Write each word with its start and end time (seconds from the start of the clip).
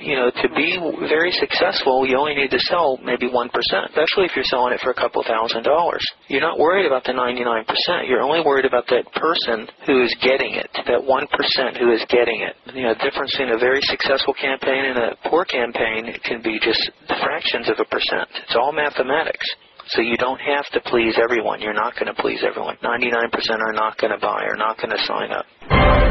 You 0.00 0.16
know, 0.16 0.30
to 0.30 0.48
be 0.54 0.78
very 1.08 1.32
successful, 1.32 2.06
you 2.06 2.18
only 2.18 2.34
need 2.34 2.50
to 2.50 2.60
sell 2.68 2.98
maybe 3.02 3.28
1%, 3.28 3.32
especially 3.32 4.24
if 4.26 4.36
you're 4.36 4.48
selling 4.48 4.72
it 4.72 4.80
for 4.80 4.90
a 4.90 4.94
couple 4.94 5.22
thousand 5.24 5.64
dollars. 5.64 6.04
You're 6.28 6.44
not 6.44 6.58
worried 6.58 6.86
about 6.86 7.04
the 7.04 7.12
99%. 7.12 8.08
You're 8.08 8.22
only 8.22 8.40
worried 8.44 8.64
about 8.64 8.86
that 8.88 9.04
person 9.14 9.68
who 9.86 10.02
is 10.02 10.14
getting 10.22 10.54
it, 10.54 10.68
that 10.74 11.00
1% 11.00 11.78
who 11.78 11.92
is 11.92 12.04
getting 12.08 12.42
it. 12.42 12.54
You 12.74 12.82
know, 12.84 12.94
the 12.94 13.04
difference 13.04 13.36
in 13.40 13.50
a 13.50 13.58
very 13.58 13.80
successful 13.82 14.34
campaign 14.34 14.84
and 14.84 14.98
a 14.98 15.16
poor 15.28 15.44
campaign 15.44 16.12
can 16.24 16.42
be 16.42 16.58
just 16.60 16.90
fractions 17.22 17.68
of 17.68 17.76
a 17.80 17.84
percent. 17.88 18.28
It's 18.46 18.56
all 18.56 18.72
mathematics. 18.72 19.46
So 19.88 20.02
you 20.02 20.16
don't 20.16 20.40
have 20.40 20.66
to 20.72 20.80
please 20.90 21.14
everyone. 21.22 21.60
You're 21.60 21.72
not 21.72 21.94
going 21.94 22.12
to 22.12 22.20
please 22.20 22.42
everyone. 22.42 22.76
99% 22.82 23.30
are 23.60 23.72
not 23.72 23.96
going 23.98 24.12
to 24.12 24.18
buy, 24.18 24.42
are 24.44 24.56
not 24.56 24.76
going 24.78 24.90
to 24.90 25.02
sign 25.06 25.30
up. 25.30 26.05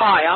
Hi, 0.00 0.24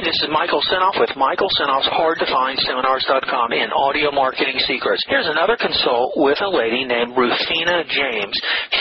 Hi, 0.00 0.06
this 0.08 0.24
is 0.24 0.32
Michael 0.32 0.64
Senoff 0.64 0.96
with 0.96 1.12
Michael 1.12 1.52
Senoff's 1.60 1.92
Hard 1.92 2.16
to 2.24 2.26
Find 2.32 2.56
HardToFindSeminars.com 2.56 3.52
and 3.52 3.68
Audio 3.68 4.08
Marketing 4.10 4.56
Secrets. 4.64 5.04
Here's 5.12 5.28
another 5.28 5.60
consult 5.60 6.16
with 6.16 6.40
a 6.40 6.48
lady 6.48 6.88
named 6.88 7.12
Rufina 7.12 7.84
James. 7.84 8.32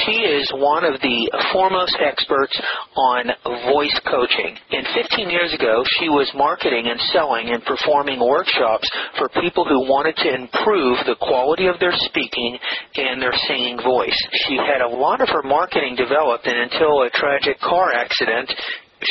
She 0.08 0.16
is 0.24 0.48
one 0.56 0.88
of 0.88 0.96
the 1.04 1.20
foremost 1.52 2.00
experts 2.00 2.56
on 2.96 3.36
voice 3.68 4.00
coaching. 4.08 4.56
And 4.72 4.88
15 4.96 5.28
years 5.28 5.52
ago, 5.52 5.84
she 6.00 6.08
was 6.08 6.32
marketing 6.40 6.88
and 6.88 7.00
selling 7.12 7.52
and 7.52 7.68
performing 7.68 8.24
workshops 8.24 8.88
for 9.20 9.28
people 9.44 9.68
who 9.68 9.92
wanted 9.92 10.16
to 10.24 10.32
improve 10.32 11.04
the 11.04 11.20
quality 11.20 11.68
of 11.68 11.84
their 11.84 12.00
speaking 12.08 12.56
and 12.96 13.20
their 13.20 13.36
singing 13.44 13.76
voice. 13.84 14.16
She 14.48 14.56
had 14.56 14.80
a 14.80 14.88
lot 14.88 15.20
of 15.20 15.28
her 15.28 15.44
marketing 15.44 16.00
developed, 16.00 16.48
and 16.48 16.72
until 16.72 17.04
a 17.04 17.12
tragic 17.12 17.60
car 17.60 17.92
accident, 17.92 18.56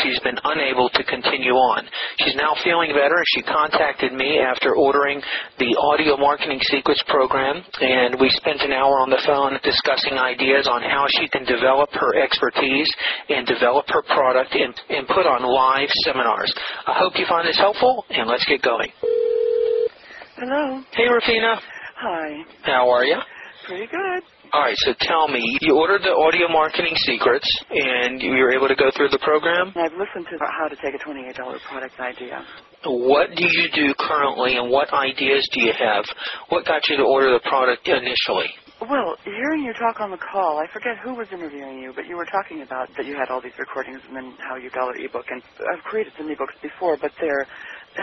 she's 0.03 0.21
been 0.21 0.39
unable 0.45 0.89
to 0.91 1.03
continue 1.05 1.53
on. 1.53 1.85
She's 2.21 2.37
now 2.37 2.55
feeling 2.65 2.91
better, 2.93 3.17
and 3.17 3.31
she 3.35 3.43
contacted 3.43 4.13
me 4.13 4.39
after 4.39 4.75
ordering 4.77 5.23
the 5.59 5.77
Audio 5.79 6.17
Marketing 6.17 6.61
Secrets 6.71 7.03
program, 7.09 7.65
and 7.81 8.21
we 8.21 8.29
spent 8.31 8.63
an 8.63 8.73
hour 8.73 9.01
on 9.01 9.11
the 9.11 9.21
phone 9.25 9.59
discussing 9.63 10.19
ideas 10.19 10.69
on 10.69 10.83
how 10.83 11.07
she 11.19 11.29
can 11.29 11.45
develop 11.45 11.91
her 11.93 12.21
expertise 12.21 12.89
and 13.29 13.47
develop 13.47 13.87
her 13.89 14.03
product 14.03 14.55
and, 14.55 14.75
and 14.91 15.07
put 15.09 15.27
on 15.27 15.43
live 15.43 15.91
seminars. 16.05 16.53
I 16.87 16.95
hope 16.99 17.15
you 17.17 17.27
find 17.29 17.47
this 17.47 17.59
helpful, 17.59 18.05
and 18.11 18.29
let's 18.29 18.45
get 18.47 18.63
going. 18.63 18.91
Hello. 20.37 20.83
Hey, 20.93 21.09
Rufina. 21.09 21.59
Hi. 21.97 22.43
How 22.63 22.89
are 22.91 23.05
you? 23.05 23.19
Pretty 23.67 23.87
good. 23.87 24.23
All 24.53 24.63
right, 24.63 24.77
so 24.79 24.95
tell 25.01 25.29
me, 25.29 25.43
you 25.61 25.77
ordered 25.77 26.01
the 26.01 26.15
audio 26.15 26.49
marketing 26.49 26.97
secrets, 27.05 27.45
and 27.69 28.23
you 28.23 28.33
were 28.33 28.53
able 28.53 28.69
to 28.69 28.75
go 28.75 28.89
through 28.97 29.11
the 29.11 29.19
program. 29.19 29.77
I've 29.77 29.93
listened 29.93 30.25
to 30.33 30.39
how 30.41 30.69
to 30.69 30.77
take 30.77 30.97
a 30.97 31.03
$28 31.05 31.37
product 31.69 32.01
idea. 32.01 32.41
What 32.87 33.29
do 33.37 33.45
you 33.45 33.69
do 33.75 33.93
currently, 33.99 34.57
and 34.57 34.71
what 34.71 34.89
ideas 34.95 35.47
do 35.53 35.61
you 35.61 35.73
have? 35.77 36.05
What 36.49 36.65
got 36.65 36.89
you 36.89 36.97
to 36.97 37.03
order 37.03 37.33
the 37.33 37.45
product 37.45 37.89
initially? 37.89 38.49
Well, 38.81 39.19
hearing 39.25 39.65
you 39.65 39.75
talk 39.75 40.01
on 40.01 40.13
the 40.13 40.23
call, 40.33 40.63
I 40.63 40.67
forget 40.73 40.97
who 41.03 41.13
was 41.15 41.27
interviewing 41.33 41.83
you, 41.83 41.93
but 41.93 42.07
you 42.07 42.17
were 42.17 42.27
talking 42.31 42.63
about 42.63 42.89
that 42.97 43.05
you 43.05 43.17
had 43.19 43.29
all 43.29 43.43
these 43.43 43.59
recordings 43.59 44.01
and 44.07 44.17
then 44.17 44.33
how 44.39 44.57
you 44.57 44.71
got 44.71 44.95
an 44.95 45.05
ebook. 45.05 45.27
And 45.29 45.43
I've 45.75 45.83
created 45.83 46.13
some 46.17 46.29
ebooks 46.29 46.55
before, 46.63 46.97
but 46.97 47.11
they're 47.21 47.45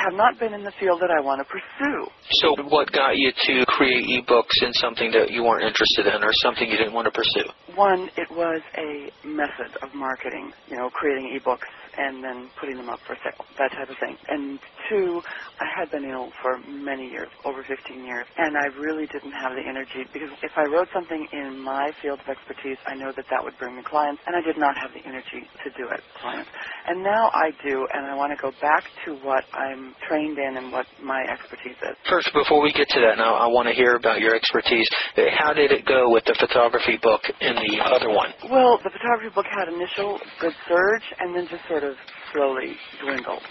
have 0.02 0.14
not 0.14 0.40
been 0.40 0.54
in 0.54 0.64
the 0.64 0.74
field 0.80 1.00
that 1.02 1.12
I 1.12 1.22
want 1.22 1.40
to 1.40 1.48
pursue. 1.48 2.02
So, 2.42 2.56
what 2.70 2.92
got 2.92 3.16
you 3.16 3.32
to 3.32 3.66
create 3.68 4.04
ebooks 4.08 4.58
in 4.62 4.74
something 4.82 5.12
that 5.12 5.32
you 5.32 5.44
weren't 5.44 5.64
interested 5.64 6.08
in, 6.10 6.24
or 6.24 6.32
something 6.42 6.68
you 6.68 6.78
didn't 6.78 6.94
want 6.94 7.06
to 7.06 7.16
pursue? 7.16 7.48
One, 7.78 8.10
it 8.18 8.30
was 8.32 8.62
a 8.78 9.12
method 9.28 9.74
of 9.84 9.94
marketing, 9.94 10.52
you 10.70 10.78
know, 10.78 10.90
creating 10.90 11.34
ebooks 11.38 11.70
and 11.98 12.24
then 12.24 12.50
putting 12.60 12.76
them 12.78 12.90
up 12.90 13.00
for 13.08 13.16
sale, 13.24 13.46
that 13.58 13.72
type 13.72 13.90
of 13.90 13.98
thing. 14.02 14.18
And 14.28 14.60
two, 14.90 15.22
I 15.62 15.68
had 15.80 15.88
been 15.92 16.04
ill 16.10 16.30
for 16.42 16.60
many 16.68 17.08
years, 17.08 17.30
over 17.46 17.64
15 17.64 17.78
years, 18.04 18.26
and 18.38 18.58
I 18.58 18.68
really 18.76 19.08
didn't 19.08 19.32
have 19.32 19.56
the 19.56 19.64
energy 19.64 20.04
because 20.12 20.32
if 20.44 20.52
I 20.58 20.66
wrote 20.68 20.90
something 20.92 21.22
in 21.32 21.62
my 21.62 21.92
field 22.02 22.20
of 22.20 22.28
expertise, 22.28 22.78
I 22.90 22.98
know 22.98 23.14
that 23.16 23.28
that 23.30 23.42
would 23.44 23.56
bring 23.62 23.78
me 23.78 23.84
clients, 23.86 24.22
and 24.28 24.36
I 24.36 24.42
did 24.42 24.58
not 24.58 24.76
have 24.76 24.92
the 24.92 25.04
energy 25.06 25.46
to 25.64 25.70
do 25.78 25.86
it, 25.94 26.02
clients. 26.20 26.50
And 26.90 27.06
now 27.06 27.30
I 27.34 27.54
do, 27.62 27.76
and 27.94 28.10
I 28.10 28.18
want 28.18 28.34
to 28.34 28.40
go 28.42 28.52
back 28.58 28.84
to 29.06 29.16
what 29.22 29.46
I'm 29.54 29.85
trained 30.08 30.38
in 30.38 30.58
and 30.58 30.72
what 30.72 30.86
my 31.04 31.22
expertise 31.28 31.78
is. 31.78 31.96
First, 32.10 32.32
before 32.34 32.62
we 32.62 32.74
get 32.74 32.90
to 32.90 33.00
that, 33.06 33.18
now 33.18 33.36
I 33.36 33.48
want 33.48 33.68
to 33.68 33.76
hear 33.76 33.96
about 33.96 34.20
your 34.20 34.34
expertise. 34.36 34.88
Uh, 35.18 35.30
how 35.36 35.54
did 35.54 35.72
it 35.72 35.86
go 35.86 36.10
with 36.10 36.24
the 36.26 36.36
photography 36.40 36.98
book 37.02 37.22
and 37.42 37.58
the 37.58 37.84
other 37.84 38.10
one? 38.10 38.34
Well, 38.50 38.80
the 38.84 38.90
photography 38.90 39.30
book 39.36 39.46
had 39.46 39.68
initial 39.70 40.18
good 40.42 40.56
surge, 40.68 41.06
and 41.20 41.36
then 41.36 41.46
just 41.52 41.68
sort 41.68 41.84
of 41.84 41.94
slowly 42.34 42.74
dwindled. 43.04 43.44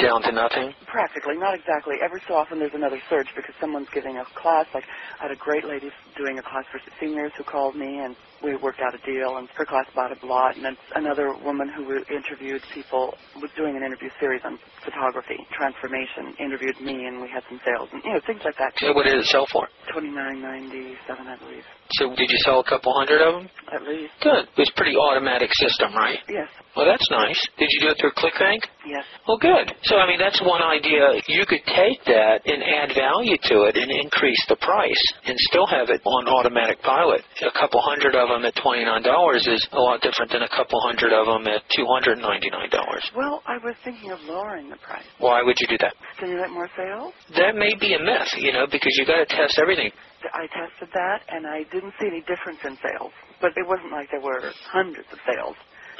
Down 0.00 0.24
to 0.24 0.32
nothing? 0.32 0.72
Practically, 0.88 1.36
not 1.36 1.52
exactly. 1.52 2.00
Every 2.00 2.22
so 2.26 2.32
often 2.34 2.58
there's 2.58 2.72
another 2.74 2.96
surge 3.12 3.28
because 3.36 3.52
someone's 3.60 3.92
giving 3.92 4.16
a 4.16 4.24
class. 4.40 4.64
Like 4.72 4.84
I 5.20 5.28
had 5.28 5.32
a 5.32 5.36
great 5.36 5.68
lady 5.68 5.92
doing 6.16 6.40
a 6.40 6.42
class 6.42 6.64
for 6.72 6.80
seniors 6.96 7.30
who 7.36 7.44
called 7.44 7.76
me 7.76 8.00
and 8.00 8.16
we 8.42 8.56
worked 8.56 8.80
out 8.80 8.94
a 8.94 9.02
deal 9.06 9.36
and 9.38 9.48
her 9.56 9.64
class 9.64 9.86
bought 9.94 10.10
a 10.10 10.26
lot. 10.26 10.56
And 10.56 10.64
then 10.64 10.76
another 10.94 11.34
woman 11.44 11.68
who 11.68 11.86
interviewed 12.10 12.62
people 12.74 13.14
was 13.40 13.50
doing 13.56 13.76
an 13.76 13.82
interview 13.82 14.10
series 14.20 14.42
on 14.44 14.58
photography, 14.84 15.38
transformation, 15.52 16.34
interviewed 16.38 16.80
me 16.80 17.06
and 17.06 17.20
we 17.22 17.28
had 17.28 17.42
some 17.48 17.60
sales 17.64 17.88
and 17.92 18.02
you 18.04 18.12
know 18.12 18.20
things 18.26 18.40
like 18.44 18.56
that. 18.58 18.72
So 18.78 18.92
what 18.92 19.06
did 19.06 19.14
it 19.16 19.26
sell 19.26 19.46
for? 19.52 19.68
Twenty 19.92 20.10
nine 20.10 20.42
ninety 20.42 20.94
seven, 21.06 21.26
I 21.26 21.36
believe. 21.38 21.64
So 22.00 22.08
did 22.16 22.30
you 22.30 22.38
sell 22.44 22.60
a 22.60 22.64
couple 22.64 22.92
hundred 22.96 23.20
of 23.20 23.34
them? 23.36 23.46
At 23.68 23.84
least. 23.84 24.16
Good. 24.24 24.48
It 24.48 24.58
was 24.58 24.72
pretty 24.76 24.96
automatic 24.96 25.50
system, 25.60 25.92
right? 25.92 26.18
Yes. 26.28 26.48
Well, 26.72 26.88
that's 26.88 27.04
nice. 27.12 27.36
Did 27.60 27.68
you 27.68 27.80
do 27.84 27.88
it 27.92 28.00
through 28.00 28.16
ClickBank? 28.16 28.64
Yes. 28.88 29.04
Well, 29.28 29.36
good. 29.36 29.68
So, 29.84 30.00
I 30.00 30.08
mean, 30.08 30.16
that's 30.16 30.40
one 30.40 30.64
idea. 30.64 31.20
You 31.28 31.44
could 31.44 31.60
take 31.68 32.00
that 32.08 32.48
and 32.48 32.64
add 32.64 32.96
value 32.96 33.36
to 33.52 33.68
it 33.68 33.76
and 33.76 33.92
increase 33.92 34.40
the 34.48 34.56
price 34.56 35.04
and 35.28 35.36
still 35.52 35.66
have 35.68 35.92
it 35.92 36.00
on 36.04 36.28
automatic 36.32 36.80
pilot. 36.80 37.20
A 37.44 37.52
couple 37.52 37.80
hundred 37.84 38.16
of 38.16 38.31
them 38.32 38.44
at 38.44 38.54
$29 38.56 39.04
is 39.46 39.62
a 39.72 39.80
lot 39.80 40.00
different 40.00 40.32
than 40.32 40.42
a 40.42 40.48
couple 40.48 40.80
hundred 40.80 41.12
of 41.12 41.26
them 41.26 41.46
at 41.46 41.62
$299. 41.76 42.16
Well, 43.16 43.42
I 43.46 43.58
was 43.58 43.74
thinking 43.84 44.10
of 44.10 44.18
lowering 44.24 44.70
the 44.70 44.76
price. 44.76 45.04
Why 45.18 45.42
would 45.42 45.56
you 45.60 45.68
do 45.68 45.78
that? 45.78 45.94
Stimulate 46.16 46.50
more 46.50 46.68
sales? 46.76 47.12
That 47.36 47.54
may 47.56 47.74
be 47.78 47.94
a 47.94 48.00
myth, 48.00 48.32
you 48.38 48.52
know, 48.52 48.66
because 48.66 48.92
you 48.98 49.06
got 49.06 49.20
to 49.22 49.28
test 49.28 49.58
everything. 49.60 49.90
I 50.32 50.46
tested 50.48 50.88
that 50.94 51.20
and 51.28 51.46
I 51.46 51.64
didn't 51.72 51.92
see 52.00 52.06
any 52.06 52.20
difference 52.24 52.60
in 52.64 52.76
sales. 52.80 53.12
But 53.40 53.52
it 53.56 53.66
wasn't 53.66 53.90
like 53.92 54.08
there 54.10 54.22
were 54.22 54.40
hundreds 54.70 55.08
of 55.12 55.18
sales. 55.26 55.56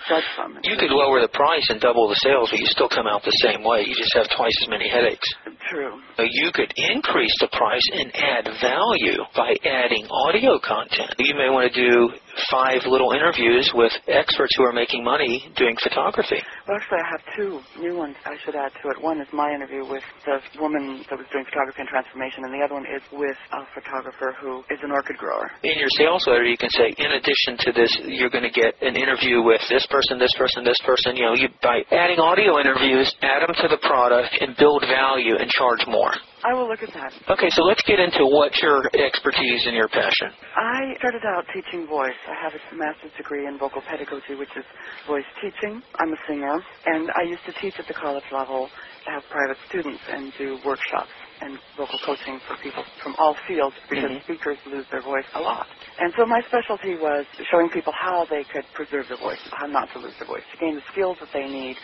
Judge 0.09 0.25
from 0.37 0.57
it. 0.57 0.67
You 0.67 0.77
could 0.77 0.91
lower 0.91 1.21
the 1.21 1.31
price 1.33 1.67
and 1.71 1.81
double 1.81 2.09
the 2.09 2.19
sales, 2.23 2.51
but 2.51 2.59
you 2.59 2.67
still 2.67 2.89
come 2.89 3.07
out 3.07 3.23
the 3.23 3.37
same 3.43 3.63
way. 3.63 3.85
You 3.87 3.95
just 3.95 4.15
have 4.15 4.27
twice 4.37 4.55
as 4.63 4.69
many 4.69 4.89
headaches. 4.89 5.29
True. 5.71 6.01
You 6.19 6.51
could 6.53 6.73
increase 6.77 7.35
the 7.41 7.49
price 7.49 7.87
and 7.93 8.11
add 8.15 8.45
value 8.61 9.23
by 9.35 9.55
adding 9.65 10.07
audio 10.11 10.59
content. 10.59 11.15
You 11.19 11.35
may 11.35 11.49
want 11.51 11.73
to 11.73 11.75
do 11.75 12.11
five 12.51 12.85
little 12.87 13.13
interviews 13.13 13.71
with 13.75 13.93
experts 14.09 14.53
who 14.57 14.65
are 14.65 14.73
making 14.73 15.05
money 15.05 15.51
doing 15.57 15.77
photography. 15.83 16.41
Well, 16.67 16.77
actually, 16.77 17.03
I 17.03 17.09
have 17.11 17.25
two 17.37 17.53
new 17.81 17.97
ones 17.97 18.17
I 18.25 18.37
should 18.45 18.55
add 18.55 18.73
to 18.83 18.85
it. 18.91 19.03
One 19.03 19.21
is 19.21 19.29
my 19.33 19.53
interview 19.53 19.85
with 19.85 20.03
the 20.25 20.41
woman 20.61 21.05
that 21.11 21.19
was 21.19 21.27
doing 21.33 21.45
photography 21.45 21.81
and 21.81 21.89
transformation, 21.89 22.45
and 22.45 22.53
the 22.55 22.63
other 22.65 22.75
one 22.75 22.87
is 22.87 23.03
with 23.13 23.37
a 23.53 23.63
photographer 23.75 24.35
who 24.41 24.65
is 24.71 24.81
an 24.83 24.91
orchid 24.91 25.17
grower. 25.19 25.51
In 25.63 25.79
your 25.79 25.91
sales 25.99 26.27
letter, 26.27 26.45
you 26.45 26.57
can 26.57 26.71
say, 26.71 26.95
in 26.97 27.13
addition 27.13 27.59
to 27.67 27.73
this, 27.73 27.91
you're 28.07 28.33
going 28.33 28.47
to 28.47 28.55
get 28.55 28.81
an 28.81 28.97
interview 28.97 29.43
with 29.43 29.61
this 29.69 29.87
person, 29.87 30.19
this 30.19 30.35
person, 30.39 30.65
this 30.65 30.81
person. 30.85 31.17
You 31.17 31.25
know, 31.27 31.35
you 31.35 31.49
by 31.63 31.85
adding 31.93 32.19
audio 32.19 32.59
interviews, 32.59 33.13
add 33.23 33.43
them 33.47 33.55
to 33.61 33.69
the 33.69 33.81
product 33.83 34.37
and 34.41 34.57
build 34.57 34.85
value 34.89 35.37
and 35.37 35.49
charge 35.51 35.85
more. 35.87 36.13
I 36.43 36.55
will 36.55 36.67
look 36.67 36.83
at 36.83 36.91
that. 36.91 37.11
Okay, 37.39 37.51
so 37.55 37.63
let's 37.63 37.83
get 37.87 38.01
into 38.03 38.27
what's 38.27 38.59
your 38.63 38.83
expertise 38.99 39.63
and 39.67 39.79
your 39.79 39.87
passion. 39.89 40.35
I 40.59 40.95
started 40.99 41.23
out 41.23 41.47
teaching 41.55 41.87
voice. 41.87 42.19
I 42.27 42.35
have 42.43 42.51
a 42.51 42.61
master's 42.75 43.15
degree 43.17 43.47
in 43.47 43.59
vocal 43.59 43.81
pedagogy, 43.87 44.35
which 44.35 44.51
is 44.59 44.67
voice 45.07 45.27
teaching. 45.39 45.79
I'm 46.03 46.11
a 46.11 46.21
singer, 46.27 46.57
and 46.87 47.07
I 47.15 47.23
used 47.31 47.47
to 47.47 47.55
teach 47.63 47.79
at 47.79 47.87
the 47.87 47.95
college 47.95 48.27
level, 48.35 48.67
have 49.07 49.23
private 49.31 49.59
students, 49.71 50.03
and 50.11 50.35
do 50.35 50.59
workshops 50.67 51.15
and 51.43 51.59
vocal 51.79 51.99
coaching 52.07 52.39
for 52.47 52.55
people 52.63 52.83
from 53.03 53.15
all 53.19 53.35
fields 53.47 53.75
because 53.91 54.11
Mhm. 54.11 54.23
speakers 54.23 54.59
lose 54.67 54.87
their 54.91 55.03
voice 55.03 55.27
a 55.35 55.41
lot. 55.41 55.67
And 55.99 56.13
so 56.15 56.27
my 56.27 56.43
specialty 56.43 56.97
was 56.97 57.27
showing 57.51 57.71
people 57.71 57.93
how 57.93 58.25
they 58.27 58.45
could 58.45 58.67
preserve 58.75 59.09
their 59.09 59.19
voice, 59.19 59.41
how 59.53 59.67
not 59.67 59.91
to 59.93 59.99
lose 59.99 60.15
their 60.19 60.27
voice, 60.27 60.45
to 60.53 60.57
gain 60.59 60.75
the 60.75 60.83
skills 60.93 61.19
that 61.19 61.33
they 61.33 61.47
need 61.47 61.77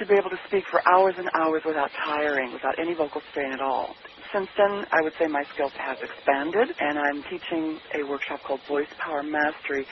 to 0.00 0.06
be 0.06 0.14
able 0.18 0.30
to 0.30 0.40
speak 0.48 0.64
for 0.70 0.80
hours 0.88 1.14
and 1.18 1.28
hours 1.34 1.62
without 1.66 1.90
tiring, 2.06 2.52
without 2.52 2.76
any 2.78 2.94
vocal 2.94 3.22
strain 3.32 3.52
at 3.52 3.62
all. 3.62 3.94
Since 4.34 4.48
then, 4.58 4.84
I 4.92 5.02
would 5.02 5.14
say 5.20 5.26
my 5.28 5.44
skills 5.54 5.72
have 5.78 5.98
expanded, 6.02 6.68
and 6.78 6.98
I'm 6.98 7.20
teaching 7.30 7.78
a 7.98 8.02
workshop 8.08 8.40
called 8.46 8.60
Voice 8.68 8.90
Power 9.02 9.22
Mastery, 9.24 9.86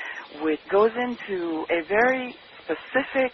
which 0.45 0.61
goes 0.71 0.93
into 0.95 1.65
a 1.71 1.83
very 1.89 2.35
specific, 2.67 3.33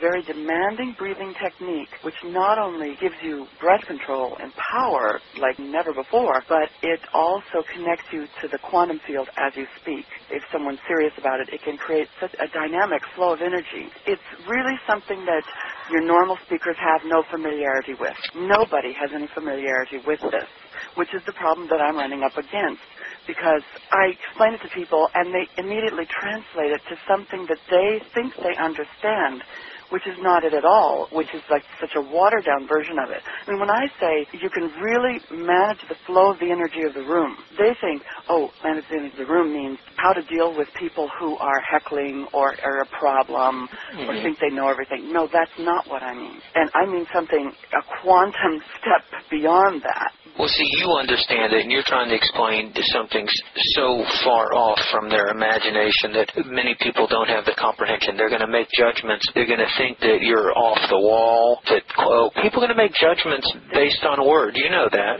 very 0.00 0.22
demanding 0.26 0.94
breathing 0.98 1.34
technique, 1.42 1.90
which 2.02 2.16
not 2.32 2.58
only 2.58 2.96
gives 3.02 3.16
you 3.24 3.46
breath 3.60 3.82
control 3.88 4.36
and 4.42 4.52
power 4.58 5.20
like 5.40 5.58
never 5.60 5.94
before, 5.94 6.44
but 6.48 6.68
it 6.82 7.00
also 7.14 7.62
connects 7.74 8.06
you 8.12 8.26
to 8.42 8.46
the 8.52 8.58
quantum 8.70 9.00
field 9.06 9.28
as 9.38 9.52
you 9.56 9.66
speak. 9.82 10.06
If 10.30 10.42
someone's 10.52 10.82
serious 10.88 11.14
about 11.18 11.40
it, 11.40 11.48
it 11.52 11.62
can 11.64 11.78
create 11.78 12.08
such 12.20 12.34
a 12.38 12.48
dynamic 12.52 13.02
flow 13.16 13.34
of 13.34 13.40
energy. 13.42 13.88
It's 14.06 14.28
really 14.48 14.76
something 14.88 15.24
that 15.26 15.44
your 15.90 16.04
normal 16.06 16.36
speakers 16.46 16.76
have 16.80 17.02
no 17.06 17.24
familiarity 17.32 17.94
with. 17.98 18.16
Nobody 18.36 18.92
has 18.96 19.10
any 19.14 19.28
familiarity 19.34 19.98
with 20.06 20.20
this, 20.32 20.48
which 20.96 21.10
is 21.14 21.22
the 21.26 21.36
problem 21.36 21.68
that 21.70 21.80
I'm 21.82 21.96
running 21.96 22.22
up 22.24 22.36
against 22.38 22.82
because 23.26 23.64
I 23.92 24.14
explain 24.14 24.54
it 24.56 24.62
to 24.64 24.70
people 24.76 25.08
and 25.14 25.34
they 25.34 25.46
immediately 25.60 26.06
translate 26.20 26.72
it 26.72 26.82
to 26.88 26.96
something 27.08 27.46
that 27.50 27.60
they 27.70 28.00
think 28.14 28.32
they 28.40 28.56
understand, 28.56 29.42
which 29.90 30.06
is 30.06 30.16
not 30.20 30.44
it 30.44 30.54
at 30.54 30.64
all, 30.64 31.08
which 31.12 31.28
is 31.34 31.42
like 31.50 31.62
such 31.80 31.94
a 31.96 32.00
watered 32.00 32.44
down 32.44 32.66
version 32.68 32.98
of 32.98 33.10
it. 33.10 33.22
I 33.46 33.50
mean, 33.50 33.60
when 33.60 33.70
I 33.70 33.86
say 34.00 34.26
you 34.40 34.50
can 34.50 34.70
really 34.80 35.20
manage 35.30 35.80
the 35.88 35.96
flow 36.06 36.32
of 36.32 36.38
the 36.38 36.50
energy 36.50 36.82
of 36.86 36.94
the 36.94 37.06
room, 37.06 37.36
they 37.58 37.72
think, 37.80 38.02
oh, 38.28 38.50
manage 38.64 38.84
the 38.90 38.96
energy 38.96 39.14
of 39.20 39.26
the 39.26 39.32
room 39.32 39.52
means 39.52 39.78
how 39.96 40.12
to 40.12 40.22
deal 40.28 40.54
with 40.56 40.68
people 40.78 41.08
who 41.18 41.36
are 41.38 41.60
heckling 41.60 42.26
or 42.32 42.54
are 42.64 42.82
a 42.82 42.88
problem 42.98 43.68
or 44.06 44.14
Mhm. 44.14 44.22
think 44.22 44.38
they 44.38 44.50
know 44.50 44.68
everything. 44.68 45.12
No, 45.12 45.26
that's 45.26 45.56
not 45.58 45.86
what 45.86 46.02
I 46.02 46.14
mean. 46.14 46.40
And 46.54 46.70
I 46.74 46.84
mean 46.86 47.06
something, 47.12 47.52
a 47.72 47.82
quantum 48.00 48.62
step 48.80 49.04
beyond 49.30 49.82
that. 49.82 50.12
Well, 50.38 50.46
see, 50.46 50.68
you 50.78 50.86
understand 50.92 51.52
it, 51.52 51.62
and 51.62 51.72
you're 51.72 51.82
trying 51.82 52.10
to 52.10 52.14
explain 52.14 52.72
something 52.92 53.26
so 53.74 54.04
far 54.22 54.54
off 54.54 54.78
from 54.92 55.08
their 55.08 55.28
imagination 55.34 56.12
that 56.12 56.30
many 56.46 56.76
people 56.76 57.08
don't 57.08 57.28
have 57.28 57.44
the 57.44 57.54
comprehension. 57.58 58.16
They're 58.16 58.28
going 58.28 58.42
to 58.42 58.46
make 58.46 58.68
judgments. 58.70 59.26
They're 59.34 59.46
going 59.50 59.58
to 59.58 59.72
think 59.78 59.98
that 60.00 60.18
you're 60.20 60.52
off 60.52 60.78
the 60.90 60.98
wall. 60.98 61.62
That 61.70 61.82
oh, 61.98 62.30
people 62.42 62.62
are 62.62 62.66
going 62.66 62.76
to 62.76 62.82
make 62.82 62.92
judgments 62.92 63.46
based 63.72 64.02
on 64.02 64.20
word. 64.26 64.58
You 64.58 64.68
know 64.68 64.88
that. 64.90 65.16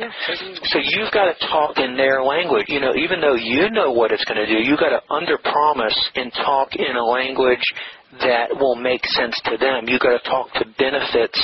So 0.75 0.79
you've 0.83 1.13
got 1.15 1.31
to 1.31 1.37
talk 1.47 1.79
in 1.79 1.97
their 1.97 2.23
language. 2.23 2.67
You 2.69 2.81
know, 2.81 2.93
even 2.99 3.21
though 3.21 3.39
you 3.39 3.71
know 3.71 3.93
what 3.93 4.13
it's 4.13 4.25
going 4.25 4.43
to 4.43 4.47
do, 4.47 4.59
you've 4.59 4.83
got 4.83 4.91
to 4.91 5.01
underpromise 5.09 5.97
and 6.17 6.33
talk 6.35 6.75
in 6.75 6.97
a 6.97 7.05
language 7.05 7.65
that 8.25 8.57
will 8.57 8.77
make 8.77 9.05
sense 9.07 9.39
to 9.45 9.57
them. 9.61 9.85
You've 9.87 10.01
got 10.01 10.17
to 10.17 10.25
talk 10.29 10.53
to 10.57 10.65
benefits 10.79 11.39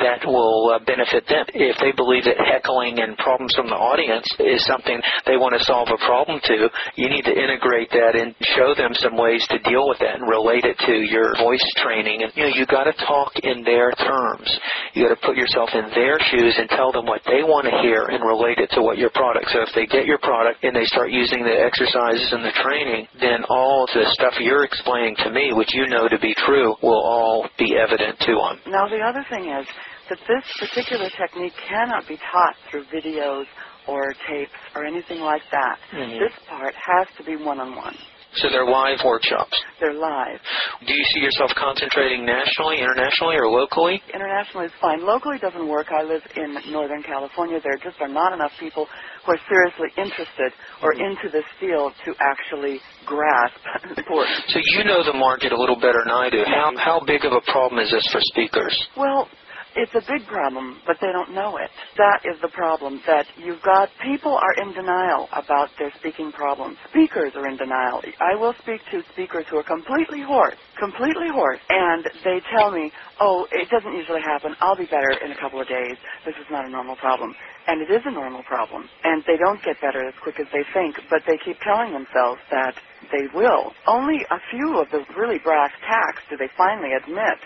that 0.00 0.24
will 0.24 0.72
uh, 0.72 0.80
benefit 0.84 1.24
them. 1.28 1.44
If 1.52 1.76
they 1.80 1.92
believe 1.92 2.24
that 2.24 2.40
heckling 2.40 3.00
and 3.00 3.16
problems 3.20 3.52
from 3.56 3.68
the 3.68 3.76
audience 3.76 4.24
is 4.40 4.64
something 4.64 5.00
they 5.24 5.36
want 5.36 5.56
to 5.56 5.62
solve 5.64 5.88
a 5.92 6.00
problem 6.04 6.40
to, 6.48 6.68
you 6.96 7.08
need 7.08 7.24
to 7.28 7.36
integrate 7.36 7.92
that 7.92 8.16
and 8.16 8.32
show 8.56 8.72
them 8.76 8.92
some 8.96 9.16
ways 9.16 9.44
to 9.52 9.60
deal 9.64 9.88
with 9.88 10.00
that 10.00 10.20
and 10.20 10.24
relate 10.28 10.64
it 10.64 10.76
to 10.88 11.04
your 11.04 11.36
voice 11.36 11.64
training. 11.84 12.24
And 12.24 12.32
you 12.32 12.48
know, 12.48 12.52
you 12.52 12.64
got 12.64 12.88
to 12.88 12.96
talk 13.04 13.36
in 13.44 13.64
their 13.64 13.92
terms. 13.96 14.48
You 14.96 15.08
got 15.08 15.16
to 15.16 15.22
put 15.24 15.36
yourself 15.36 15.72
in 15.76 15.88
their 15.92 16.16
shoes 16.32 16.56
and 16.56 16.68
tell 16.72 16.92
them 16.92 17.04
what 17.04 17.24
they 17.28 17.44
want 17.44 17.68
to 17.68 17.74
hear 17.84 18.08
and 18.08 18.24
relate 18.24 18.56
it 18.56 18.72
to 18.76 18.80
what 18.80 18.96
your 18.96 19.12
product. 19.12 19.52
So 19.52 19.60
if 19.64 19.72
they 19.76 19.84
get 19.84 20.08
your 20.08 20.20
product 20.20 20.64
and 20.64 20.72
they 20.72 20.88
start 20.88 21.12
using 21.12 21.44
the 21.44 21.56
exercises 21.56 22.32
and 22.32 22.44
the 22.44 22.56
training, 22.60 23.08
then 23.20 23.44
all 23.48 23.84
the 23.92 24.08
stuff 24.16 24.40
you're 24.40 24.64
explaining 24.64 25.16
to 25.24 25.30
me, 25.30 25.52
which 25.52 25.72
you 25.76 25.88
know 25.88 26.05
to 26.08 26.18
be 26.18 26.34
true, 26.46 26.74
will 26.82 27.02
all 27.04 27.48
be 27.58 27.76
evident 27.76 28.18
to 28.20 28.32
them. 28.34 28.60
Now, 28.72 28.88
the 28.88 29.00
other 29.00 29.24
thing 29.30 29.48
is 29.48 29.66
that 30.10 30.18
this 30.28 30.44
particular 30.58 31.10
technique 31.18 31.54
cannot 31.68 32.06
be 32.08 32.16
taught 32.30 32.56
through 32.70 32.84
videos 32.86 33.44
or 33.88 34.14
tapes 34.28 34.52
or 34.74 34.84
anything 34.84 35.20
like 35.20 35.42
that. 35.50 35.78
Mhm. 35.92 36.18
This 36.18 36.32
part 36.48 36.74
has 36.74 37.06
to 37.18 37.24
be 37.24 37.36
one-on-one. 37.36 37.96
So 38.36 38.48
they're 38.52 38.68
live 38.68 39.00
workshops. 39.04 39.56
They're 39.80 39.96
live. 39.96 40.40
Do 40.86 40.92
you 40.92 41.04
see 41.14 41.20
yourself 41.20 41.50
concentrating 41.56 42.24
nationally, 42.24 42.78
internationally, 42.80 43.36
or 43.36 43.48
locally? 43.48 44.00
Internationally 44.12 44.66
is 44.66 44.76
fine. 44.80 45.04
Locally 45.04 45.38
doesn't 45.40 45.68
work. 45.68 45.88
I 45.88 46.02
live 46.02 46.20
in 46.36 46.56
Northern 46.72 47.02
California. 47.02 47.60
There 47.64 47.76
just 47.80 48.00
are 48.00 48.12
not 48.12 48.32
enough 48.32 48.52
people 48.60 48.86
who 49.24 49.32
are 49.32 49.40
seriously 49.48 49.88
interested 49.96 50.52
or 50.82 50.92
into 50.92 51.32
this 51.32 51.48
field 51.60 51.92
to 52.04 52.12
actually 52.20 52.80
grasp 53.06 53.56
the 53.88 54.04
importance. 54.04 54.44
So 54.48 54.60
you 54.76 54.84
know 54.84 55.00
the 55.04 55.16
market 55.16 55.52
a 55.52 55.58
little 55.58 55.76
better 55.80 56.00
than 56.04 56.12
I 56.12 56.28
do. 56.28 56.44
How 56.44 56.72
how 56.76 57.00
big 57.00 57.24
of 57.24 57.32
a 57.32 57.40
problem 57.50 57.80
is 57.80 57.90
this 57.90 58.06
for 58.12 58.20
speakers? 58.32 58.74
Well, 58.96 59.28
it's 59.76 59.92
a 59.94 60.04
big 60.08 60.26
problem, 60.26 60.82
but 60.88 60.96
they 61.04 61.12
don't 61.12 61.34
know 61.36 61.58
it. 61.60 61.70
That 62.00 62.24
is 62.24 62.40
the 62.42 62.50
problem, 62.50 63.00
that 63.06 63.28
you've 63.36 63.62
got 63.62 63.92
people 64.02 64.32
are 64.34 64.56
in 64.58 64.74
denial 64.74 65.28
about 65.36 65.70
their 65.78 65.92
speaking 66.00 66.32
problems. 66.32 66.78
Speakers 66.90 67.32
are 67.36 67.46
in 67.46 67.56
denial. 67.60 68.00
I 68.20 68.34
will 68.34 68.54
speak 68.64 68.80
to 68.90 69.04
speakers 69.12 69.46
who 69.52 69.58
are 69.60 69.68
completely 69.68 70.24
hoarse, 70.24 70.58
completely 70.80 71.28
hoarse, 71.30 71.60
and 71.70 72.04
they 72.24 72.40
tell 72.56 72.72
me, 72.72 72.90
oh, 73.20 73.46
it 73.52 73.68
doesn't 73.70 73.94
usually 73.94 74.24
happen. 74.24 74.56
I'll 74.64 74.78
be 74.80 74.88
better 74.90 75.14
in 75.22 75.32
a 75.32 75.40
couple 75.40 75.60
of 75.60 75.68
days. 75.68 75.98
This 76.26 76.36
is 76.40 76.48
not 76.50 76.66
a 76.66 76.70
normal 76.72 76.96
problem. 76.96 77.34
And 77.68 77.82
it 77.82 77.92
is 77.92 78.02
a 78.06 78.12
normal 78.14 78.42
problem. 78.44 78.88
And 79.04 79.22
they 79.28 79.36
don't 79.38 79.62
get 79.64 79.80
better 79.84 80.02
as 80.08 80.14
quick 80.24 80.40
as 80.40 80.48
they 80.52 80.64
think, 80.74 80.96
but 81.10 81.22
they 81.28 81.38
keep 81.44 81.60
telling 81.62 81.92
themselves 81.92 82.40
that 82.50 82.74
they 83.12 83.28
will. 83.34 83.76
Only 83.86 84.18
a 84.32 84.40
few 84.50 84.80
of 84.80 84.88
the 84.90 85.04
really 85.14 85.38
brass 85.44 85.70
tacks 85.86 86.22
do 86.30 86.36
they 86.38 86.50
finally 86.58 86.92
admit 86.96 87.38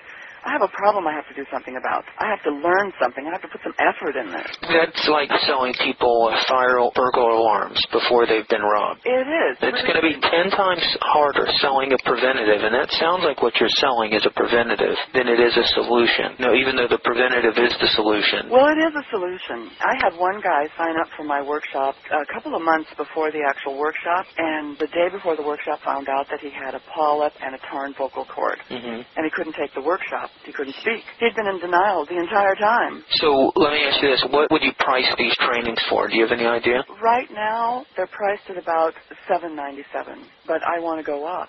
I 0.44 0.56
have 0.56 0.64
a 0.64 0.72
problem 0.72 1.04
I 1.06 1.12
have 1.12 1.28
to 1.28 1.36
do 1.36 1.44
something 1.52 1.76
about. 1.76 2.04
I 2.16 2.26
have 2.32 2.40
to 2.48 2.52
learn 2.52 2.92
something. 2.96 3.28
I 3.28 3.32
have 3.36 3.44
to 3.44 3.50
put 3.52 3.60
some 3.60 3.76
effort 3.76 4.16
in 4.16 4.32
there. 4.32 4.48
That's 4.72 5.04
like 5.08 5.28
selling 5.44 5.76
people 5.84 6.32
fire 6.48 6.80
burglar 6.96 7.36
alarms 7.36 7.76
before 7.92 8.24
they've 8.24 8.48
been 8.48 8.64
robbed. 8.64 9.04
It 9.04 9.28
is. 9.28 9.60
It's 9.60 9.84
going 9.84 10.00
to 10.00 10.06
be 10.06 10.16
ten 10.16 10.48
times 10.48 10.80
harder 11.04 11.44
selling 11.60 11.92
a 11.92 12.00
preventative, 12.08 12.64
and 12.64 12.72
that 12.72 12.88
sounds 12.96 13.20
like 13.20 13.44
what 13.44 13.52
you're 13.60 13.72
selling 13.76 14.16
is 14.16 14.24
a 14.24 14.32
preventative 14.32 14.96
than 15.12 15.28
it 15.28 15.36
is 15.40 15.52
a 15.60 15.66
solution. 15.76 16.40
No, 16.40 16.56
even 16.56 16.72
though 16.74 16.88
the 16.88 17.00
preventative 17.04 17.60
is 17.60 17.76
the 17.76 17.90
solution. 17.92 18.48
Well, 18.48 18.72
it 18.72 18.80
is 18.80 18.96
a 18.96 19.04
solution. 19.12 19.68
I 19.84 19.92
had 20.00 20.16
one 20.16 20.40
guy 20.40 20.72
sign 20.80 20.96
up 20.96 21.12
for 21.20 21.24
my 21.28 21.44
workshop 21.44 21.94
a 22.08 22.24
couple 22.32 22.56
of 22.56 22.62
months 22.64 22.88
before 22.96 23.28
the 23.30 23.44
actual 23.44 23.76
workshop, 23.76 24.24
and 24.40 24.78
the 24.80 24.88
day 24.88 25.12
before 25.12 25.36
the 25.36 25.44
workshop 25.44 25.84
found 25.84 26.08
out 26.08 26.32
that 26.32 26.40
he 26.40 26.48
had 26.48 26.72
a 26.72 26.80
polyp 26.96 27.32
and 27.44 27.54
a 27.54 27.60
torn 27.68 27.92
vocal 27.92 28.24
cord, 28.24 28.56
hmm 28.72 29.04
and 29.16 29.24
he 29.26 29.30
couldn't 29.36 29.54
take 29.58 29.74
the 29.74 29.82
workshop. 29.82 30.29
He 30.44 30.52
couldn't 30.52 30.74
speak. 30.80 31.04
He'd 31.20 31.36
been 31.36 31.46
in 31.46 31.60
denial 31.60 32.06
the 32.06 32.18
entire 32.18 32.54
time. 32.56 33.04
So 33.20 33.52
let 33.56 33.72
me 33.72 33.84
ask 33.84 34.02
you 34.02 34.08
this: 34.08 34.24
What 34.30 34.50
would 34.50 34.62
you 34.62 34.72
price 34.78 35.06
these 35.18 35.36
trainings 35.36 35.78
for? 35.88 36.08
Do 36.08 36.16
you 36.16 36.26
have 36.26 36.32
any 36.32 36.46
idea? 36.46 36.82
Right 37.02 37.28
now, 37.30 37.84
they're 37.96 38.08
priced 38.08 38.48
at 38.48 38.56
about 38.56 38.94
seven 39.28 39.54
ninety 39.54 39.84
seven, 39.92 40.24
but 40.46 40.62
I 40.64 40.80
want 40.80 40.98
to 40.98 41.04
go 41.04 41.26
up. 41.26 41.48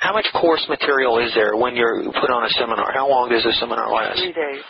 How 0.00 0.12
much 0.12 0.26
course 0.34 0.66
material 0.68 1.18
is 1.24 1.32
there 1.34 1.56
when 1.56 1.76
you're 1.76 2.02
put 2.20 2.30
on 2.30 2.44
a 2.44 2.50
seminar? 2.58 2.92
How 2.92 3.08
long 3.08 3.30
does 3.30 3.44
a 3.46 3.52
seminar 3.60 3.90
last? 3.92 4.18
Three 4.18 4.32
days. 4.32 4.62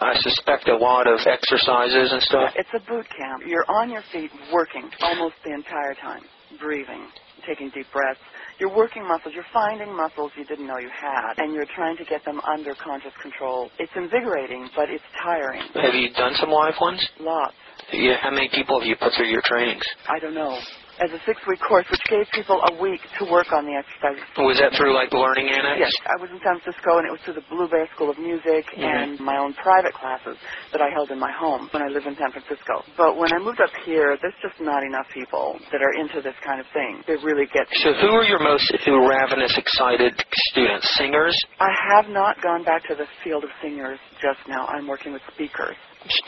I 0.00 0.14
suspect 0.22 0.68
a 0.68 0.76
lot 0.76 1.06
of 1.06 1.18
exercises 1.26 2.08
and 2.12 2.22
stuff. 2.22 2.54
It's 2.56 2.70
a 2.72 2.80
boot 2.88 3.04
camp. 3.12 3.42
You're 3.44 3.68
on 3.68 3.90
your 3.90 4.02
feet 4.12 4.30
working 4.50 4.88
almost 5.02 5.34
the 5.44 5.52
entire 5.52 5.92
time, 6.00 6.22
breathing, 6.58 7.04
taking 7.46 7.68
deep 7.74 7.84
breaths. 7.92 8.20
You're 8.60 8.76
working 8.76 9.02
muscles. 9.08 9.32
You're 9.34 9.48
finding 9.56 9.88
muscles 9.96 10.30
you 10.36 10.44
didn't 10.44 10.66
know 10.68 10.76
you 10.76 10.92
had, 10.92 11.40
and 11.42 11.54
you're 11.54 11.68
trying 11.74 11.96
to 11.96 12.04
get 12.04 12.22
them 12.28 12.40
under 12.44 12.76
conscious 12.84 13.16
control. 13.22 13.70
It's 13.80 13.92
invigorating, 13.96 14.68
but 14.76 14.92
it's 14.92 15.04
tiring. 15.24 15.64
Have 15.80 15.94
you 15.94 16.12
done 16.12 16.34
some 16.38 16.50
live 16.50 16.74
ones? 16.80 17.00
Lots. 17.18 17.56
Yeah. 17.92 18.20
How 18.20 18.30
many 18.30 18.50
people 18.52 18.78
have 18.78 18.86
you 18.86 18.96
put 19.00 19.16
through 19.16 19.32
your 19.32 19.42
trainings? 19.48 19.82
I 20.06 20.20
don't 20.20 20.34
know. 20.34 20.52
As 21.00 21.08
a 21.16 21.20
six-week 21.24 21.60
course, 21.64 21.88
which 21.88 22.04
gave 22.12 22.28
people 22.36 22.60
a 22.60 22.76
week 22.76 23.00
to 23.16 23.24
work 23.32 23.48
on 23.56 23.64
the 23.64 23.72
exercises. 23.72 24.20
Was 24.36 24.60
that 24.60 24.76
through 24.76 24.92
like 24.92 25.08
Learning 25.16 25.48
Annex? 25.48 25.80
Yes, 25.80 25.94
I 26.04 26.20
was 26.20 26.28
in 26.28 26.36
San 26.44 26.60
Francisco, 26.60 27.00
and 27.00 27.08
it 27.08 27.12
was 27.16 27.24
through 27.24 27.40
the 27.40 27.46
Blue 27.48 27.64
Bear 27.72 27.88
School 27.96 28.12
of 28.12 28.20
Music 28.20 28.68
Mhm. 28.76 28.84
and 28.84 29.20
my 29.20 29.40
own 29.40 29.54
private 29.54 29.96
classes 29.96 30.36
that 30.72 30.82
I 30.84 30.92
held 30.92 31.10
in 31.10 31.18
my 31.18 31.32
home 31.32 31.72
when 31.72 31.80
I 31.80 31.88
lived 31.88 32.04
in 32.04 32.16
San 32.20 32.28
Francisco. 32.32 32.84
But 33.00 33.16
when 33.16 33.32
I 33.32 33.38
moved 33.40 33.62
up 33.64 33.72
here, 33.88 34.18
there's 34.20 34.36
just 34.44 34.60
not 34.60 34.82
enough 34.84 35.08
people 35.08 35.58
that 35.72 35.80
are 35.80 35.94
into 35.96 36.20
this 36.20 36.36
kind 36.44 36.60
of 36.60 36.66
thing. 36.68 37.02
They 37.08 37.16
really 37.16 37.46
get. 37.46 37.64
So 37.80 37.94
who 37.94 38.12
are 38.12 38.24
your 38.24 38.40
most 38.40 38.68
ravenous, 38.86 39.56
excited 39.56 40.22
students? 40.52 40.84
Singers? 41.00 41.34
I 41.60 41.72
have 41.96 42.10
not 42.10 42.42
gone 42.42 42.62
back 42.62 42.84
to 42.84 42.94
the 42.94 43.06
field 43.24 43.44
of 43.44 43.50
singers 43.62 43.98
just 44.20 44.46
now. 44.46 44.66
I'm 44.66 44.86
working 44.86 45.14
with 45.14 45.22
speakers. 45.32 45.76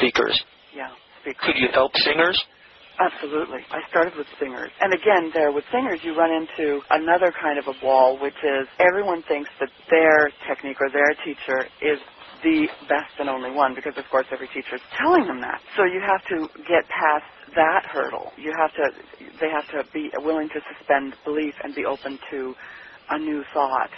Speakers? 0.00 0.42
Yeah, 0.72 0.88
speak. 1.20 1.36
Could 1.36 1.58
you 1.58 1.68
help 1.68 1.94
singers? 1.98 2.42
Absolutely. 3.00 3.64
I 3.72 3.80
started 3.88 4.12
with 4.20 4.28
singers. 4.40 4.70
And 4.80 4.92
again, 4.92 5.32
there 5.32 5.52
with 5.52 5.64
singers, 5.72 6.00
you 6.04 6.12
run 6.12 6.28
into 6.32 6.82
another 6.90 7.32
kind 7.40 7.56
of 7.58 7.64
a 7.68 7.76
wall, 7.80 8.18
which 8.20 8.36
is 8.44 8.68
everyone 8.80 9.24
thinks 9.24 9.48
that 9.60 9.72
their 9.88 10.28
technique 10.44 10.76
or 10.80 10.90
their 10.92 11.16
teacher 11.24 11.72
is 11.80 12.00
the 12.44 12.68
best 12.88 13.12
and 13.20 13.30
only 13.30 13.50
one 13.52 13.72
because, 13.74 13.96
of 13.96 14.04
course, 14.12 14.26
every 14.32 14.48
teacher 14.52 14.76
is 14.76 14.84
telling 15.00 15.24
them 15.26 15.40
that. 15.40 15.62
So 15.78 15.84
you 15.88 16.04
have 16.04 16.20
to 16.36 16.48
get 16.68 16.84
past 16.92 17.28
that 17.56 17.84
hurdle. 17.88 18.32
You 18.36 18.52
have 18.60 18.72
to, 18.76 18.84
they 19.40 19.48
have 19.48 19.68
to 19.72 19.88
be 19.92 20.12
willing 20.20 20.48
to 20.52 20.60
suspend 20.76 21.16
belief 21.24 21.54
and 21.64 21.72
be 21.74 21.86
open 21.88 22.18
to 22.32 22.40
a 23.10 23.18
new 23.18 23.40
thought 23.54 23.92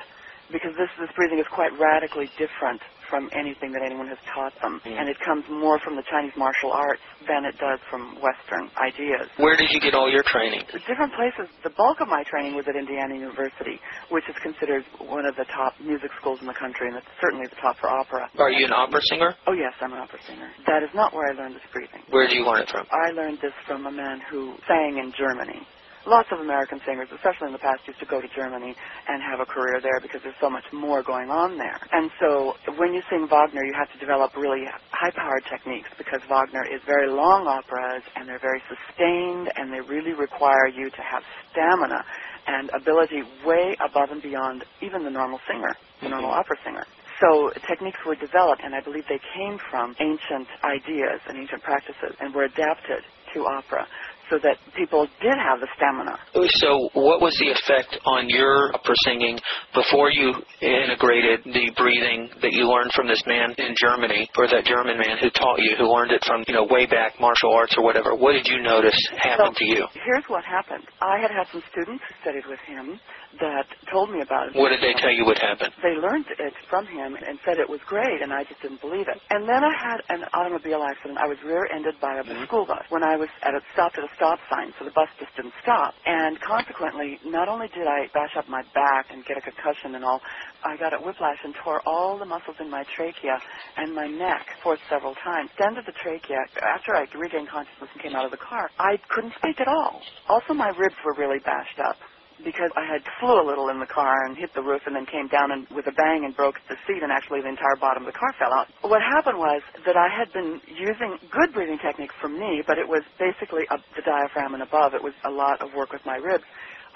because 0.53 0.77
this, 0.79 0.91
this 1.01 1.11
breathing 1.17 1.41
is 1.41 1.49
quite 1.51 1.73
radically 1.81 2.31
different 2.39 2.83
from 3.11 3.29
anything 3.33 3.73
that 3.73 3.83
anyone 3.83 4.09
has 4.09 4.19
taught 4.33 4.53
them. 4.63 4.81
Mm. 4.85 4.99
And 5.01 5.09
it 5.09 5.17
comes 5.25 5.45
more 5.51 5.79
from 5.81 5.97
the 5.97 6.05
Chinese 6.11 6.33
martial 6.37 6.73
arts 6.73 7.03
than 7.27 7.45
it 7.45 7.57
does 7.59 7.79
from 7.91 8.17
Western 8.21 8.71
ideas. 8.81 9.29
Where 9.37 9.57
did 9.57 9.71
you 9.71 9.81
get 9.81 9.95
all 9.95 10.11
your 10.11 10.25
training? 10.27 10.63
Different 10.87 11.15
places. 11.15 11.49
The 11.63 11.75
bulk 11.75 12.01
of 12.01 12.09
my 12.09 12.25
training 12.29 12.55
was 12.55 12.67
at 12.69 12.77
Indiana 12.77 13.15
University, 13.15 13.81
which 14.11 14.25
is 14.29 14.37
considered 14.43 14.85
one 14.99 15.27
of 15.27 15.37
the 15.37 15.47
top 15.55 15.75
music 15.81 16.11
schools 16.21 16.39
in 16.41 16.47
the 16.47 16.57
country, 16.57 16.89
and 16.89 16.97
it's 16.97 17.13
certainly 17.21 17.47
the 17.49 17.59
top 17.61 17.77
for 17.79 17.89
opera. 17.89 18.29
Are 18.39 18.51
you 18.51 18.67
an 18.67 18.73
opera 18.73 19.01
singer? 19.09 19.35
Oh, 19.47 19.55
yes, 19.55 19.73
I'm 19.81 19.93
an 19.93 20.01
opera 20.01 20.21
singer. 20.27 20.49
That 20.67 20.83
is 20.83 20.91
not 20.95 21.13
where 21.15 21.31
I 21.31 21.35
learned 21.35 21.57
this 21.57 21.67
breathing. 21.73 22.03
Where 22.11 22.29
do 22.29 22.35
you 22.35 22.45
learn 22.45 22.63
it 22.63 22.71
from? 22.71 22.87
I 22.93 23.11
learned 23.13 23.39
this 23.43 23.55
from 23.67 23.87
a 23.87 23.93
man 23.93 24.21
who 24.31 24.55
sang 24.69 24.99
in 24.99 25.13
Germany. 25.17 25.67
Lots 26.07 26.29
of 26.33 26.41
American 26.41 26.81
singers, 26.85 27.09
especially 27.15 27.49
in 27.49 27.53
the 27.53 27.65
past, 27.65 27.81
used 27.89 27.99
to 28.01 28.07
go 28.07 28.21
to 28.21 28.29
Germany 28.29 28.77
and 29.09 29.23
have 29.23 29.41
a 29.41 29.47
career 29.47 29.81
there 29.81 30.01
because 30.01 30.21
there's 30.23 30.37
so 30.41 30.51
much 30.51 30.65
more 30.73 31.03
going 31.03 31.31
on 31.31 31.57
there. 31.57 31.81
And 31.93 32.11
so 32.21 32.55
when 32.77 32.93
you 32.93 33.01
sing 33.09 33.27
Wagner, 33.31 33.65
you 33.65 33.73
have 33.73 33.91
to 33.93 33.99
develop 33.99 34.37
really 34.37 34.65
high-powered 34.93 35.45
techniques 35.49 35.89
because 35.97 36.21
Wagner 36.29 36.65
is 36.69 36.81
very 36.85 37.09
long 37.09 37.47
operas 37.49 38.03
and 38.17 38.29
they're 38.29 38.43
very 38.43 38.61
sustained 38.69 39.49
and 39.57 39.73
they 39.73 39.81
really 39.81 40.13
require 40.13 40.69
you 40.69 40.91
to 40.91 41.03
have 41.03 41.23
stamina 41.53 42.05
and 42.47 42.69
ability 42.77 43.23
way 43.47 43.77
above 43.81 44.11
and 44.11 44.21
beyond 44.21 44.65
even 44.83 45.05
the 45.05 45.11
normal 45.11 45.41
singer, 45.49 45.73
the 46.03 46.09
normal 46.09 46.31
mm-hmm. 46.31 46.41
opera 46.41 46.57
singer. 46.65 46.85
So 47.23 47.51
techniques 47.69 47.99
were 48.05 48.17
developed, 48.17 48.63
and 48.65 48.75
I 48.75 48.81
believe 48.81 49.05
they 49.09 49.21
came 49.33 49.59
from 49.71 49.95
ancient 50.01 50.49
ideas 50.65 51.21
and 51.29 51.39
ancient 51.39 51.63
practices, 51.63 52.13
and 52.21 52.35
were 52.35 52.45
adapted 52.45 53.07
to 53.33 53.47
opera 53.47 53.87
so 54.31 54.39
that 54.43 54.57
people 54.77 55.07
did 55.21 55.37
have 55.37 55.61
the 55.61 55.69
stamina. 55.77 56.17
So, 56.61 56.89
what 56.95 57.21
was 57.21 57.37
the 57.39 57.51
effect 57.53 57.99
on 58.07 58.29
your 58.29 58.75
opera 58.75 58.95
singing 59.05 59.39
before 59.75 60.11
you 60.11 60.35
integrated 60.61 61.45
the 61.45 61.71
breathing 61.77 62.31
that 62.41 62.53
you 62.53 62.69
learned 62.69 62.93
from 62.95 63.07
this 63.07 63.23
man 63.27 63.55
in 63.59 63.75
Germany, 63.77 64.29
or 64.37 64.49
that 64.49 64.65
German 64.65 64.99
man 64.99 65.19
who 65.19 65.31
taught 65.31 65.59
you, 65.59 65.77
who 65.77 65.87
learned 65.93 66.13
it 66.13 66.23
from, 66.25 66.45
you 66.49 66.55
know, 66.55 66.67
way 66.69 66.87
back 66.87 67.21
martial 67.21 67.53
arts 67.53 67.75
or 67.77 67.85
whatever? 67.85 68.15
What 68.15 68.33
did 68.33 68.47
you 68.47 68.61
notice 68.61 68.97
happen 69.17 69.53
So- 69.55 69.59
to 69.59 69.65
you? 69.65 69.87
Here's 69.93 70.25
what 70.29 70.45
happened. 70.45 70.85
I 71.01 71.19
had 71.19 71.31
had 71.31 71.47
some 71.53 71.63
students 71.71 72.03
who 72.09 72.15
studied 72.23 72.47
with 72.47 72.61
him 72.61 73.01
that 73.41 73.67
told 73.91 74.11
me 74.11 74.21
about 74.21 74.49
it. 74.49 74.55
What 74.55 74.71
did 74.71 74.81
they 74.81 74.95
tell 74.95 75.11
you 75.11 75.25
would 75.27 75.39
happen? 75.39 75.69
They 75.83 75.99
learned 75.99 76.27
it 76.39 76.55
from 76.71 76.87
him 76.87 77.17
and 77.17 77.39
said 77.45 77.59
it 77.59 77.69
was 77.69 77.81
great, 77.87 78.23
and 78.23 78.33
I 78.33 78.45
just 78.45 78.63
didn't 78.63 78.81
believe 78.81 79.09
it. 79.09 79.19
And 79.31 79.49
then 79.49 79.63
I 79.65 79.75
had 79.75 79.99
an 80.09 80.25
automobile 80.33 80.83
accident. 80.83 81.19
I 81.19 81.27
was 81.27 81.39
rear-ended 81.43 81.97
by 82.01 82.19
a 82.19 82.23
mm-hmm. 82.23 82.45
school 82.45 82.67
bus 82.67 82.85
when 82.91 83.03
I 83.03 83.17
was 83.17 83.29
at 83.43 83.55
a 83.55 83.61
stopped 83.73 83.99
at 83.99 84.05
a 84.05 84.14
stop 84.17 84.39
sign, 84.51 84.73
so 84.79 84.85
the 84.87 84.95
bus 84.95 85.09
just 85.21 85.35
didn't 85.37 85.55
stop. 85.63 85.95
And 86.07 86.39
consequently, 86.43 87.19
not 87.27 87.49
only 87.49 87.69
did 87.75 87.87
I 87.89 88.09
bash 88.15 88.35
up 88.39 88.49
my 88.49 88.63
back 88.75 89.11
and 89.11 89.25
get 89.27 89.39
a 89.39 89.45
concussion 89.45 89.95
and 89.97 90.05
all, 90.05 90.21
I 90.65 90.77
got 90.79 90.95
a 90.95 91.01
whiplash 91.03 91.39
and 91.45 91.55
tore 91.65 91.83
all 91.87 92.19
the 92.19 92.27
muscles 92.27 92.57
in 92.61 92.71
my 92.71 92.85
trachea 92.97 93.39
and 93.79 93.95
my 93.95 94.09
neck 94.09 94.47
for 94.63 94.79
several 94.91 95.15
times. 95.25 95.51
Then 95.59 95.75
to 95.77 95.83
the 95.87 95.95
trachea, 96.03 96.41
after 96.77 96.97
I 96.97 97.07
regained 97.17 97.51
consciousness 97.51 97.91
and 97.95 98.03
came 98.03 98.17
out 98.17 98.27
of 98.27 98.33
the 98.33 98.43
car, 98.43 98.71
I 98.79 98.99
couldn't 99.15 99.35
speak 99.39 99.61
at 99.61 99.69
all. 99.69 100.03
Also, 100.31 100.55
my 100.55 100.71
ribs 100.77 100.99
were 101.05 101.15
really 101.19 101.41
bashed 101.45 101.81
up 101.83 101.97
because 102.45 102.71
I 102.77 102.85
had 102.87 103.03
flew 103.21 103.41
a 103.41 103.47
little 103.47 103.69
in 103.73 103.81
the 103.81 103.89
car 103.91 104.27
and 104.27 104.37
hit 104.37 104.55
the 104.55 104.63
roof 104.63 104.83
and 104.87 104.95
then 104.95 105.07
came 105.09 105.29
down 105.29 105.51
and 105.51 105.67
with 105.73 105.89
a 105.89 105.97
bang 105.97 106.25
and 106.25 106.37
broke 106.37 106.57
the 106.69 106.77
seat 106.87 107.03
and 107.03 107.11
actually 107.11 107.41
the 107.43 107.51
entire 107.51 107.77
bottom 107.81 108.05
of 108.05 108.13
the 108.13 108.19
car 108.19 108.33
fell 108.39 108.53
out. 108.55 108.69
What 108.85 109.03
happened 109.03 109.39
was 109.39 109.63
that 109.89 109.97
I 109.97 110.09
had 110.13 110.33
been 110.33 110.61
using 110.69 111.19
good 111.33 111.53
breathing 111.57 111.81
techniques 111.81 112.15
for 112.21 112.29
me, 112.29 112.63
but 112.67 112.79
it 112.79 112.87
was 112.89 113.03
basically 113.19 113.65
up 113.73 113.81
the 113.97 114.03
diaphragm 114.05 114.55
and 114.55 114.63
above. 114.63 114.95
It 114.95 115.03
was 115.03 115.15
a 115.25 115.33
lot 115.33 115.65
of 115.65 115.73
work 115.75 115.93
with 115.93 116.05
my 116.07 116.17
ribs. 116.17 116.45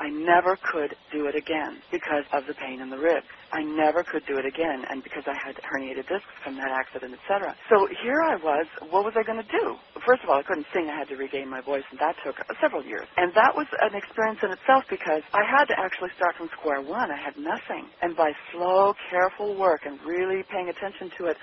I 0.01 0.09
never 0.11 0.57
could 0.73 0.97
do 1.13 1.27
it 1.29 1.37
again 1.37 1.83
because 1.93 2.25
of 2.33 2.47
the 2.49 2.55
pain 2.57 2.81
in 2.81 2.91
the 2.91 2.99
ribs. 2.99 3.29
I 3.53 3.63
never 3.63 4.03
could 4.07 4.25
do 4.27 4.39
it 4.41 4.47
again, 4.49 4.83
and 4.91 5.05
because 5.05 5.25
I 5.29 5.37
had 5.37 5.55
herniated 5.63 6.09
discs 6.09 6.33
from 6.45 6.57
that 6.57 6.73
accident, 6.73 7.15
etc. 7.15 7.53
So 7.71 7.87
here 8.03 8.23
I 8.25 8.37
was. 8.41 8.67
What 8.91 9.05
was 9.05 9.15
I 9.19 9.25
going 9.27 9.39
to 9.43 9.53
do? 9.53 9.77
First 10.07 10.25
of 10.25 10.31
all, 10.31 10.41
I 10.41 10.47
couldn't 10.47 10.67
sing. 10.75 10.89
I 10.91 10.97
had 10.99 11.09
to 11.13 11.19
regain 11.21 11.51
my 11.51 11.61
voice, 11.63 11.85
and 11.93 12.01
that 12.01 12.17
took 12.25 12.37
several 12.63 12.83
years. 12.87 13.07
And 13.19 13.31
that 13.37 13.53
was 13.55 13.69
an 13.85 13.95
experience 13.95 14.41
in 14.43 14.51
itself 14.55 14.85
because 14.91 15.23
I 15.37 15.45
had 15.45 15.69
to 15.71 15.77
actually 15.79 16.11
start 16.17 16.35
from 16.41 16.51
square 16.59 16.83
one. 16.83 17.13
I 17.13 17.21
had 17.21 17.37
nothing, 17.39 17.87
and 18.03 18.17
by 18.17 18.33
slow, 18.55 18.95
careful 19.13 19.55
work 19.59 19.85
and 19.87 20.01
really 20.03 20.43
paying 20.51 20.71
attention 20.73 21.13
to 21.21 21.31
it, 21.31 21.37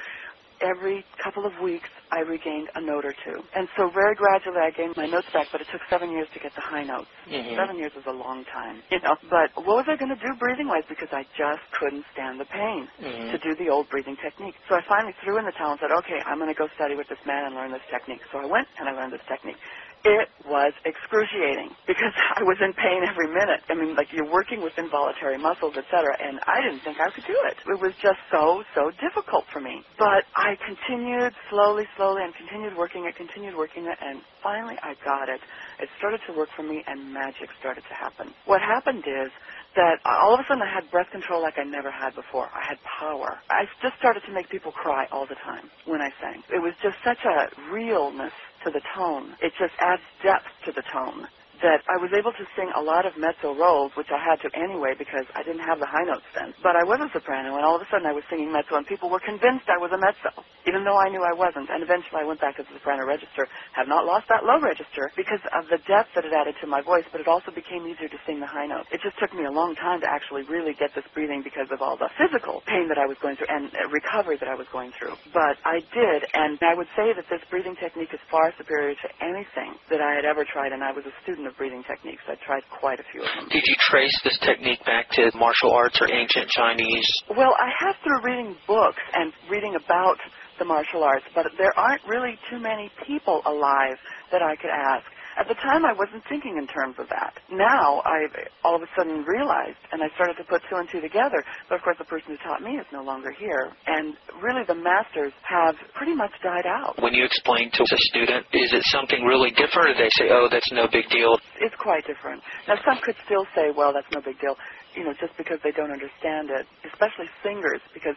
every 0.62 1.06
couple 1.24 1.46
of 1.46 1.54
weeks 1.64 1.90
I 2.12 2.22
regained 2.22 2.70
a 2.76 2.82
note 2.82 3.06
or 3.06 3.16
two. 3.26 3.40
And 3.56 3.68
so 3.78 3.90
very 3.94 4.16
gradually 4.16 4.62
I 4.62 4.72
gained 4.72 4.96
my 4.98 5.08
notes 5.08 5.28
back, 5.34 5.50
but 5.52 5.62
it 5.62 5.68
took 5.72 5.82
seven 5.90 6.12
years 6.12 6.28
to 6.34 6.40
get 6.40 6.54
the 6.56 6.64
high 6.66 6.84
notes. 6.86 7.12
Mhm. 7.28 7.56
Seven 7.58 7.78
years 7.80 7.94
is 7.98 8.06
a 8.08 8.14
long 8.16 8.46
time, 8.46 8.84
you 8.92 9.00
know. 9.02 9.18
But 9.30 9.52
what 9.58 9.84
was 9.84 9.88
I 9.90 9.98
going 9.98 10.12
to 10.14 10.22
do 10.22 10.36
breathing 10.40 10.68
wise? 10.70 10.86
Because 10.90 11.10
I 11.12 11.26
just 11.38 11.64
couldn't 11.80 12.06
stand 12.14 12.40
the 12.40 12.46
pain 12.48 12.88
Mhm. 13.02 13.32
to 13.34 13.38
do 13.40 13.56
the 13.56 13.70
old 13.70 13.90
breathing 13.90 14.18
technique. 14.18 14.56
So 14.70 14.76
I 14.76 14.82
finally 14.88 15.14
threw 15.24 15.38
in 15.40 15.46
the 15.46 15.54
towel 15.54 15.72
and 15.74 15.82
said, 15.82 15.92
okay, 15.92 16.22
I'm 16.26 16.40
going 16.40 16.54
to 16.54 16.58
go 16.58 16.70
study 16.76 16.96
with 16.96 17.08
this 17.10 17.22
man 17.26 17.46
and 17.48 17.56
learn 17.56 17.72
this 17.72 17.86
technique. 17.92 18.22
So 18.32 18.40
I 18.40 18.46
went 18.46 18.68
and 18.78 18.90
I 18.90 18.94
learned 18.94 19.14
this 19.14 19.26
technique. 19.28 19.60
It 20.06 20.30
was 20.46 20.74
excruciating 20.86 21.74
because 21.90 22.14
I 22.40 22.46
was 22.46 22.60
in 22.62 22.72
pain 22.78 23.02
every 23.04 23.28
minute. 23.34 23.66
I 23.68 23.76
mean, 23.76 23.98
like 23.98 24.14
you're 24.14 24.30
working 24.30 24.62
with 24.62 24.78
involuntary 24.78 25.42
muscles, 25.42 25.74
etc., 25.74 26.06
and 26.22 26.38
I 26.46 26.62
didn't 26.62 26.86
think 26.86 27.02
I 27.02 27.10
could 27.12 27.26
do 27.26 27.38
it. 27.50 27.58
It 27.66 27.80
was 27.82 27.92
just 28.00 28.22
so, 28.30 28.62
so 28.78 28.94
difficult 29.02 29.50
for 29.50 29.60
me. 29.60 29.82
But 29.98 30.30
I 30.38 30.54
continued 30.62 31.34
slowly, 31.50 31.90
slowly, 31.98 32.24
and 32.24 32.32
continued 32.38 32.78
working 32.78 33.10
it, 33.10 33.18
continued 33.18 33.58
working 33.58 33.90
it, 33.90 33.98
and 34.00 34.22
finally 34.46 34.78
I 34.86 34.94
got 35.02 35.34
it. 35.34 35.42
It 35.82 35.90
started 35.98 36.22
to 36.30 36.38
work 36.38 36.50
for 36.56 36.64
me, 36.64 36.86
and 36.88 37.10
magic 37.12 37.50
started 37.60 37.84
to 37.90 37.96
happen. 37.98 38.32
What 38.46 38.62
happened 38.62 39.04
is 39.10 39.34
that 39.76 40.00
all 40.06 40.34
of 40.34 40.42
a 40.42 40.46
sudden 40.48 40.64
I 40.64 40.72
had 40.72 40.90
breath 40.94 41.12
control 41.12 41.44
like 41.44 41.60
I 41.60 41.66
never 41.66 41.92
had 41.92 42.16
before. 42.16 42.48
I 42.56 42.64
had 42.64 42.80
power. 42.86 43.42
I 43.52 43.68
just 43.84 43.98
started 44.00 44.24
to 44.30 44.34
make 44.34 44.50
people 44.50 44.72
cry 44.72 45.06
all 45.12 45.28
the 45.28 45.38
time 45.44 45.70
when 45.86 46.02
I 46.02 46.10
sang. 46.24 46.42
It 46.54 46.62
was 46.64 46.74
just 46.82 46.96
such 47.04 47.22
a 47.28 47.50
realness 47.74 48.34
to 48.66 48.72
the 48.74 48.82
tone. 48.98 49.36
It 49.42 49.54
just 49.60 49.76
adds 49.82 50.04
depth 50.24 50.50
to 50.68 50.74
the 50.76 50.84
tone 50.94 51.28
that 51.64 51.84
I 51.88 51.98
was 52.02 52.12
able 52.16 52.34
to 52.34 52.46
sing 52.58 52.72
a 52.76 52.82
lot 52.82 53.06
of 53.06 53.16
mezzo 53.20 53.54
roles, 53.56 53.92
which 53.96 54.10
I 54.12 54.20
had 54.20 54.42
to 54.44 54.50
anyway 54.58 54.96
because 54.98 55.28
I 55.36 55.44
didn't 55.44 55.64
have 55.64 55.80
the 55.80 55.88
high 55.90 56.04
notes 56.08 56.28
then. 56.36 56.54
But 56.64 56.76
I 56.76 56.84
was 56.84 57.00
a 57.04 57.10
soprano, 57.14 57.56
and 57.56 57.64
all 57.66 57.76
of 57.78 57.84
a 57.84 57.90
sudden 57.92 58.08
I 58.08 58.16
was 58.16 58.24
singing 58.30 58.52
mezzo, 58.52 58.76
and 58.80 58.88
people 58.88 59.10
were 59.12 59.22
convinced 59.24 59.70
I 59.70 59.80
was 59.80 59.92
a 59.94 60.00
mezzo, 60.02 60.32
even 60.68 60.84
though 60.84 60.98
I 60.98 61.10
knew 61.12 61.24
I 61.24 61.36
wasn't. 61.36 61.70
And 61.70 61.84
eventually 61.84 62.24
I 62.24 62.28
went 62.28 62.42
back 62.42 62.58
to 62.58 62.64
the 62.66 62.74
soprano 62.80 63.06
register, 63.08 63.48
have 63.76 63.88
not 63.88 64.06
lost 64.08 64.28
that 64.30 64.44
low 64.48 64.60
register 64.62 65.12
because 65.16 65.42
of 65.54 65.68
the 65.70 65.80
depth 65.88 66.12
that 66.16 66.26
it 66.26 66.34
added 66.34 66.56
to 66.62 66.68
my 66.68 66.82
voice, 66.82 67.06
but 67.12 67.22
it 67.22 67.30
also 67.30 67.52
became 67.54 67.86
easier 67.88 68.10
to 68.10 68.20
sing 68.26 68.40
the 68.40 68.50
high 68.50 68.68
notes. 68.68 68.90
It 68.92 69.02
just 69.04 69.18
took 69.20 69.34
me 69.34 69.46
a 69.46 69.54
long 69.54 69.76
time 69.76 70.02
to 70.02 70.10
actually 70.10 70.44
really 70.50 70.74
get 70.78 70.92
this 70.96 71.06
breathing 71.14 71.42
because 71.44 71.70
of 71.72 71.82
all 71.82 71.98
the 71.98 72.10
physical 72.18 72.62
pain 72.68 72.88
that 72.90 72.98
I 73.00 73.06
was 73.08 73.18
going 73.22 73.38
through 73.38 73.52
and 73.52 73.70
uh, 73.74 73.88
recovery 73.92 74.38
that 74.42 74.50
I 74.50 74.56
was 74.58 74.68
going 74.74 74.92
through. 74.98 75.16
But 75.34 75.58
I 75.66 75.82
did, 75.94 76.20
and 76.34 76.58
I 76.64 76.74
would 76.76 76.90
say 76.98 77.14
that 77.16 77.28
this 77.30 77.42
breathing 77.50 77.76
technique 77.80 78.12
is 78.14 78.22
far 78.32 78.52
superior 78.58 78.96
to 78.96 79.10
anything 79.24 79.76
that 79.92 80.02
I 80.02 80.16
had 80.16 80.26
ever 80.26 80.46
tried, 80.46 80.72
and 80.74 80.84
I 80.84 80.92
was 80.92 81.06
a 81.06 81.16
student 81.24 81.45
of 81.48 81.58
breathing 81.58 81.84
techniques. 81.88 82.22
I 82.28 82.36
tried 82.46 82.64
quite 82.70 83.00
a 83.00 83.06
few 83.12 83.22
of 83.22 83.30
them. 83.36 83.50
Did 83.50 83.64
you 83.66 83.76
trace 83.90 84.16
this 84.24 84.38
technique 84.40 84.84
back 84.86 85.10
to 85.12 85.32
martial 85.36 85.72
arts 85.72 85.98
or 86.02 86.12
ancient 86.12 86.50
Chinese? 86.50 87.08
Well, 87.30 87.54
I 87.60 87.70
have 87.86 87.96
through 88.04 88.22
reading 88.24 88.56
books 88.68 89.02
and 89.14 89.34
reading 89.50 89.76
about 89.76 90.18
the 90.60 90.66
martial 90.66 91.04
arts, 91.04 91.26
but 91.36 91.46
there 91.58 91.74
aren't 91.78 92.02
really 92.08 92.38
too 92.50 92.60
many 92.60 92.90
people 93.06 93.42
alive 93.46 93.98
that 94.32 94.42
I 94.42 94.56
could 94.56 94.72
ask. 94.72 95.06
At 95.36 95.52
the 95.52 95.56
time, 95.60 95.84
I 95.84 95.92
wasn't 95.92 96.24
thinking 96.32 96.56
in 96.56 96.64
terms 96.68 96.96
of 96.96 97.12
that. 97.12 97.36
Now, 97.52 98.00
I 98.08 98.24
all 98.64 98.76
of 98.76 98.82
a 98.82 98.88
sudden 98.96 99.28
realized, 99.28 99.84
and 99.92 100.00
I 100.00 100.08
started 100.16 100.40
to 100.40 100.46
put 100.48 100.64
two 100.72 100.80
and 100.80 100.88
two 100.88 101.02
together. 101.04 101.44
But 101.68 101.76
of 101.76 101.82
course, 101.84 102.00
the 102.00 102.08
person 102.08 102.36
who 102.36 102.40
taught 102.40 102.64
me 102.64 102.80
is 102.80 102.88
no 102.96 103.04
longer 103.04 103.36
here, 103.36 103.76
and 103.86 104.16
really, 104.40 104.64
the 104.64 104.80
masters 104.80 105.36
have 105.44 105.76
pretty 105.94 106.16
much 106.16 106.32
died 106.40 106.66
out. 106.66 106.96
When 107.04 107.14
you 107.14 107.26
explain 107.28 107.68
to 107.76 107.84
a 107.84 108.00
student, 108.16 108.48
is 108.56 108.72
it 108.72 108.84
something 108.88 109.28
really 109.28 109.52
different, 109.52 109.92
or 109.92 109.96
they 110.00 110.10
say, 110.16 110.32
"Oh, 110.32 110.48
that's 110.50 110.72
no 110.72 110.88
big 110.88 111.10
deal"? 111.12 111.36
It's 111.60 111.76
quite 111.76 112.08
different. 112.08 112.42
Now, 112.68 112.80
some 112.88 113.04
could 113.04 113.16
still 113.26 113.46
say, 113.54 113.72
"Well, 113.76 113.92
that's 113.92 114.10
no 114.16 114.22
big 114.22 114.40
deal," 114.40 114.56
you 114.96 115.04
know, 115.04 115.14
just 115.20 115.36
because 115.36 115.60
they 115.64 115.72
don't 115.72 115.92
understand 115.92 116.50
it, 116.50 116.66
especially 116.88 117.28
singers, 117.44 117.82
because 117.94 118.16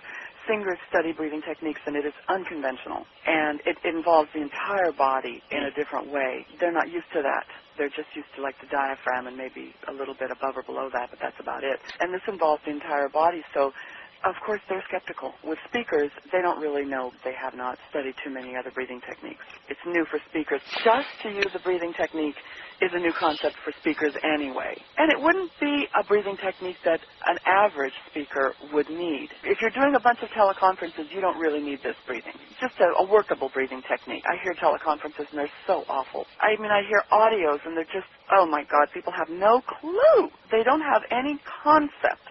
singers 0.48 0.78
study 0.90 1.12
breathing 1.12 1.42
techniques 1.46 1.80
and 1.86 1.96
it 1.96 2.06
is 2.06 2.16
unconventional 2.28 3.04
and 3.26 3.60
it 3.68 3.78
involves 3.84 4.30
the 4.34 4.42
entire 4.42 4.92
body 4.96 5.42
in 5.52 5.68
a 5.68 5.72
different 5.76 6.10
way. 6.10 6.46
They're 6.60 6.74
not 6.74 6.88
used 6.90 7.08
to 7.14 7.22
that. 7.22 7.46
They're 7.78 7.92
just 7.94 8.10
used 8.16 8.32
to 8.36 8.42
like 8.42 8.56
the 8.60 8.68
diaphragm 8.72 9.28
and 9.28 9.36
maybe 9.36 9.74
a 9.88 9.94
little 9.94 10.16
bit 10.18 10.32
above 10.32 10.56
or 10.58 10.64
below 10.64 10.90
that, 10.92 11.10
but 11.12 11.20
that's 11.22 11.38
about 11.40 11.64
it. 11.64 11.78
And 12.00 12.12
this 12.14 12.24
involves 12.28 12.62
the 12.66 12.72
entire 12.72 13.08
body, 13.10 13.44
so 13.54 13.72
of 14.24 14.34
course, 14.46 14.62
they're 14.68 14.84
skeptical. 14.88 15.34
With 15.44 15.60
speakers, 15.70 16.10
they 16.32 16.42
don't 16.42 16.58
really 16.58 16.86
know. 16.88 17.12
They 17.24 17.36
have 17.38 17.54
not 17.54 17.78
studied 17.90 18.16
too 18.24 18.32
many 18.34 18.56
other 18.56 18.72
breathing 18.72 19.00
techniques. 19.06 19.44
It's 19.70 19.80
new 19.86 20.06
for 20.10 20.18
speakers. 20.30 20.62
Just 20.82 21.10
to 21.22 21.30
use 21.30 21.52
a 21.54 21.60
breathing 21.60 21.94
technique 21.94 22.36
is 22.82 22.90
a 22.94 23.00
new 23.02 23.14
concept 23.14 23.54
for 23.62 23.70
speakers 23.78 24.12
anyway. 24.26 24.74
And 24.98 25.12
it 25.12 25.18
wouldn't 25.20 25.52
be 25.62 25.86
a 25.94 26.02
breathing 26.04 26.36
technique 26.42 26.78
that 26.84 27.00
an 27.30 27.38
average 27.46 27.94
speaker 28.10 28.56
would 28.74 28.90
need. 28.90 29.28
If 29.46 29.62
you're 29.62 29.74
doing 29.74 29.94
a 29.94 30.02
bunch 30.02 30.18
of 30.26 30.30
teleconferences, 30.34 31.06
you 31.14 31.22
don't 31.22 31.38
really 31.38 31.62
need 31.62 31.80
this 31.86 31.98
breathing. 32.06 32.34
Just 32.58 32.74
a, 32.82 32.88
a 33.02 33.06
workable 33.06 33.50
breathing 33.54 33.82
technique. 33.86 34.24
I 34.26 34.36
hear 34.42 34.54
teleconferences 34.58 35.30
and 35.30 35.38
they're 35.38 35.58
so 35.70 35.86
awful. 35.88 36.26
I 36.42 36.58
mean, 36.60 36.72
I 36.74 36.82
hear 36.86 37.02
audios 37.14 37.62
and 37.66 37.78
they're 37.78 37.90
just, 37.94 38.10
oh 38.34 38.46
my 38.50 38.64
God, 38.66 38.90
people 38.94 39.14
have 39.14 39.30
no 39.30 39.62
clue. 39.80 40.30
They 40.50 40.64
don't 40.64 40.82
have 40.82 41.02
any 41.12 41.38
concept 41.64 42.26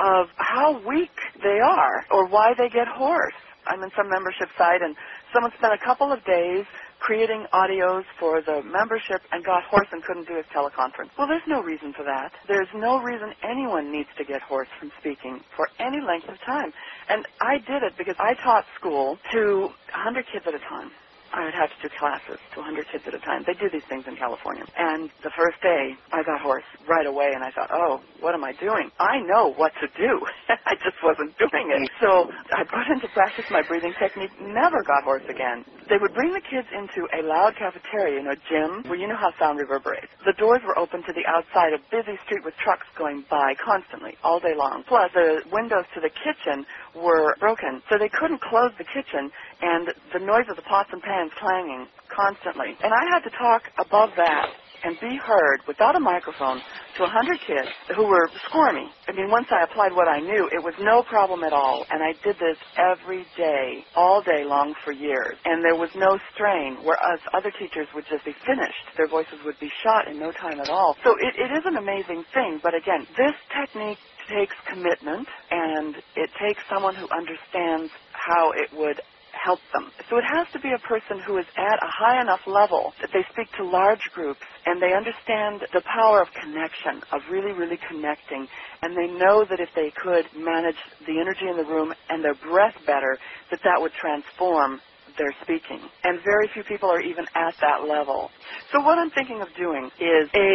of 0.00 0.28
how 0.38 0.80
weak 0.88 1.12
they 1.42 1.60
are 1.60 2.06
or 2.12 2.28
why 2.28 2.54
they 2.58 2.70
get 2.70 2.88
hoarse. 2.88 3.36
I'm 3.68 3.82
in 3.84 3.90
some 3.96 4.10
membership 4.10 4.48
site 4.58 4.82
and 4.82 4.96
someone 5.34 5.52
spent 5.58 5.74
a 5.74 5.82
couple 5.84 6.12
of 6.12 6.24
days 6.24 6.64
creating 7.00 7.46
audios 7.54 8.04
for 8.20 8.42
the 8.42 8.62
membership 8.64 9.22
and 9.32 9.44
got 9.44 9.64
hoarse 9.70 9.88
and 9.92 10.04
couldn't 10.04 10.28
do 10.28 10.36
his 10.36 10.46
teleconference. 10.54 11.10
Well, 11.18 11.28
there's 11.28 11.46
no 11.48 11.60
reason 11.62 11.94
for 11.96 12.04
that. 12.04 12.32
There's 12.48 12.70
no 12.76 12.98
reason 13.00 13.32
anyone 13.44 13.92
needs 13.92 14.10
to 14.18 14.24
get 14.24 14.42
hoarse 14.42 14.70
from 14.80 14.92
speaking 15.00 15.40
for 15.56 15.68
any 15.80 16.00
length 16.04 16.28
of 16.30 16.38
time. 16.46 16.72
And 17.10 17.26
I 17.40 17.58
did 17.66 17.82
it 17.82 17.94
because 17.98 18.16
I 18.20 18.34
taught 18.44 18.64
school 18.78 19.18
to 19.32 19.70
100 19.96 20.26
kids 20.32 20.44
at 20.48 20.54
a 20.54 20.62
time. 20.70 20.92
I 21.34 21.44
would 21.44 21.54
have 21.58 21.70
to 21.74 21.78
do 21.82 21.90
classes 21.98 22.38
to 22.54 22.62
100 22.62 22.86
kids 22.92 23.04
at 23.08 23.14
a 23.16 23.22
time. 23.26 23.42
They 23.48 23.58
do 23.58 23.66
these 23.72 23.86
things 23.90 24.06
in 24.06 24.14
California. 24.16 24.64
And 24.78 25.10
the 25.26 25.32
first 25.34 25.58
day, 25.64 25.98
I 26.14 26.22
got 26.22 26.40
hoarse 26.40 26.66
right 26.86 27.06
away, 27.06 27.34
and 27.34 27.42
I 27.42 27.50
thought, 27.50 27.70
oh, 27.74 28.04
what 28.22 28.36
am 28.38 28.44
I 28.44 28.54
doing? 28.62 28.92
I 29.00 29.18
know 29.26 29.50
what 29.58 29.72
to 29.82 29.88
do. 29.98 30.22
I 30.70 30.76
just 30.84 30.96
wasn't 31.02 31.34
doing 31.42 31.74
it. 31.74 31.82
So 32.00 32.32
I 32.56 32.64
put 32.64 32.88
into 32.88 33.08
practice 33.12 33.44
my 33.52 33.60
breathing 33.60 33.92
technique, 34.00 34.32
never 34.40 34.80
got 34.88 35.04
hoarse 35.04 35.26
again. 35.28 35.64
They 35.92 36.00
would 36.00 36.16
bring 36.16 36.32
the 36.32 36.40
kids 36.40 36.66
into 36.72 37.04
a 37.12 37.20
loud 37.20 37.54
cafeteria 37.60 38.18
in 38.18 38.26
a 38.26 38.36
gym 38.48 38.88
where 38.88 38.96
you 38.96 39.06
know 39.06 39.20
how 39.20 39.36
sound 39.36 39.60
reverberates. 39.60 40.08
The 40.24 40.32
doors 40.40 40.64
were 40.64 40.78
open 40.80 41.04
to 41.04 41.12
the 41.12 41.26
outside, 41.28 41.76
a 41.76 41.82
busy 41.92 42.16
street 42.24 42.40
with 42.40 42.56
trucks 42.56 42.88
going 42.96 43.28
by 43.28 43.52
constantly, 43.60 44.16
all 44.24 44.40
day 44.40 44.56
long. 44.56 44.82
Plus, 44.88 45.12
the 45.12 45.44
windows 45.52 45.84
to 45.92 46.00
the 46.00 46.08
kitchen 46.08 46.64
were 46.96 47.36
broken, 47.36 47.84
so 47.92 48.00
they 48.00 48.08
couldn't 48.08 48.40
close 48.40 48.72
the 48.80 48.88
kitchen, 48.88 49.28
and 49.60 49.92
the 50.16 50.22
noise 50.24 50.48
of 50.48 50.56
the 50.56 50.64
pots 50.64 50.88
and 50.92 51.02
pans 51.04 51.30
clanging 51.36 51.84
constantly. 52.08 52.72
And 52.80 52.96
I 52.96 53.04
had 53.12 53.20
to 53.28 53.32
talk 53.36 53.68
above 53.76 54.16
that 54.16 54.48
and 54.84 54.98
be 55.00 55.16
heard 55.20 55.60
without 55.68 55.96
a 55.96 56.00
microphone 56.00 56.60
to 56.96 57.02
100 57.04 57.40
kids 57.46 57.70
who 57.96 58.06
were 58.08 58.30
squirmy. 58.48 58.88
I 59.08 59.12
mean, 59.12 59.30
once 59.30 59.46
I 59.52 59.64
applied 59.64 59.92
what 59.94 60.08
I 60.08 60.20
knew, 60.20 60.48
it 60.52 60.62
was 60.62 60.74
no 60.80 61.02
problem 61.08 61.44
at 61.44 61.52
all. 61.52 61.84
And 61.90 62.02
I 62.02 62.14
did 62.24 62.36
this 62.40 62.58
every 62.78 63.26
day, 63.36 63.84
all 63.96 64.22
day 64.22 64.44
long 64.46 64.74
for 64.84 64.92
years. 64.92 65.36
And 65.44 65.64
there 65.64 65.76
was 65.76 65.90
no 65.96 66.18
strain, 66.34 66.80
whereas 66.82 67.20
other 67.34 67.52
teachers 67.60 67.88
would 67.94 68.06
just 68.10 68.24
be 68.24 68.34
finished. 68.46 68.84
Their 68.96 69.08
voices 69.10 69.40
would 69.44 69.58
be 69.60 69.70
shot 69.84 70.08
in 70.08 70.18
no 70.18 70.32
time 70.40 70.60
at 70.60 70.70
all. 70.70 70.96
So 71.04 71.14
it, 71.20 71.34
it 71.38 71.50
is 71.52 71.64
an 71.66 71.76
amazing 71.78 72.24
thing. 72.34 72.60
But 72.62 72.74
again, 72.74 73.06
this 73.18 73.36
technique 73.54 74.00
takes 74.30 74.54
commitment 74.70 75.28
and 75.50 75.96
it 76.16 76.30
takes 76.40 76.60
someone 76.70 76.94
who 76.96 77.08
understands 77.14 77.90
how 78.12 78.52
it 78.56 78.70
would 78.72 78.98
help 79.34 79.60
them. 79.74 79.92
So 80.10 80.18
it 80.18 80.26
has 80.28 80.46
to 80.54 80.60
be 80.60 80.72
a 80.74 80.82
person 80.88 81.20
who 81.26 81.38
is 81.38 81.46
at 81.56 81.78
a 81.82 81.90
high 81.90 82.20
enough 82.22 82.42
level 82.46 82.92
that 83.02 83.10
they 83.12 83.24
speak 83.34 83.48
to 83.58 83.64
large 83.66 84.02
groups 84.14 84.42
and 84.66 84.82
they 84.82 84.94
understand 84.94 85.62
the 85.74 85.82
power 85.88 86.22
of 86.22 86.28
connection, 86.38 87.02
of 87.12 87.22
really, 87.30 87.52
really 87.52 87.78
connecting. 87.90 88.46
And 88.82 88.96
they 88.96 89.08
know 89.08 89.44
that 89.48 89.60
if 89.60 89.70
they 89.76 89.92
could 90.02 90.26
manage 90.36 90.78
the 91.06 91.20
energy 91.20 91.48
in 91.50 91.56
the 91.58 91.68
room 91.68 91.92
and 92.10 92.24
their 92.24 92.36
breath 92.36 92.76
better, 92.86 93.18
that 93.50 93.60
that 93.64 93.80
would 93.80 93.92
transform 94.00 94.80
they're 95.18 95.36
speaking. 95.44 95.80
And 96.04 96.20
very 96.24 96.48
few 96.54 96.64
people 96.64 96.90
are 96.90 97.02
even 97.02 97.24
at 97.34 97.54
that 97.62 97.86
level. 97.88 98.30
So 98.72 98.80
what 98.86 98.98
I'm 98.98 99.10
thinking 99.12 99.42
of 99.42 99.48
doing 99.58 99.90
is 100.00 100.26
a 100.36 100.52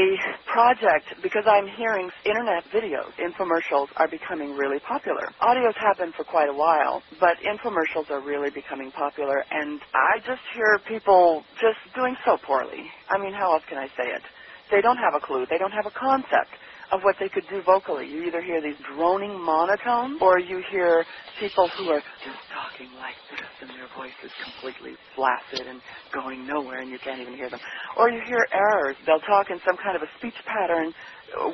project 0.51 1.19
because 1.23 1.43
I'm 1.47 1.67
hearing 1.77 2.09
internet 2.25 2.63
videos, 2.71 3.11
infomercials 3.19 3.89
are 3.97 4.07
becoming 4.09 4.53
really 4.55 4.79
popular. 4.87 5.27
Audios 5.43 5.75
have 5.81 5.97
been 5.99 6.13
for 6.15 6.23
quite 6.25 6.49
a 6.49 6.55
while, 6.57 7.03
but 7.19 7.35
infomercials 7.43 8.09
are 8.11 8.21
really 8.23 8.51
becoming 8.51 8.91
popular 8.93 9.43
and 9.51 9.81
I 9.93 10.19
just 10.25 10.43
hear 10.55 10.79
people 10.87 11.43
just 11.61 11.79
doing 11.95 12.15
so 12.25 12.37
poorly. 12.47 12.83
I 13.11 13.19
mean, 13.19 13.33
how 13.33 13.53
else 13.53 13.63
can 13.69 13.79
I 13.79 13.87
say 13.97 14.07
it? 14.09 14.23
They 14.71 14.81
don't 14.81 14.97
have 14.97 15.13
a 15.17 15.21
clue. 15.25 15.45
They 15.49 15.59
don't 15.59 15.73
have 15.75 15.85
a 15.87 15.95
concept 15.97 16.53
of 16.91 17.01
what 17.03 17.15
they 17.19 17.29
could 17.29 17.45
do 17.49 17.61
vocally. 17.65 18.05
You 18.09 18.27
either 18.27 18.41
hear 18.43 18.61
these 18.61 18.77
droning 18.93 19.33
monotones 19.39 20.21
or 20.21 20.39
you 20.39 20.61
hear 20.71 21.05
people 21.41 21.67
who 21.79 21.89
are 21.89 22.03
just 22.25 22.41
talking 22.53 22.91
like 22.99 23.17
this 23.31 23.49
and 23.65 23.69
their 23.73 23.89
voice 23.97 24.15
is 24.25 24.33
completely 24.43 24.93
flaccid 25.15 25.65
and 25.69 25.81
going 26.13 26.45
nowhere 26.45 26.81
and 26.81 26.91
you 26.91 26.99
can't 27.03 27.21
even 27.21 27.33
hear 27.35 27.49
them. 27.49 27.61
Or 27.97 28.09
you 28.09 28.21
hear 28.27 28.45
errors. 28.53 28.97
They'll 29.07 29.23
talk 29.25 29.49
in 29.49 29.59
some 29.65 29.77
kind 29.81 29.95
of 29.97 30.03
a 30.03 30.11
speech 30.19 30.37
pattern 30.45 30.93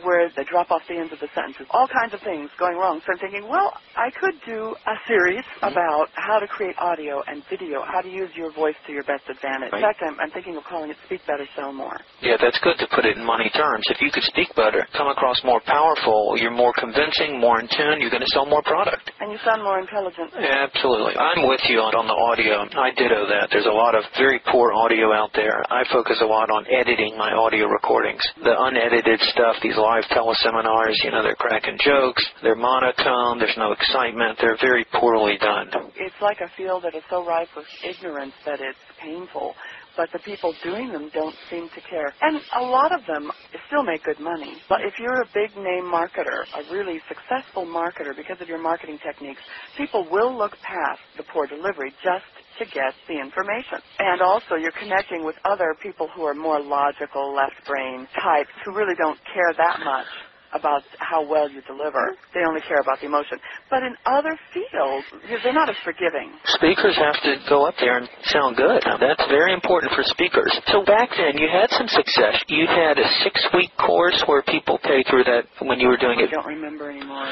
where 0.03 0.29
they 0.36 0.43
drop 0.45 0.71
off 0.71 0.81
the 0.88 0.95
ends 0.95 1.13
of 1.13 1.19
the 1.19 1.29
sentences. 1.34 1.65
All 1.71 1.88
kinds 1.88 2.13
of 2.13 2.21
things 2.21 2.49
going 2.60 2.77
wrong. 2.77 3.01
So 3.05 3.13
I'm 3.13 3.19
thinking, 3.19 3.47
well, 3.47 3.73
I 3.95 4.10
could 4.12 4.36
do 4.45 4.75
a 4.75 4.95
series 5.07 5.43
mm-hmm. 5.60 5.71
about 5.71 6.10
how 6.13 6.39
to 6.39 6.47
create 6.47 6.75
audio 6.77 7.21
and 7.27 7.43
video, 7.49 7.84
how 7.86 8.01
to 8.01 8.10
use 8.10 8.29
your 8.36 8.51
voice 8.53 8.75
to 8.88 8.91
your 8.93 9.03
best 9.03 9.23
advantage. 9.29 9.71
Right. 9.71 9.81
In 9.81 9.88
fact, 9.88 9.99
I'm, 10.03 10.19
I'm 10.19 10.31
thinking 10.31 10.55
of 10.57 10.63
calling 10.65 10.91
it 10.91 10.97
Speak 11.05 11.21
Better, 11.27 11.47
Sell 11.55 11.73
More. 11.73 11.99
Yeah, 12.21 12.38
that's 12.39 12.60
good 12.62 12.77
to 12.79 12.88
put 12.93 13.05
it 13.05 13.17
in 13.17 13.23
money 13.25 13.49
terms. 13.55 13.86
If 13.89 14.01
you 14.01 14.12
could 14.12 14.23
speak 14.27 14.53
better, 14.55 14.86
come 14.95 15.07
across 15.07 15.41
more 15.43 15.62
powerful, 15.65 16.36
you're 16.38 16.53
more 16.53 16.73
convincing, 16.77 17.39
more 17.39 17.60
in 17.60 17.67
tune, 17.67 18.01
you're 18.01 18.13
going 18.13 18.25
to 18.25 18.34
sell 18.34 18.45
more 18.45 18.62
product. 18.63 19.12
And 19.19 19.31
you 19.31 19.39
sound 19.45 19.63
more 19.63 19.79
intelligent. 19.79 20.31
Yeah, 20.36 20.67
absolutely. 20.67 21.17
I'm 21.17 21.47
with 21.47 21.62
you 21.69 21.79
on, 21.79 21.95
on 21.95 22.07
the 22.07 22.17
audio. 22.17 22.67
I 22.77 22.91
ditto 22.93 23.27
that. 23.27 23.49
There's 23.51 23.69
a 23.69 23.73
lot 23.73 23.95
of 23.95 24.03
very 24.17 24.39
poor 24.51 24.73
audio 24.73 25.13
out 25.13 25.31
there. 25.34 25.63
I 25.71 25.84
focus 25.91 26.19
a 26.21 26.29
lot 26.29 26.49
on 26.49 26.65
editing 26.69 27.17
my 27.17 27.31
audio 27.34 27.67
recordings. 27.67 28.21
The 28.43 28.53
unedited 28.53 29.19
stuff, 29.31 29.61
these 29.62 29.78
live 29.78 30.04
teleseminars, 30.12 30.95
you 31.04 31.12
know, 31.12 31.24
they're 31.24 31.36
cracking 31.36 31.78
jokes, 31.80 32.24
they're 32.43 32.56
monotone, 32.56 33.39
there's 33.39 33.58
no 33.58 33.71
excitement, 33.71 34.38
they're 34.41 34.58
very 34.62 34.86
poorly 35.00 35.38
done. 35.39 35.69
It's 35.95 36.21
like 36.21 36.38
a 36.41 36.50
field 36.58 36.84
that 36.84 36.95
is 36.95 37.04
so 37.10 37.26
rife 37.26 37.50
with 37.56 37.65
ignorance 37.84 38.34
that 38.45 38.60
it's 38.60 38.80
painful 39.02 39.54
but 39.97 40.08
the 40.13 40.19
people 40.24 40.54
doing 40.63 40.91
them 40.91 41.12
don't 41.13 41.36
seem 41.50 41.67
to 41.76 41.82
care. 41.89 42.13
And 42.21 42.39
a 42.60 42.63
lot 42.63 42.91
of 42.95 43.06
them 43.08 43.32
still 43.67 43.84
make 43.84 44.04
good 44.04 44.19
money. 44.19 44.60
But 44.69 44.82
if 44.82 44.95
you're 45.00 45.21
a 45.21 45.30
big 45.34 45.56
name 45.56 45.88
marketer, 45.88 46.47
a 46.56 46.63
really 46.71 47.00
successful 47.08 47.65
marketer 47.67 48.15
because 48.15 48.39
of 48.41 48.47
your 48.47 48.62
marketing 48.62 49.00
techniques, 49.04 49.41
people 49.78 50.08
will 50.10 50.38
look 50.38 50.52
past 50.63 51.02
the 51.17 51.24
poor 51.34 51.47
delivery 51.47 51.91
just 52.04 52.28
to 52.62 52.69
get 52.69 52.93
the 53.10 53.17
information. 53.17 53.82
And 53.97 54.21
also, 54.21 54.54
you're 54.62 54.78
connecting 54.78 55.26
with 55.26 55.36
other 55.43 55.74
people 55.82 56.08
who 56.13 56.21
are 56.24 56.38
more 56.38 56.62
logical, 56.62 57.34
left 57.34 57.58
brain 57.65 58.06
types 58.21 58.54
who 58.63 58.78
really 58.78 58.95
don't 59.02 59.17
care 59.34 59.50
that 59.58 59.82
much 59.82 60.06
about 60.54 60.84
how 61.00 61.24
well 61.24 61.50
you 61.50 61.62
deliver. 61.63 62.12
They 62.36 62.43
only 62.43 62.60
care 62.67 62.84
about 62.84 63.00
the 63.00 63.08
emotion. 63.08 63.39
But 63.69 63.84
in 63.84 63.95
other 64.06 64.36
fields, 64.52 65.08
they're 65.43 65.56
not 65.56 65.69
as 65.69 65.80
forgiving. 65.84 66.28
Speakers 66.60 66.95
have 67.00 67.15
to 67.24 67.39
go 67.47 67.65
up 67.65 67.76
there 67.80 67.97
and 67.97 68.08
sound 68.28 68.58
good. 68.58 68.84
Now, 68.86 68.97
that's 69.00 69.24
very 69.32 69.54
important 69.54 69.93
for 69.95 70.04
speakers. 70.04 70.52
So 70.67 70.84
back 70.84 71.10
then, 71.15 71.39
you 71.39 71.47
had 71.47 71.71
some 71.71 71.88
success. 71.88 72.43
You 72.47 72.67
had 72.67 73.00
a 73.00 73.08
six-week 73.24 73.71
course 73.80 74.21
where 74.28 74.43
people 74.43 74.78
pay 74.84 75.04
through 75.10 75.24
that 75.24 75.47
when 75.63 75.80
you 75.80 75.88
were 75.88 75.97
doing 75.97 76.19
I 76.19 76.24
it. 76.24 76.30
I 76.30 76.43
don't 76.43 76.52
remember 76.52 76.91
anymore. 76.91 77.32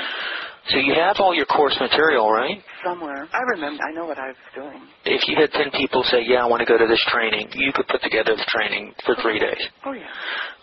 So 0.69 0.77
you 0.77 0.93
have 0.93 1.17
all 1.19 1.33
your 1.33 1.47
course 1.47 1.75
material, 1.81 2.31
right? 2.31 2.61
Somewhere. 2.83 3.27
I 3.31 3.41
remember. 3.55 3.83
I 3.83 3.91
know 3.91 4.05
what 4.05 4.17
I 4.17 4.31
was 4.31 4.43
doing. 4.55 4.81
If 5.05 5.27
you 5.27 5.35
had 5.35 5.51
10 5.51 5.71
people 5.75 6.03
say, 6.07 6.23
yeah, 6.23 6.43
I 6.43 6.47
want 6.47 6.61
to 6.61 6.69
go 6.69 6.77
to 6.77 6.87
this 6.87 7.03
training, 7.11 7.51
you 7.55 7.71
could 7.73 7.87
put 7.87 8.01
together 8.01 8.35
the 8.35 8.47
training 8.47 8.93
for 9.05 9.15
three 9.21 9.39
days. 9.39 9.59
Oh, 9.85 9.91
yeah. 9.91 10.07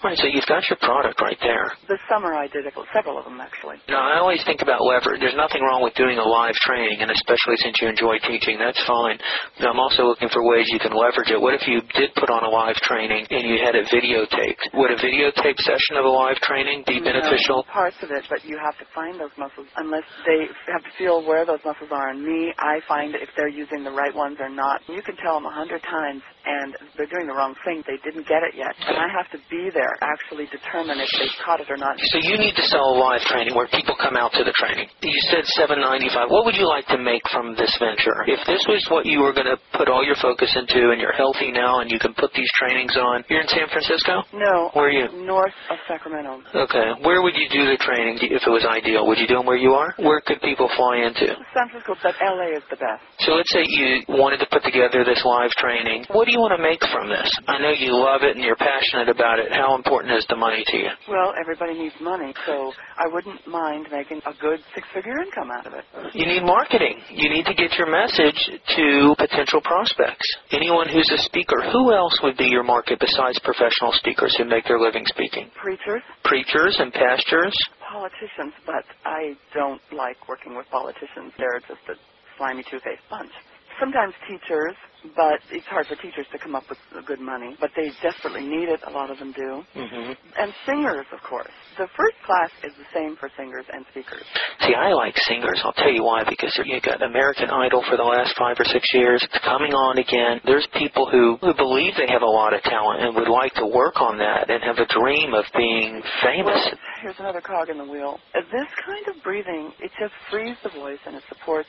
Right, 0.05 0.17
so 0.17 0.29
you've 0.29 0.47
got 0.47 0.63
your 0.69 0.77
product 0.81 1.21
right 1.21 1.41
there. 1.41 1.73
This 1.89 2.01
summer 2.09 2.37
I 2.37 2.47
did 2.49 2.69
several 2.93 3.19
of 3.19 3.25
them, 3.25 3.41
actually. 3.41 3.81
No, 3.89 3.97
I 3.97 4.21
always 4.21 4.45
think 4.45 4.61
about 4.61 4.85
leverage. 4.85 5.21
There's 5.21 5.37
nothing 5.37 5.65
wrong 5.65 5.83
with 5.83 5.97
doing 5.97 6.21
a 6.21 6.25
live 6.25 6.55
training, 6.63 7.01
and 7.01 7.11
especially 7.11 7.57
since 7.65 7.81
you 7.81 7.89
enjoy 7.89 8.21
teaching, 8.23 8.61
that's 8.61 8.79
fine. 8.85 9.19
But 9.59 9.73
I'm 9.73 9.81
also 9.81 10.05
looking 10.05 10.29
for 10.29 10.45
ways 10.45 10.69
you 10.69 10.79
can 10.79 10.93
leverage 10.93 11.33
it. 11.33 11.41
What 11.41 11.57
if 11.57 11.65
you 11.67 11.81
did 11.97 12.13
put 12.15 12.29
on 12.29 12.45
a 12.45 12.51
live 12.53 12.77
training 12.85 13.27
and 13.31 13.43
you 13.49 13.57
had 13.65 13.75
it 13.75 13.89
videotaped? 13.89 14.77
Would 14.77 14.93
a 14.93 15.01
videotape 15.01 15.59
session 15.65 15.97
of 15.97 16.05
a 16.05 16.13
live 16.13 16.37
training 16.45 16.85
be 16.87 17.01
no, 17.01 17.11
beneficial? 17.11 17.65
Parts 17.73 17.97
of 18.05 18.13
it, 18.13 18.25
but 18.29 18.45
you 18.45 18.61
have 18.63 18.77
to 18.79 18.87
find 18.95 19.19
those 19.19 19.35
muscles 19.41 19.67
unless 19.77 20.05
they 20.29 20.47
have 20.71 20.85
to 20.85 20.93
feel 21.01 21.25
where 21.25 21.45
those 21.45 21.61
muscles 21.65 21.91
are. 21.91 22.06
And 22.09 22.23
me, 22.23 22.53
I 22.59 22.81
find 22.89 23.15
if 23.15 23.29
they're 23.37 23.49
using 23.53 23.83
the 23.85 23.91
right 23.91 24.15
ones 24.15 24.37
or 24.41 24.49
not. 24.49 24.81
You 24.89 25.03
can 25.03 25.17
tell 25.17 25.35
them 25.35 25.47
a 25.47 25.55
hundred 25.55 25.83
times, 25.83 26.23
and 26.47 26.75
they're 26.97 27.11
doing 27.11 27.27
the 27.27 27.35
wrong 27.35 27.55
thing. 27.65 27.83
They 27.87 27.99
didn't 28.05 28.27
get 28.29 28.43
it 28.47 28.55
yet, 28.55 28.75
and 28.87 28.97
I 28.97 29.09
have 29.11 29.27
to 29.35 29.39
be 29.51 29.71
there 29.75 29.95
actually 30.03 30.47
determine 30.53 30.99
if 31.03 31.09
they've 31.19 31.39
caught 31.45 31.61
it 31.61 31.69
or 31.71 31.77
not. 31.77 31.99
So 32.15 32.19
you 32.23 32.39
need 32.39 32.55
to 32.57 32.65
sell 32.71 32.95
a 32.95 32.97
live 32.97 33.23
training 33.27 33.55
where 33.55 33.67
people 33.69 33.97
come 33.99 34.17
out 34.17 34.31
to 34.39 34.45
the 34.47 34.55
training. 34.55 34.87
You 35.03 35.19
said 35.33 35.43
seven 35.59 35.81
ninety 35.83 36.09
five. 36.13 36.31
What 36.31 36.45
would 36.47 36.55
you 36.55 36.69
like 36.69 36.87
to 36.95 36.99
make 36.99 37.23
from 37.33 37.57
this 37.59 37.73
venture? 37.83 38.23
If 38.31 38.41
this 38.47 38.63
was 38.71 38.87
what 38.89 39.07
you 39.07 39.21
were 39.27 39.35
going 39.35 39.51
to 39.51 39.59
put 39.75 39.89
all 39.91 40.05
your 40.07 40.17
focus 40.23 40.53
into, 40.55 40.95
and 40.95 41.01
you're 41.01 41.17
healthy 41.17 41.51
now, 41.51 41.81
and 41.83 41.91
you 41.91 41.99
can 41.99 42.15
put 42.15 42.31
these 42.33 42.49
trainings 42.61 42.95
on, 42.97 43.25
you're 43.29 43.43
in 43.43 43.49
San 43.51 43.67
Francisco. 43.69 44.23
No, 44.33 44.71
Where 44.75 44.87
are 44.87 44.95
you? 44.95 45.11
north 45.27 45.55
of 45.71 45.79
Sacramento. 45.89 46.43
Okay. 46.55 47.03
Where 47.03 47.23
would 47.23 47.35
you 47.35 47.49
do 47.51 47.67
the 47.67 47.77
training 47.83 48.19
if 48.23 48.43
it 48.47 48.51
was 48.51 48.63
ideal? 48.65 49.07
Would 49.07 49.19
you 49.19 49.27
do 49.27 49.37
them 49.43 49.47
where 49.47 49.59
you 49.59 49.73
are? 49.75 49.91
Where 49.99 50.21
could 50.23 50.41
people 50.41 50.71
fly 50.77 51.03
into? 51.03 51.27
San 51.55 51.67
Francisco, 51.73 51.96
but 52.03 52.15
LA 52.21 52.57
is 52.57 52.65
the 52.71 52.77
best. 52.77 53.03
So 53.21 53.33
let's 53.33 53.51
say 53.53 53.65
you 53.67 54.03
wanted 54.09 54.39
to 54.45 54.49
put 54.51 54.63
together 54.65 55.05
this 55.05 55.23
live 55.25 55.51
training. 55.57 56.05
What 56.13 56.27
do 56.27 56.33
you 56.33 56.41
want 56.41 56.57
to 56.57 56.63
make 56.63 56.81
from 56.93 57.09
this? 57.09 57.29
I 57.49 57.59
know 57.59 57.73
you 57.73 57.97
love 57.97 58.23
it 58.23 58.37
and 58.37 58.45
you're 58.45 58.59
passionate 58.59 59.09
about 59.09 59.39
it. 59.39 59.53
How 59.53 59.75
important 59.75 60.13
is 60.15 60.27
the 60.29 60.37
money 60.37 60.65
to 60.67 60.77
you? 60.77 60.91
Well, 61.09 61.33
everybody 61.41 61.75
needs 61.75 61.95
money, 62.01 62.35
so 62.45 62.73
I 62.97 63.09
wouldn't 63.13 63.47
mind 63.47 63.89
making 63.91 64.21
a 64.27 64.35
good 64.41 64.61
six-figure 64.75 65.17
income 65.25 65.51
out 65.51 65.67
of 65.67 65.75
it. 65.75 65.85
You 66.15 66.27
need 66.27 66.45
marketing. 66.45 67.01
You 67.11 67.29
need 67.31 67.47
to 67.47 67.55
get 67.55 67.73
your 67.79 67.91
message 67.91 68.39
to 68.77 69.15
potential 69.19 69.61
prospects. 69.65 70.27
Anyone 70.53 70.89
who's 70.89 71.11
a 71.11 71.21
speaker, 71.25 71.63
who 71.73 71.93
else 71.93 72.19
would 72.23 72.37
be 72.37 72.47
your 72.47 72.65
market 72.65 73.01
besides 73.01 73.39
professional 73.41 73.93
speakers 73.97 74.35
who 74.37 74.45
make 74.45 74.65
their 74.67 74.81
living 74.81 75.05
speaking? 75.07 75.51
Preachers, 75.57 76.03
Preachers 76.25 76.77
and 76.79 76.93
pastors? 76.93 77.55
Politicians, 77.91 78.53
but 78.67 78.85
I 79.05 79.37
don't 79.55 79.81
like 79.93 80.29
working 80.29 80.57
with 80.57 80.67
politicians. 80.71 81.33
They're 81.39 81.61
just 81.61 81.83
a 81.89 81.95
slimy, 82.39 82.65
two-faced 82.71 83.07
bunch. 83.11 83.33
Sometimes 83.81 84.15
teachers, 84.25 84.75
but 85.15 85.39
it's 85.53 85.67
hard 85.67 85.87
for 85.87 85.97
teachers 85.97 86.27
to 86.33 86.39
come 86.39 86.57
up 86.57 86.65
with 86.69 86.79
good 87.07 87.21
money, 87.21 87.57
but 87.61 87.71
they 87.77 87.93
desperately 88.03 88.47
need 88.47 88.69
it. 88.73 88.81
A 88.89 88.91
lot 88.91 89.11
of 89.11 89.19
them 89.19 89.33
do. 89.33 89.63
Mm-hmm. 89.77 90.13
And 90.17 90.49
singers, 90.65 91.07
of 91.13 91.21
course. 91.23 91.53
The 91.77 91.87
first 91.93 92.17
class 92.25 92.51
is 92.65 92.73
the 92.81 92.89
same 92.97 93.17
for 93.21 93.29
singers 93.37 93.67
and 93.69 93.85
speakers. 93.93 94.25
See, 94.65 94.75
I 94.75 94.93
like 94.97 95.15
singers. 95.29 95.61
I'll 95.63 95.77
tell 95.77 95.93
you 95.93 96.03
why. 96.03 96.25
Because 96.25 96.57
you've 96.65 96.83
got 96.83 97.03
American 97.03 97.51
Idol 97.51 97.85
for 97.89 97.97
the 97.97 98.09
last 98.09 98.35
five 98.39 98.57
or 98.59 98.65
six 98.65 98.89
years. 98.95 99.21
It's 99.23 99.45
coming 99.45 99.77
on 99.77 99.99
again. 99.99 100.41
There's 100.45 100.67
people 100.75 101.05
who, 101.05 101.37
who 101.45 101.53
believe 101.55 101.93
they 102.01 102.11
have 102.11 102.23
a 102.23 102.33
lot 102.33 102.55
of 102.55 102.63
talent 102.63 103.05
and 103.05 103.15
would 103.15 103.29
like 103.29 103.53
to 103.61 103.67
work 103.67 104.01
on 104.01 104.17
that 104.19 104.49
and 104.49 104.65
have 104.65 104.81
a 104.81 104.89
dream 104.89 105.35
of 105.35 105.45
being 105.57 106.01
famous. 106.25 106.65
Well, 106.65 106.81
here's 107.03 107.21
another 107.21 107.45
cog 107.45 107.69
in 107.69 107.77
the 107.77 107.85
wheel. 107.85 108.19
This 108.33 108.71
kind 108.85 109.05
of 109.13 109.23
breathing, 109.23 109.73
it 109.81 109.93
just 110.01 110.17
frees 110.31 110.57
the 110.65 110.71
voice 110.71 111.01
and 111.05 111.15
it 111.15 111.23
supports 111.29 111.69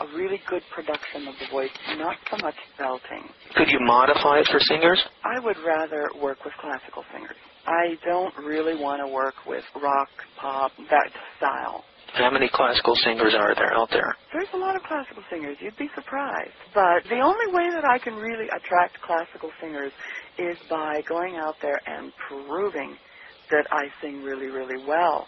a 0.00 0.06
really 0.16 0.40
good 0.48 0.62
production 0.74 1.26
of 1.26 1.34
the 1.40 1.46
voice, 1.50 1.70
not 1.98 2.16
so 2.30 2.36
much 2.38 2.54
belting. 2.78 3.28
Could 3.56 3.68
you 3.68 3.80
modify 3.80 4.38
it 4.40 4.48
for 4.50 4.60
singers? 4.60 5.02
I 5.24 5.38
would 5.40 5.56
rather 5.66 6.08
work 6.22 6.44
with 6.44 6.54
classical 6.60 7.04
singers. 7.12 7.36
I 7.66 7.98
don't 8.04 8.32
really 8.38 8.80
want 8.80 9.02
to 9.04 9.08
work 9.12 9.34
with 9.46 9.64
rock, 9.82 10.08
pop, 10.40 10.72
that 10.90 11.10
style. 11.36 11.84
How 12.14 12.30
many 12.30 12.48
classical 12.48 12.94
singers 13.04 13.34
are 13.36 13.54
there 13.54 13.74
out 13.74 13.90
there? 13.90 14.16
There's 14.32 14.48
a 14.54 14.56
lot 14.56 14.76
of 14.76 14.82
classical 14.82 15.22
singers. 15.30 15.58
You'd 15.60 15.76
be 15.76 15.90
surprised. 15.94 16.56
But 16.72 17.04
the 17.10 17.20
only 17.20 17.52
way 17.52 17.68
that 17.74 17.84
I 17.84 17.98
can 17.98 18.14
really 18.14 18.46
attract 18.48 18.96
classical 19.04 19.50
singers 19.60 19.92
is 20.38 20.56
by 20.70 21.02
going 21.08 21.36
out 21.36 21.56
there 21.60 21.78
and 21.86 22.12
proving 22.28 22.96
that 23.50 23.66
I 23.70 23.88
sing 24.00 24.22
really, 24.22 24.46
really 24.46 24.82
well. 24.86 25.26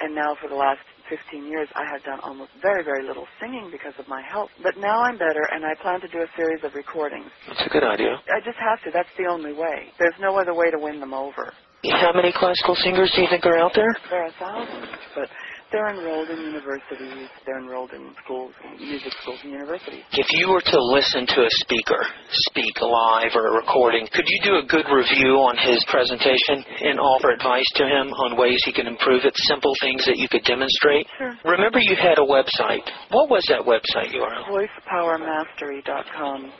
And 0.00 0.14
now 0.14 0.36
for 0.42 0.48
the 0.48 0.56
last 0.56 0.80
15 1.08 1.46
years, 1.46 1.68
I 1.74 1.84
have 1.90 2.02
done 2.04 2.20
almost 2.22 2.50
very, 2.62 2.82
very 2.84 3.06
little 3.06 3.26
singing 3.40 3.70
because 3.70 3.94
of 3.98 4.06
my 4.08 4.22
health. 4.22 4.50
But 4.62 4.76
now 4.78 5.02
I'm 5.02 5.16
better, 5.18 5.44
and 5.52 5.64
I 5.64 5.74
plan 5.82 6.00
to 6.00 6.08
do 6.08 6.20
a 6.22 6.30
series 6.36 6.62
of 6.64 6.74
recordings. 6.74 7.30
That's 7.48 7.66
a 7.66 7.72
good 7.72 7.84
idea. 7.84 8.18
I 8.30 8.40
just 8.44 8.58
have 8.58 8.82
to. 8.84 8.90
That's 8.92 9.10
the 9.18 9.26
only 9.30 9.52
way. 9.52 9.90
There's 9.98 10.18
no 10.20 10.38
other 10.38 10.54
way 10.54 10.70
to 10.70 10.78
win 10.78 11.00
them 11.00 11.14
over. 11.14 11.52
How 11.86 12.12
many 12.12 12.32
classical 12.34 12.74
singers 12.82 13.12
do 13.14 13.22
you 13.22 13.28
think 13.30 13.46
are 13.46 13.58
out 13.58 13.72
there? 13.74 13.92
There 14.10 14.26
are 14.26 14.34
thousands, 14.40 14.90
but 15.14 15.28
they're 15.72 15.90
enrolled 15.90 16.30
in 16.30 16.38
universities. 16.38 17.28
They're 17.44 17.58
enrolled 17.58 17.90
in 17.92 18.14
schools, 18.24 18.52
music 18.78 19.12
schools 19.22 19.40
and 19.42 19.50
universities. 19.52 20.04
If 20.12 20.26
you 20.32 20.48
were 20.48 20.60
to 20.62 20.78
listen 20.94 21.26
to 21.26 21.40
a 21.42 21.50
speaker 21.66 22.06
speak 22.50 22.80
live 22.80 23.34
or 23.34 23.48
a 23.48 23.52
recording, 23.58 24.06
could 24.12 24.24
you 24.26 24.40
do 24.44 24.56
a 24.62 24.66
good 24.66 24.86
review 24.86 25.42
on 25.42 25.56
his 25.58 25.82
presentation 25.90 26.62
and 26.86 27.00
offer 27.00 27.30
advice 27.30 27.66
to 27.76 27.84
him 27.84 28.12
on 28.14 28.36
ways 28.38 28.62
he 28.64 28.72
can 28.72 28.86
improve 28.86 29.24
it, 29.24 29.34
simple 29.50 29.72
things 29.80 30.04
that 30.06 30.16
you 30.16 30.28
could 30.28 30.44
demonstrate? 30.44 31.06
Sure. 31.18 31.34
Remember 31.44 31.80
you 31.80 31.96
had 31.96 32.18
a 32.18 32.26
website. 32.26 32.86
What 33.10 33.28
was 33.30 33.42
that 33.48 33.62
website 33.66 34.12
URL? 34.14 34.44
VoicePowerMastery.com. 34.46 36.52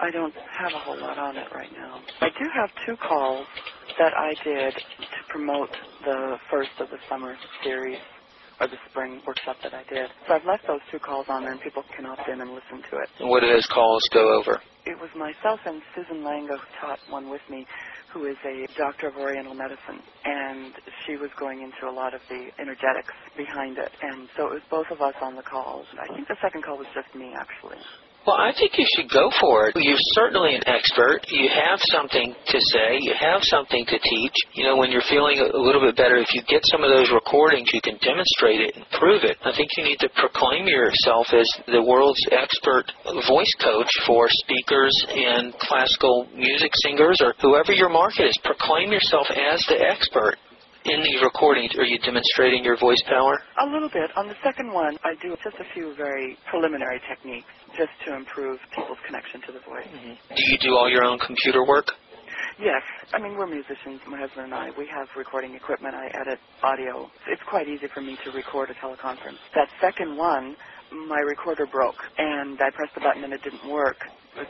I 0.00 0.10
don't 0.10 0.34
have 0.34 0.72
a 0.74 0.78
whole 0.78 1.00
lot 1.00 1.18
on 1.18 1.36
it 1.36 1.48
right 1.52 1.72
now. 1.72 2.00
I 2.20 2.28
do 2.28 2.48
have 2.54 2.70
two 2.86 2.96
calls 2.96 3.46
that 3.98 4.14
I 4.16 4.32
did 4.44 4.74
to 4.74 5.20
promote 5.30 5.70
the 6.04 6.36
first 6.50 6.74
of 6.80 6.88
the 6.90 6.98
summer 7.10 7.36
series 7.64 7.98
or 8.60 8.66
the 8.68 8.78
spring 8.90 9.22
workshop 9.26 9.58
that 9.62 9.74
I 9.74 9.84
did. 9.90 10.10
So 10.26 10.34
I've 10.34 10.46
left 10.46 10.66
those 10.66 10.82
two 10.90 10.98
calls 10.98 11.26
on 11.30 11.42
there 11.42 11.52
and 11.52 11.62
people 11.62 11.82
can 11.96 12.06
opt 12.06 12.26
in 12.30 12.40
and 12.40 12.50
listen 12.54 12.82
to 12.90 12.94
it. 13.02 13.08
And 13.20 13.30
what 13.30 13.40
do 13.42 13.48
those 13.50 13.66
calls 13.74 14.02
go 14.14 14.22
over? 14.40 14.58
It 14.86 14.96
was 14.98 15.10
myself 15.18 15.60
and 15.66 15.82
Susan 15.94 16.24
Lango 16.24 16.56
who 16.56 16.68
taught 16.80 16.98
one 17.10 17.30
with 17.30 17.42
me 17.50 17.66
who 18.14 18.24
is 18.26 18.38
a 18.46 18.64
doctor 18.78 19.08
of 19.08 19.16
Oriental 19.20 19.54
medicine, 19.54 20.00
and 20.24 20.72
she 21.04 21.16
was 21.20 21.28
going 21.38 21.60
into 21.60 21.92
a 21.92 21.94
lot 21.94 22.14
of 22.14 22.20
the 22.32 22.48
energetics 22.56 23.12
behind 23.36 23.76
it. 23.76 23.92
And 24.00 24.28
so 24.36 24.48
it 24.48 24.62
was 24.62 24.66
both 24.72 24.88
of 24.90 25.00
us 25.04 25.14
on 25.20 25.36
the 25.36 25.44
calls. 25.44 25.84
I 26.00 26.08
think 26.16 26.28
the 26.28 26.40
second 26.40 26.64
call 26.64 26.78
was 26.78 26.88
just 26.96 27.10
me, 27.14 27.32
actually. 27.36 27.76
Well, 28.28 28.36
I 28.36 28.52
think 28.52 28.76
you 28.76 28.84
should 28.92 29.08
go 29.08 29.32
for 29.40 29.72
it. 29.72 29.76
You're 29.80 29.96
certainly 30.12 30.52
an 30.52 30.60
expert. 30.68 31.24
You 31.32 31.48
have 31.48 31.80
something 31.88 32.36
to 32.36 32.58
say. 32.76 33.00
You 33.00 33.14
have 33.16 33.40
something 33.40 33.86
to 33.88 33.98
teach. 33.98 34.36
You 34.52 34.64
know, 34.64 34.76
when 34.76 34.92
you're 34.92 35.08
feeling 35.08 35.40
a 35.40 35.56
little 35.56 35.80
bit 35.80 35.96
better, 35.96 36.20
if 36.20 36.28
you 36.36 36.42
get 36.44 36.60
some 36.68 36.84
of 36.84 36.92
those 36.92 37.08
recordings, 37.08 37.72
you 37.72 37.80
can 37.80 37.96
demonstrate 38.04 38.60
it 38.60 38.76
and 38.76 38.84
prove 39.00 39.24
it. 39.24 39.38
I 39.48 39.56
think 39.56 39.70
you 39.78 39.84
need 39.84 39.96
to 40.04 40.10
proclaim 40.12 40.68
yourself 40.68 41.32
as 41.32 41.48
the 41.72 41.80
world's 41.80 42.20
expert 42.28 42.92
voice 43.24 43.54
coach 43.64 43.88
for 44.04 44.28
speakers 44.44 44.92
and 45.08 45.56
classical 45.64 46.28
music 46.36 46.72
singers 46.84 47.16
or 47.24 47.32
whoever 47.40 47.72
your 47.72 47.88
market 47.88 48.28
is. 48.28 48.36
Proclaim 48.44 48.92
yourself 48.92 49.24
as 49.32 49.64
the 49.72 49.80
expert. 49.80 50.36
In 50.84 51.02
these 51.02 51.20
recordings, 51.22 51.74
are 51.76 51.84
you 51.84 51.98
demonstrating 51.98 52.64
your 52.64 52.78
voice 52.78 53.02
power? 53.06 53.34
A 53.60 53.66
little 53.66 53.90
bit. 53.90 54.10
On 54.16 54.28
the 54.28 54.36
second 54.44 54.72
one, 54.72 54.96
I 55.04 55.14
do 55.20 55.34
just 55.42 55.56
a 55.58 55.66
few 55.74 55.94
very 55.96 56.38
preliminary 56.50 57.00
techniques 57.08 57.50
just 57.76 57.90
to 58.06 58.14
improve 58.14 58.58
people's 58.74 58.98
connection 59.06 59.42
to 59.46 59.52
the 59.52 59.60
voice. 59.66 59.90
Mm-hmm. 59.90 60.34
Do 60.34 60.42
you 60.48 60.58
do 60.62 60.76
all 60.76 60.88
your 60.88 61.04
own 61.04 61.18
computer 61.18 61.66
work? 61.66 61.86
Yes. 62.58 62.82
I 63.12 63.18
mean, 63.20 63.36
we're 63.36 63.46
musicians, 63.46 64.00
my 64.06 64.18
husband 64.18 64.46
and 64.50 64.54
I. 64.54 64.70
We 64.78 64.86
have 64.90 65.06
recording 65.16 65.54
equipment. 65.54 65.94
I 65.94 66.06
edit 66.14 66.38
audio. 66.62 67.10
It's 67.28 67.42
quite 67.50 67.68
easy 67.68 67.86
for 67.92 68.00
me 68.00 68.16
to 68.24 68.30
record 68.30 68.70
a 68.70 68.74
teleconference. 68.74 69.38
That 69.54 69.68
second 69.80 70.16
one, 70.16 70.56
my 71.08 71.20
recorder 71.26 71.66
broke, 71.66 71.98
and 72.18 72.58
I 72.62 72.70
pressed 72.74 72.94
the 72.94 73.00
button 73.00 73.24
and 73.24 73.32
it 73.32 73.42
didn't 73.42 73.68
work. 73.70 73.98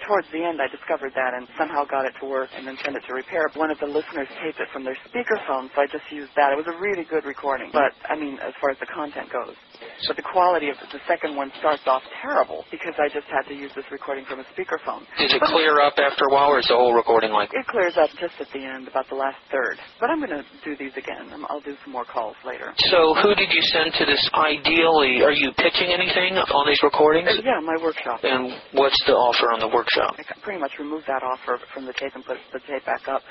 Towards 0.07 0.29
the 0.33 0.45
end, 0.45 0.61
I 0.61 0.69
discovered 0.69 1.13
that 1.17 1.33
and 1.35 1.49
somehow 1.59 1.85
got 1.89 2.05
it 2.05 2.15
to 2.21 2.27
work 2.29 2.51
and 2.57 2.67
then 2.69 2.77
sent 2.85 2.97
it 2.97 3.05
to 3.09 3.15
repair. 3.15 3.49
One 3.57 3.71
of 3.71 3.79
the 3.81 3.89
listeners 3.89 4.29
taped 4.45 4.61
it 4.61 4.69
from 4.73 4.85
their 4.85 4.97
speakerphone, 5.09 5.69
so 5.75 5.83
I 5.83 5.89
just 5.89 6.07
used 6.13 6.33
that. 6.37 6.53
It 6.53 6.59
was 6.61 6.69
a 6.69 6.79
really 6.79 7.05
good 7.09 7.25
recording. 7.25 7.71
But, 7.73 7.93
I 8.09 8.17
mean, 8.17 8.39
as 8.45 8.55
far 8.61 8.71
as 8.71 8.79
the 8.81 8.91
content 8.93 9.33
goes. 9.33 9.57
But 10.07 10.17
the 10.17 10.27
quality 10.27 10.71
of 10.71 10.77
the 10.93 11.03
second 11.07 11.35
one 11.37 11.51
starts 11.59 11.83
off 11.87 12.03
terrible 12.23 12.65
because 12.71 12.95
I 12.99 13.11
just 13.11 13.27
had 13.29 13.45
to 13.51 13.55
use 13.55 13.71
this 13.75 13.85
recording 13.91 14.25
from 14.27 14.41
a 14.41 14.47
speakerphone. 14.55 15.03
Does 15.19 15.35
it 15.35 15.43
clear 15.51 15.81
up 15.83 15.95
after 15.99 16.25
a 16.31 16.33
while, 16.33 16.55
or 16.55 16.59
is 16.63 16.69
the 16.71 16.79
whole 16.79 16.95
recording 16.95 17.31
like 17.31 17.51
It 17.53 17.67
clears 17.67 17.95
up 17.99 18.11
just 18.19 18.35
at 18.41 18.49
the 18.55 18.63
end, 18.63 18.87
about 18.89 19.07
the 19.11 19.19
last 19.19 19.39
third. 19.51 19.77
But 20.01 20.11
I'm 20.11 20.19
going 20.23 20.35
to 20.35 20.45
do 20.65 20.73
these 20.79 20.95
again. 20.97 21.31
I'll 21.51 21.63
do 21.63 21.75
some 21.85 21.93
more 21.93 22.07
calls 22.07 22.37
later. 22.47 22.73
So 22.91 23.15
who 23.23 23.35
did 23.35 23.51
you 23.51 23.63
send 23.75 23.93
to 23.99 24.05
this? 24.07 24.23
Ideally, 24.35 25.23
are 25.23 25.35
you 25.35 25.51
pitching 25.59 25.91
anything 25.93 26.39
on 26.39 26.65
these 26.67 26.81
recordings? 26.83 27.29
Uh, 27.29 27.43
yeah, 27.45 27.59
my 27.61 27.77
workshop. 27.83 28.23
And 28.23 28.55
what's 28.79 28.99
the 29.07 29.15
offer 29.15 29.51
on 29.55 29.61
the 29.61 29.71
workshop? 29.71 30.15
I 30.19 30.23
pretty 30.43 30.61
much 30.61 30.73
removed 30.79 31.07
that 31.11 31.23
offer 31.23 31.59
from 31.75 31.87
the 31.87 31.95
tape 31.99 32.15
and 32.15 32.25
put 32.25 32.39
the 32.55 32.61
tape 32.67 32.85
back 32.87 33.05
up. 33.11 33.23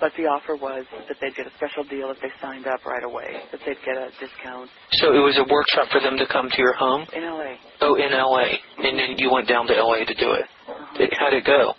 But 0.00 0.12
the 0.18 0.26
offer 0.28 0.56
was 0.58 0.84
that 1.08 1.16
they'd 1.22 1.34
get 1.34 1.46
a 1.46 1.54
special 1.56 1.84
deal 1.88 2.10
if 2.10 2.18
they 2.20 2.30
signed 2.42 2.66
up 2.66 2.84
right 2.84 3.04
away, 3.06 3.42
that 3.52 3.60
they'd 3.64 3.80
get 3.86 3.96
a 3.96 4.10
discount 4.20 4.68
So 5.00 5.14
it 5.14 5.22
was 5.22 5.36
a 5.38 5.46
workshop 5.48 5.88
for 5.96 6.04
them 6.04 6.18
to 6.18 6.26
come 6.28 6.48
to 6.52 6.58
your 6.60 6.74
home? 6.74 7.08
in 7.16 7.24
LA. 7.24 7.56
Oh, 7.80 7.96
in 7.96 8.12
L.A. 8.12 8.60
And 8.84 8.98
then 8.98 9.16
you 9.16 9.32
went 9.32 9.48
down 9.48 9.66
to 9.66 9.74
L.A. 9.76 10.04
to 10.04 10.14
do 10.14 10.32
it. 10.32 10.44
Uh-huh. 10.68 11.06
How'd 11.18 11.32
it 11.32 11.44
go? 11.44 11.72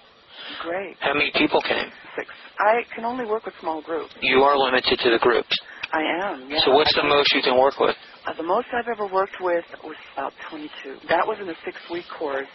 Great. 0.64 0.98
How 1.00 1.14
many 1.14 1.32
people 1.38 1.62
came? 1.62 1.90
Six. 2.18 2.28
I 2.58 2.82
can 2.96 3.06
only 3.06 3.26
work 3.26 3.46
with 3.46 3.54
small 3.62 3.82
groups. 3.82 4.10
You 4.22 4.42
are 4.42 4.58
limited 4.58 4.98
to 5.06 5.10
the 5.12 5.20
groups. 5.22 5.54
I 5.94 6.02
am. 6.02 6.50
Yeah. 6.50 6.58
So 6.66 6.74
what's 6.74 6.94
the 6.96 7.04
most 7.04 7.30
you 7.34 7.42
can 7.42 7.58
work 7.60 7.78
with? 7.80 7.96
Uh, 8.26 8.34
the 8.36 8.44
most 8.44 8.68
I've 8.74 8.90
ever 8.90 9.06
worked 9.14 9.38
with 9.40 9.66
was 9.84 9.96
about 10.14 10.34
22. 10.50 11.08
That 11.10 11.26
was 11.26 11.38
in 11.42 11.50
a 11.50 11.58
six-week 11.64 12.06
course, 12.18 12.50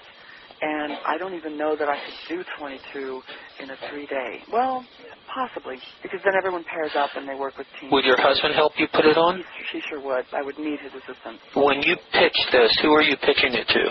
and 0.63 0.95
I 1.05 1.19
don't 1.19 1.35
even 1.35 1.59
know 1.59 1.75
that 1.75 1.89
I 1.91 1.99
could 2.07 2.19
do 2.31 2.39
22 2.59 3.23
in 3.63 3.67
a 3.71 3.77
three-day. 3.91 4.33
Well, 4.55 4.87
possibly, 5.27 5.77
because 6.03 6.23
then 6.25 6.39
everyone 6.39 6.63
pairs 6.71 6.95
up 6.95 7.11
and 7.19 7.27
they 7.27 7.35
work 7.35 7.59
with 7.59 7.67
teams. 7.83 7.91
Would 7.91 8.07
your 8.07 8.21
husband 8.23 8.55
help 8.55 8.73
you 8.79 8.87
put 8.95 9.05
it 9.05 9.19
on? 9.19 9.43
He, 9.43 9.45
she 9.75 9.79
sure 9.91 10.01
would. 10.01 10.25
I 10.31 10.43
would 10.47 10.59
need 10.59 10.79
his 10.79 10.95
assistance. 10.95 11.43
When 11.59 11.83
you 11.83 11.99
pitch 12.15 12.39
this, 12.55 12.71
who 12.83 12.95
are 12.95 13.03
you 13.03 13.19
pitching 13.19 13.59
it 13.59 13.67
to? 13.67 13.85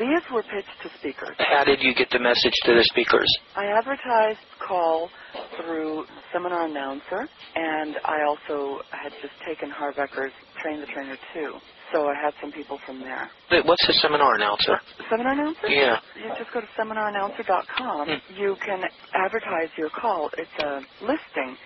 These 0.00 0.24
were 0.32 0.42
pitched 0.42 0.80
to 0.80 0.88
speakers. 0.98 1.36
How 1.36 1.62
did 1.62 1.84
you 1.84 1.92
get 1.94 2.08
the 2.08 2.18
message 2.18 2.56
to 2.64 2.72
the 2.72 2.84
speakers? 2.88 3.28
I 3.54 3.66
advertised 3.68 4.40
call 4.66 5.10
through 5.60 6.06
Seminar 6.32 6.64
Announcer, 6.64 7.28
and 7.54 8.00
I 8.08 8.24
also 8.24 8.80
had 8.96 9.12
just 9.20 9.36
taken 9.44 9.68
Harv 9.68 9.96
Eker's 10.00 10.32
Train 10.62 10.80
the 10.80 10.86
Trainer 10.86 11.20
2. 11.34 11.52
So 11.92 12.08
I 12.08 12.14
had 12.16 12.32
some 12.40 12.50
people 12.50 12.78
from 12.86 13.00
there. 13.00 13.28
Wait, 13.50 13.66
What's 13.66 13.84
the 13.86 13.92
seminar 14.00 14.36
announcer? 14.36 14.80
Seminar 15.10 15.32
Announcer? 15.32 15.68
Yeah. 15.68 15.98
You 16.16 16.32
just 16.38 16.48
go 16.54 16.60
to 16.64 16.70
seminarannouncer.com. 16.80 18.08
Hmm. 18.08 18.40
You 18.40 18.56
can 18.64 18.80
advertise 19.12 19.68
your 19.76 19.90
call. 19.90 20.30
It's 20.38 20.56
a 20.64 20.80
listing 21.04 21.58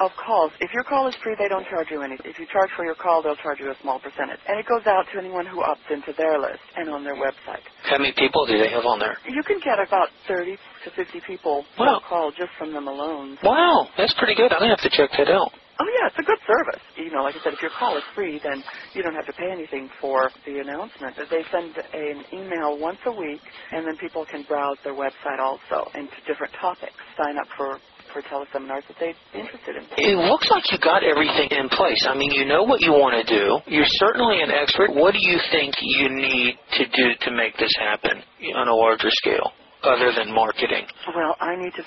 of 0.00 0.10
calls. 0.16 0.52
If 0.60 0.72
your 0.72 0.84
call 0.88 1.08
is 1.08 1.16
free, 1.20 1.36
they 1.36 1.48
don't 1.52 1.66
charge 1.68 1.88
you 1.90 2.00
anything. 2.00 2.24
If 2.30 2.38
you 2.40 2.46
charge 2.48 2.70
for 2.76 2.84
your 2.86 2.96
call, 2.96 3.20
they'll 3.20 3.38
charge 3.44 3.60
you 3.60 3.68
a 3.68 3.78
small 3.82 4.00
percentage. 4.00 4.40
And 4.48 4.56
it 4.60 4.66
goes 4.70 4.84
out 4.88 5.04
to 5.12 5.18
anyone 5.20 5.44
who 5.44 5.60
opts 5.60 5.84
into 5.92 6.14
their 6.16 6.38
list 6.40 6.64
and 6.76 6.88
on 6.88 7.04
their 7.04 7.16
website. 7.18 7.64
How 7.84 7.98
many 7.98 8.14
people 8.16 8.46
do 8.46 8.56
they 8.56 8.70
have 8.72 8.86
on 8.86 8.98
there? 9.02 9.18
You 9.28 9.42
can 9.44 9.60
get 9.60 9.76
about 9.82 10.08
30 10.28 10.56
to 10.56 10.88
50 10.96 11.20
people 11.28 11.64
Wow. 11.78 12.00
call 12.08 12.30
just 12.32 12.52
from 12.58 12.72
them 12.72 12.86
alone. 12.88 13.36
Wow, 13.42 13.88
that's 13.98 14.14
pretty 14.18 14.34
good. 14.34 14.52
I'm 14.52 14.60
gonna 14.60 14.76
have 14.78 14.86
to 14.86 14.96
check 14.96 15.10
that 15.18 15.28
out. 15.28 15.52
Oh 15.80 15.88
yeah, 15.98 16.06
it's 16.12 16.20
a 16.20 16.26
good 16.28 16.38
service. 16.46 16.84
You 17.00 17.10
know, 17.10 17.24
like 17.24 17.34
I 17.34 17.40
said, 17.42 17.54
if 17.56 17.62
your 17.64 17.72
call 17.72 17.96
is 17.96 18.04
free, 18.14 18.38
then 18.44 18.62
you 18.94 19.02
don't 19.02 19.16
have 19.16 19.26
to 19.26 19.32
pay 19.32 19.48
anything 19.50 19.88
for 20.04 20.30
the 20.44 20.60
announcement. 20.60 21.16
They 21.32 21.42
send 21.48 21.72
an 21.74 22.18
email 22.36 22.76
once 22.78 23.00
a 23.08 23.14
week, 23.16 23.40
and 23.72 23.86
then 23.88 23.96
people 23.96 24.24
can 24.28 24.44
browse 24.44 24.76
their 24.84 24.94
website 24.94 25.40
also 25.40 25.80
into 25.96 26.14
different 26.28 26.52
topics. 26.60 26.94
Sign 27.16 27.38
up 27.40 27.48
for 27.56 27.80
for 28.12 28.22
teleseminars 28.22 28.86
that 28.88 28.96
they'd 29.00 29.16
be 29.32 29.40
interested 29.40 29.76
in. 29.76 29.84
It 29.96 30.16
looks 30.16 30.50
like 30.50 30.70
you 30.70 30.78
got 30.78 31.02
everything 31.02 31.48
in 31.50 31.68
place. 31.68 32.06
I 32.08 32.14
mean, 32.16 32.30
you 32.30 32.44
know 32.44 32.62
what 32.62 32.80
you 32.80 32.92
want 32.92 33.16
to 33.16 33.26
do. 33.26 33.58
You're 33.66 33.88
certainly 33.98 34.42
an 34.42 34.50
expert. 34.50 34.94
What 34.94 35.12
do 35.12 35.20
you 35.20 35.40
think 35.50 35.74
you 35.80 36.08
need 36.08 36.58
to 36.78 36.84
do 36.86 37.06
to 37.26 37.30
make 37.32 37.56
this 37.56 37.72
happen 37.80 38.22
on 38.54 38.68
a 38.68 38.74
larger 38.74 39.10
scale, 39.10 39.52
other 39.82 40.12
than 40.12 40.32
marketing? 40.32 40.86
Well, 41.14 41.36
I 41.40 41.56
need 41.56 41.72
to 41.74 41.84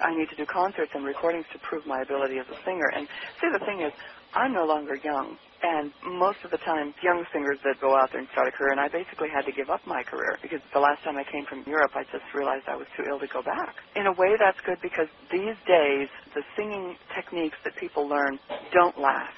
I 0.00 0.10
need 0.16 0.28
to 0.30 0.36
do 0.36 0.44
concerts 0.46 0.90
and 0.94 1.04
recordings 1.04 1.46
to 1.52 1.58
prove 1.60 1.86
my 1.86 2.02
ability 2.02 2.38
as 2.38 2.46
a 2.50 2.58
singer. 2.64 2.90
And 2.96 3.06
see, 3.40 3.48
the 3.52 3.64
thing 3.64 3.80
is, 3.80 3.92
I'm 4.34 4.52
no 4.52 4.66
longer 4.66 4.96
young. 5.04 5.38
And 5.64 5.90
most 6.20 6.38
of 6.44 6.52
the 6.52 6.60
time, 6.62 6.94
young 7.02 7.24
singers 7.32 7.58
that 7.64 7.80
go 7.80 7.96
out 7.96 8.12
there 8.12 8.20
and 8.20 8.28
start 8.36 8.48
a 8.48 8.54
career, 8.54 8.72
and 8.76 8.80
I 8.82 8.92
basically 8.92 9.32
had 9.32 9.48
to 9.48 9.54
give 9.56 9.70
up 9.72 9.82
my 9.88 10.04
career 10.04 10.38
because 10.44 10.60
the 10.76 10.80
last 10.84 11.02
time 11.02 11.16
I 11.16 11.24
came 11.32 11.46
from 11.48 11.64
Europe, 11.66 11.96
I 11.96 12.04
just 12.12 12.26
realized 12.36 12.68
I 12.68 12.76
was 12.76 12.86
too 12.94 13.08
ill 13.08 13.18
to 13.18 13.30
go 13.32 13.42
back. 13.42 13.74
In 13.96 14.06
a 14.06 14.14
way, 14.14 14.36
that's 14.38 14.60
good 14.68 14.78
because 14.84 15.08
these 15.32 15.56
days, 15.66 16.08
the 16.36 16.44
singing 16.54 16.94
techniques 17.16 17.58
that 17.64 17.74
people 17.80 18.06
learn 18.06 18.38
don't 18.76 18.98
last. 19.00 19.34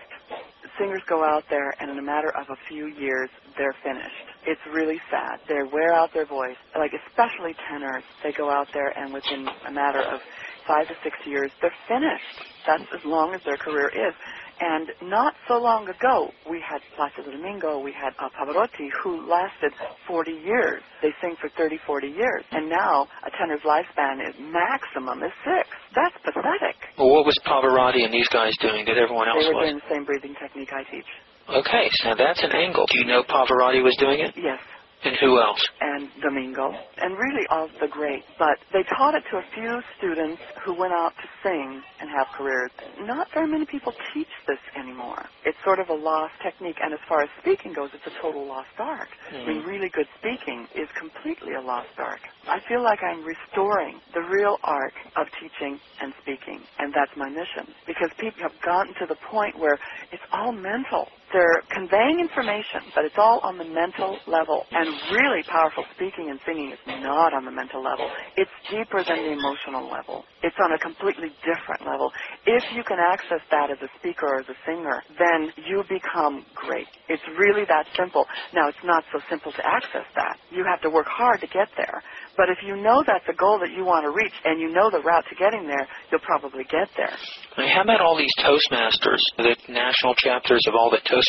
Singers 0.76 1.02
go 1.08 1.24
out 1.24 1.44
there, 1.48 1.72
and 1.80 1.88
in 1.90 1.98
a 1.98 2.04
matter 2.04 2.34
of 2.36 2.44
a 2.52 2.58
few 2.68 2.92
years, 3.00 3.30
they're 3.56 3.76
finished. 3.86 4.26
It's 4.44 4.60
really 4.74 5.00
sad. 5.08 5.40
They 5.48 5.62
wear 5.72 5.94
out 5.96 6.10
their 6.12 6.26
voice, 6.26 6.58
like 6.76 6.92
especially 6.92 7.56
tenors. 7.70 8.04
They 8.26 8.34
go 8.36 8.50
out 8.52 8.68
there, 8.74 8.92
and 8.98 9.14
within 9.14 9.54
a 9.64 9.72
matter 9.72 10.02
of 10.04 10.20
five 10.68 10.88
to 10.88 10.96
six 11.04 11.16
years, 11.24 11.50
they're 11.62 11.74
finished. 11.88 12.38
That's 12.66 12.84
as 12.92 13.00
long 13.06 13.32
as 13.34 13.40
their 13.46 13.56
career 13.58 13.88
is. 13.94 14.14
And 14.60 14.88
not 15.12 15.34
so 15.48 15.60
long 15.60 15.84
ago, 15.88 16.32
we 16.48 16.64
had 16.64 16.80
Placido 16.96 17.30
Domingo, 17.30 17.78
we 17.78 17.92
had 17.92 18.16
uh, 18.16 18.32
Pavarotti, 18.32 18.88
who 19.04 19.28
lasted 19.28 19.72
40 20.08 20.30
years. 20.32 20.80
They 21.02 21.12
sing 21.20 21.36
for 21.40 21.50
30, 21.58 21.76
40 21.86 22.08
years. 22.08 22.44
And 22.52 22.68
now, 22.70 23.06
a 23.26 23.30
tenor's 23.36 23.60
lifespan 23.68 24.24
is 24.24 24.34
maximum 24.40 25.20
is 25.22 25.32
six. 25.44 25.68
That's 25.94 26.16
pathetic. 26.24 26.76
Well, 26.96 27.12
what 27.12 27.26
was 27.28 27.36
Pavarotti 27.44 28.04
and 28.04 28.12
these 28.14 28.28
guys 28.32 28.56
doing 28.64 28.84
that 28.88 28.96
everyone 28.96 29.28
else 29.28 29.44
They 29.44 29.48
were 29.52 29.60
was? 29.60 29.68
doing 29.68 29.76
the 29.84 29.88
same 29.92 30.04
breathing 30.08 30.34
technique 30.40 30.72
I 30.72 30.88
teach. 30.88 31.08
Okay, 31.46 31.86
so 32.02 32.14
that's 32.16 32.42
an 32.42 32.50
angle. 32.56 32.86
Do 32.90 32.98
you 32.98 33.06
know 33.06 33.22
Pavarotti 33.22 33.84
was 33.84 33.94
doing 34.00 34.18
it? 34.20 34.34
Yes, 34.40 34.58
And 35.04 35.16
who 35.20 35.40
else? 35.40 35.60
and 35.80 36.08
Domingo, 36.22 36.72
and 36.98 37.16
really 37.18 37.44
all 37.50 37.68
the 37.80 37.88
greats. 37.88 38.26
But 38.38 38.58
they 38.72 38.82
taught 38.96 39.14
it 39.14 39.24
to 39.30 39.38
a 39.38 39.46
few 39.54 39.80
students 39.98 40.40
who 40.64 40.74
went 40.74 40.92
out 40.92 41.12
to 41.20 41.26
sing 41.42 41.82
and 42.00 42.08
have 42.10 42.26
careers. 42.36 42.70
Not 43.04 43.28
very 43.34 43.48
many 43.48 43.66
people 43.66 43.92
teach 44.14 44.30
this 44.46 44.60
anymore. 44.78 45.24
It's 45.44 45.58
sort 45.64 45.80
of 45.80 45.88
a 45.88 45.94
lost 45.94 46.34
technique, 46.42 46.76
and 46.82 46.92
as 46.92 47.00
far 47.08 47.22
as 47.22 47.30
speaking 47.40 47.72
goes, 47.72 47.90
it's 47.94 48.06
a 48.06 48.14
total 48.22 48.46
lost 48.46 48.72
art. 48.78 49.08
I 49.30 49.46
mean, 49.46 49.60
mm-hmm. 49.60 49.68
really 49.68 49.90
good 49.92 50.08
speaking 50.18 50.66
is 50.74 50.88
completely 50.98 51.54
a 51.54 51.62
lost 51.62 51.92
art. 51.98 52.20
I 52.48 52.58
feel 52.68 52.82
like 52.82 53.00
I'm 53.02 53.24
restoring 53.24 54.00
the 54.14 54.22
real 54.22 54.56
art 54.64 54.94
of 55.16 55.26
teaching 55.40 55.78
and 56.00 56.12
speaking, 56.22 56.60
and 56.78 56.92
that's 56.94 57.12
my 57.16 57.28
mission. 57.28 57.72
Because 57.86 58.10
people 58.20 58.42
have 58.42 58.56
gotten 58.64 58.94
to 59.00 59.06
the 59.08 59.18
point 59.30 59.58
where 59.58 59.78
it's 60.12 60.22
all 60.32 60.52
mental. 60.52 61.06
They're 61.36 61.60
conveying 61.68 62.16
information, 62.16 62.88
but 62.96 63.04
it's 63.04 63.20
all 63.20 63.44
on 63.44 63.60
the 63.60 63.68
mental 63.68 64.16
level. 64.24 64.64
And 64.72 64.88
really 65.12 65.44
powerful 65.44 65.84
speaking 65.92 66.32
and 66.32 66.40
singing 66.48 66.72
is 66.72 66.80
not 67.04 67.36
on 67.36 67.44
the 67.44 67.52
mental 67.52 67.84
level. 67.84 68.08
It's 68.40 68.56
deeper 68.72 69.04
than 69.04 69.20
the 69.20 69.36
emotional 69.36 69.84
level. 69.84 70.24
It's 70.40 70.56
on 70.56 70.72
a 70.72 70.80
completely 70.80 71.28
different 71.44 71.84
level. 71.84 72.08
If 72.48 72.64
you 72.72 72.80
can 72.88 72.96
access 72.96 73.44
that 73.52 73.68
as 73.68 73.76
a 73.84 73.90
speaker 74.00 74.24
or 74.24 74.40
as 74.40 74.48
a 74.48 74.56
singer, 74.64 75.04
then 75.20 75.52
you 75.68 75.84
become 75.92 76.48
great. 76.56 76.88
It's 77.12 77.24
really 77.36 77.68
that 77.68 77.84
simple. 78.00 78.24
Now, 78.56 78.72
it's 78.72 78.80
not 78.80 79.04
so 79.12 79.20
simple 79.28 79.52
to 79.52 79.60
access 79.60 80.08
that. 80.16 80.40
You 80.48 80.64
have 80.64 80.80
to 80.88 80.90
work 80.90 81.06
hard 81.06 81.44
to 81.44 81.48
get 81.52 81.68
there. 81.76 82.00
But 82.40 82.48
if 82.48 82.64
you 82.64 82.80
know 82.80 83.04
that's 83.04 83.28
a 83.28 83.36
goal 83.36 83.60
that 83.60 83.76
you 83.76 83.84
want 83.84 84.08
to 84.08 84.12
reach 84.16 84.32
and 84.48 84.56
you 84.56 84.72
know 84.72 84.88
the 84.88 85.04
route 85.04 85.28
to 85.28 85.36
getting 85.36 85.68
there, 85.68 85.84
you'll 86.08 86.24
probably 86.24 86.64
get 86.72 86.88
there. 86.96 87.12
How 87.56 87.84
about 87.84 88.00
all 88.00 88.16
these 88.16 88.32
Toastmasters, 88.40 89.20
the 89.36 89.56
national 89.68 90.16
chapters 90.16 90.64
of 90.68 90.72
all 90.72 90.88
the 90.88 91.04
Toastmasters? 91.04 91.25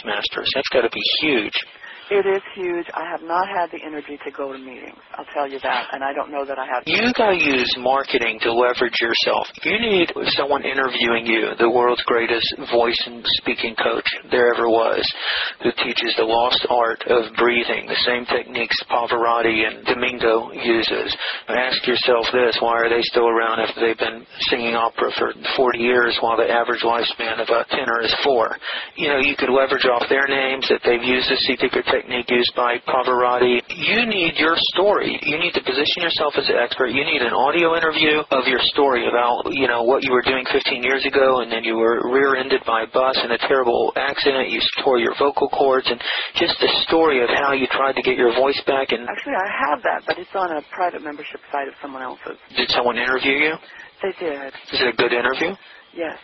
That's 0.56 0.70
got 0.70 0.82
to 0.82 0.90
be 0.90 1.02
huge. 1.22 1.56
It 2.10 2.24
is 2.24 2.42
huge. 2.56 2.88
I 2.96 3.04
have 3.12 3.22
not 3.22 3.48
had 3.52 3.68
the 3.70 3.84
energy 3.84 4.18
to 4.24 4.32
go 4.32 4.56
to 4.56 4.58
meetings. 4.58 4.96
I'll 5.16 5.28
tell 5.36 5.44
you 5.44 5.60
that, 5.60 5.92
and 5.92 6.04
I 6.04 6.14
don't 6.16 6.32
know 6.32 6.46
that 6.48 6.58
I 6.58 6.66
have. 6.66 6.84
You 6.88 7.12
got 7.12 7.36
to 7.36 7.40
use 7.40 7.68
marketing 7.80 8.40
to 8.48 8.54
leverage 8.54 8.96
yourself. 9.04 9.48
You 9.64 9.76
need 9.76 10.16
someone 10.40 10.64
interviewing 10.64 11.28
you, 11.28 11.52
the 11.60 11.70
world's 11.70 12.02
greatest 12.08 12.48
voice 12.72 12.98
and 13.06 13.24
speaking 13.44 13.76
coach 13.76 14.08
there 14.32 14.56
ever 14.56 14.72
was, 14.72 15.04
who 15.64 15.72
teaches 15.84 16.16
the 16.16 16.24
lost 16.24 16.64
art 16.72 17.04
of 17.12 17.36
breathing, 17.36 17.92
the 17.92 18.00
same 18.08 18.24
techniques 18.26 18.80
Pavarotti 18.88 19.68
and 19.68 19.84
Domingo 19.84 20.52
uses. 20.56 21.12
Ask 21.52 21.84
yourself 21.88 22.32
this, 22.32 22.56
why 22.64 22.88
are 22.88 22.90
they 22.90 23.04
still 23.04 23.28
around 23.28 23.60
after 23.60 23.84
they've 23.84 24.00
been 24.00 24.26
singing 24.48 24.80
opera 24.80 25.12
for 25.20 25.36
40 25.60 25.80
years 25.80 26.16
while 26.24 26.38
the 26.40 26.48
average 26.48 26.88
lifespan 26.88 27.44
of 27.44 27.52
a 27.52 27.68
tenor 27.68 28.00
is 28.00 28.16
four? 28.24 28.56
You 28.96 29.12
know, 29.12 29.20
you 29.20 29.36
could 29.36 29.52
leverage 29.52 29.86
off 29.86 30.08
their 30.08 30.28
names 30.32 30.72
that 30.72 30.80
they've 30.88 31.04
used 31.04 31.28
to 31.28 31.36
see 31.44 31.58
the 31.58 31.68
secret 31.68 31.86
technique 31.98 32.30
used 32.30 32.54
by 32.56 32.78
Pavarotti. 32.86 33.58
You 33.74 34.06
need 34.06 34.38
your 34.38 34.54
story. 34.78 35.18
You 35.24 35.38
need 35.42 35.54
to 35.58 35.64
position 35.66 36.06
yourself 36.06 36.34
as 36.38 36.46
an 36.50 36.58
expert. 36.62 36.94
You 36.94 37.02
need 37.04 37.22
an 37.26 37.34
audio 37.34 37.74
interview 37.76 38.22
of 38.30 38.46
your 38.46 38.62
story 38.74 39.10
about, 39.10 39.50
you 39.50 39.68
know, 39.68 39.82
what 39.84 40.04
you 40.04 40.12
were 40.14 40.22
doing 40.22 40.46
15 40.52 40.84
years 40.84 41.06
ago 41.06 41.42
and 41.42 41.52
then 41.52 41.64
you 41.64 41.76
were 41.76 42.06
rear-ended 42.14 42.62
by 42.66 42.84
a 42.84 42.90
bus 42.94 43.18
in 43.24 43.32
a 43.32 43.38
terrible 43.50 43.92
accident. 43.98 44.50
You 44.50 44.62
tore 44.84 45.00
your 45.00 45.16
vocal 45.18 45.50
cords 45.50 45.88
and 45.90 46.00
just 46.36 46.54
the 46.62 46.70
story 46.88 47.24
of 47.24 47.30
how 47.30 47.54
you 47.54 47.66
tried 47.72 47.94
to 47.94 48.04
get 48.04 48.16
your 48.18 48.34
voice 48.36 48.62
back 48.68 48.92
and 48.94 49.08
Actually, 49.10 49.36
I 49.42 49.50
have 49.70 49.82
that, 49.84 50.04
but 50.06 50.20
it's 50.20 50.34
on 50.36 50.52
a 50.52 50.62
private 50.72 51.02
membership 51.02 51.42
site 51.52 51.68
of 51.68 51.74
someone 51.82 52.02
else's. 52.04 52.38
did 52.56 52.70
someone 52.70 52.98
interview 52.98 53.34
you? 53.34 53.54
They 54.02 54.14
did. 54.20 54.54
Is 54.72 54.80
it 54.86 54.94
a 54.94 54.96
good 54.96 55.14
interview? 55.14 55.56
Yes. 55.96 56.18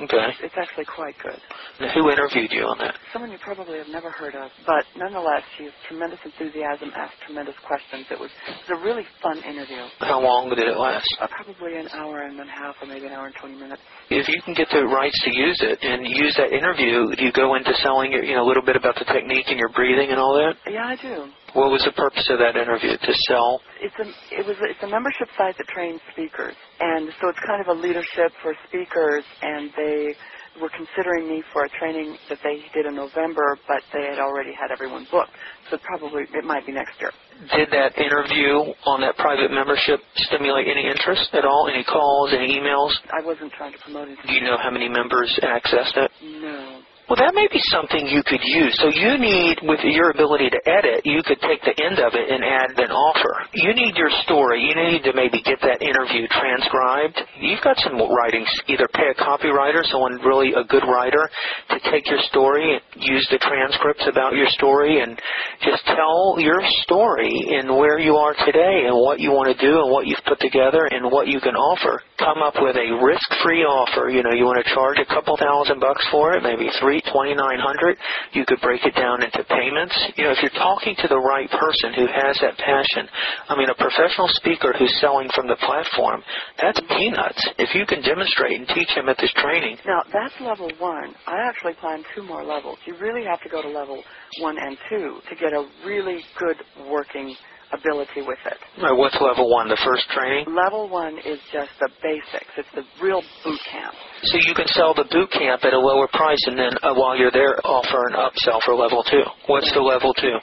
Okay. 0.00 0.28
It's 0.42 0.56
actually 0.56 0.88
quite 0.88 1.14
good. 1.22 1.36
Now, 1.80 1.92
who 1.92 2.08
interviewed 2.10 2.50
you 2.52 2.64
on 2.64 2.78
that? 2.78 2.94
Someone 3.12 3.30
you 3.30 3.38
probably 3.44 3.78
have 3.78 3.88
never 3.88 4.10
heard 4.10 4.34
of, 4.34 4.50
but 4.64 4.84
nonetheless, 4.96 5.42
she 5.58 5.64
has 5.68 5.74
tremendous 5.88 6.18
enthusiasm, 6.24 6.90
asked 6.96 7.20
tremendous 7.26 7.56
questions. 7.66 8.06
It 8.10 8.18
was, 8.18 8.30
it 8.48 8.56
was 8.64 8.80
a 8.80 8.80
really 8.84 9.04
fun 9.22 9.38
interview. 9.44 9.84
How 10.00 10.20
long 10.20 10.48
did 10.48 10.58
it 10.64 10.76
last? 10.76 11.04
Uh, 11.20 11.28
probably 11.28 11.76
an 11.76 11.88
hour 11.92 12.22
and 12.24 12.38
a 12.40 12.44
half, 12.48 12.76
or 12.80 12.86
maybe 12.88 13.06
an 13.06 13.12
hour 13.12 13.26
and 13.26 13.34
20 13.40 13.54
minutes. 13.60 13.82
If 14.10 14.26
you 14.28 14.40
can 14.42 14.54
get 14.54 14.68
the 14.72 14.82
rights 14.88 15.18
to 15.24 15.30
use 15.30 15.58
it 15.60 15.78
and 15.82 16.06
use 16.06 16.34
that 16.38 16.50
interview, 16.50 17.06
do 17.14 17.22
you 17.24 17.32
go 17.32 17.54
into 17.54 17.72
selling 17.82 18.12
you 18.12 18.34
know, 18.34 18.42
a 18.44 18.48
little 18.48 18.64
bit 18.64 18.76
about 18.76 18.96
the 18.96 19.04
technique 19.04 19.46
and 19.48 19.58
your 19.58 19.70
breathing 19.70 20.10
and 20.10 20.18
all 20.18 20.34
that? 20.40 20.56
Yeah, 20.70 20.86
I 20.90 20.96
do. 20.96 21.28
What 21.54 21.70
was 21.70 21.82
the 21.84 21.92
purpose 21.92 22.26
of 22.30 22.38
that 22.38 22.54
interview? 22.56 22.94
To 22.96 23.12
sell? 23.28 23.60
It's 23.82 23.96
a 23.98 24.06
it 24.38 24.44
was 24.46 24.56
a, 24.62 24.66
it's 24.70 24.82
a 24.84 24.90
membership 24.90 25.28
site 25.38 25.56
that 25.58 25.68
trains 25.74 26.00
speakers, 26.12 26.54
and 26.80 27.10
so 27.20 27.28
it's 27.30 27.42
kind 27.46 27.60
of 27.60 27.68
a 27.68 27.76
leadership 27.78 28.30
for 28.42 28.54
speakers. 28.68 29.24
And 29.42 29.70
they 29.74 30.14
were 30.62 30.70
considering 30.74 31.26
me 31.30 31.42
for 31.52 31.64
a 31.64 31.70
training 31.78 32.18
that 32.28 32.38
they 32.42 32.62
did 32.74 32.86
in 32.86 32.94
November, 32.94 33.58
but 33.66 33.82
they 33.94 34.04
had 34.04 34.18
already 34.18 34.52
had 34.54 34.70
everyone 34.70 35.06
booked. 35.10 35.34
So 35.70 35.78
probably 35.82 36.22
it 36.30 36.44
might 36.44 36.66
be 36.66 36.72
next 36.72 36.94
year. 37.00 37.12
Did 37.56 37.70
that 37.72 37.96
interview 37.96 38.60
on 38.84 39.00
that 39.00 39.16
private 39.16 39.50
membership 39.50 40.00
stimulate 40.28 40.68
any 40.68 40.84
interest 40.86 41.30
at 41.32 41.44
all? 41.44 41.70
Any 41.72 41.84
calls? 41.84 42.32
Any 42.36 42.60
emails? 42.60 42.92
I 43.10 43.24
wasn't 43.24 43.52
trying 43.56 43.72
to 43.72 43.80
promote 43.80 44.08
it. 44.08 44.18
Do 44.26 44.32
you 44.34 44.42
know 44.42 44.58
how 44.60 44.70
many 44.70 44.88
members 44.88 45.30
accessed 45.42 45.96
it? 45.96 46.10
No. 46.20 46.82
Well, 47.10 47.18
that 47.18 47.34
may 47.34 47.50
be 47.50 47.58
something 47.74 48.06
you 48.06 48.22
could 48.22 48.38
use. 48.38 48.70
So 48.78 48.86
you 48.86 49.18
need, 49.18 49.58
with 49.66 49.82
your 49.82 50.14
ability 50.14 50.46
to 50.46 50.62
edit, 50.62 51.02
you 51.02 51.26
could 51.26 51.42
take 51.42 51.58
the 51.66 51.74
end 51.82 51.98
of 51.98 52.14
it 52.14 52.30
and 52.30 52.38
add 52.46 52.78
an 52.78 52.94
offer. 52.94 53.34
You 53.50 53.74
need 53.74 53.98
your 53.98 54.14
story. 54.22 54.62
You 54.62 54.78
need 54.78 55.02
to 55.02 55.12
maybe 55.18 55.42
get 55.42 55.58
that 55.58 55.82
interview 55.82 56.30
transcribed. 56.30 57.18
You've 57.42 57.66
got 57.66 57.82
some 57.82 57.98
writings. 57.98 58.46
Either 58.70 58.86
pay 58.94 59.10
a 59.10 59.18
copywriter, 59.18 59.82
someone 59.90 60.22
really 60.22 60.54
a 60.54 60.62
good 60.62 60.86
writer, 60.86 61.26
to 61.74 61.82
take 61.90 62.06
your 62.06 62.22
story 62.30 62.78
and 62.78 63.02
use 63.02 63.26
the 63.34 63.42
transcripts 63.42 64.06
about 64.06 64.38
your 64.38 64.46
story 64.54 65.02
and 65.02 65.18
just 65.66 65.82
tell 65.90 66.38
your 66.38 66.62
story 66.86 67.58
and 67.58 67.74
where 67.74 67.98
you 67.98 68.14
are 68.14 68.38
today 68.46 68.86
and 68.86 68.94
what 68.94 69.18
you 69.18 69.34
want 69.34 69.50
to 69.50 69.58
do 69.58 69.82
and 69.82 69.90
what 69.90 70.06
you've 70.06 70.22
put 70.30 70.38
together 70.38 70.86
and 70.94 71.10
what 71.10 71.26
you 71.26 71.42
can 71.42 71.58
offer. 71.58 71.98
Come 72.20 72.44
up 72.44 72.52
with 72.60 72.76
a 72.76 73.00
risk-free 73.00 73.64
offer. 73.64 74.12
You 74.12 74.20
know, 74.20 74.36
you 74.36 74.44
want 74.44 74.60
to 74.60 74.68
charge 74.76 75.00
a 75.00 75.08
couple 75.08 75.40
thousand 75.40 75.80
bucks 75.80 76.04
for 76.12 76.36
it, 76.36 76.44
maybe 76.44 76.68
three, 76.76 77.00
twenty-nine 77.08 77.56
hundred. 77.56 77.96
You 78.36 78.44
could 78.44 78.60
break 78.60 78.84
it 78.84 78.92
down 78.92 79.24
into 79.24 79.40
payments. 79.48 79.96
You 80.20 80.28
know, 80.28 80.32
if 80.36 80.44
you're 80.44 80.52
talking 80.60 80.92
to 81.00 81.08
the 81.08 81.16
right 81.16 81.48
person 81.48 81.96
who 81.96 82.04
has 82.04 82.36
that 82.44 82.60
passion, 82.60 83.08
I 83.48 83.56
mean, 83.56 83.72
a 83.72 83.74
professional 83.74 84.28
speaker 84.36 84.76
who's 84.76 84.92
selling 85.00 85.32
from 85.32 85.48
the 85.48 85.56
platform, 85.64 86.20
that's 86.60 86.80
peanuts. 86.92 87.40
If 87.56 87.72
you 87.72 87.88
can 87.88 88.04
demonstrate 88.04 88.52
and 88.52 88.68
teach 88.68 88.92
him 88.92 89.08
at 89.08 89.16
this 89.16 89.32
training. 89.40 89.80
Now, 89.88 90.04
that's 90.12 90.36
level 90.44 90.68
one. 90.76 91.16
I 91.24 91.40
actually 91.48 91.74
plan 91.80 92.04
two 92.14 92.22
more 92.22 92.44
levels. 92.44 92.76
You 92.84 93.00
really 93.00 93.24
have 93.24 93.40
to 93.42 93.48
go 93.48 93.64
to 93.64 93.68
level 93.68 94.04
one 94.44 94.60
and 94.60 94.76
two 94.92 95.24
to 95.24 95.34
get 95.40 95.56
a 95.56 95.64
really 95.88 96.20
good 96.36 96.60
working 96.84 97.32
ability 97.72 98.22
with 98.26 98.40
it. 98.46 98.58
Right, 98.82 98.96
what's 98.96 99.16
level 99.20 99.50
one? 99.50 99.68
The 99.68 99.80
first 99.84 100.08
training? 100.10 100.46
Level 100.50 100.88
one 100.88 101.18
is 101.22 101.38
just 101.52 101.70
the 101.80 101.90
basics. 102.02 102.52
It's 102.58 102.72
the 102.74 102.84
real 103.02 103.22
boot 103.44 103.60
camp. 103.70 103.94
So 104.22 104.36
you 104.46 104.54
can 104.54 104.66
sell 104.74 104.94
the 104.94 105.06
boot 105.10 105.30
camp 105.32 105.64
at 105.64 105.72
a 105.72 105.78
lower 105.78 106.08
price 106.12 106.40
and 106.46 106.58
then 106.58 106.72
uh, 106.82 106.94
while 106.94 107.16
you're 107.16 107.32
there 107.32 107.56
offer 107.64 108.00
an 108.10 108.16
upsell 108.18 108.60
for 108.64 108.74
level 108.74 109.02
two. 109.10 109.24
What's 109.46 109.70
the 109.72 109.80
level 109.80 110.12
two? 110.14 110.36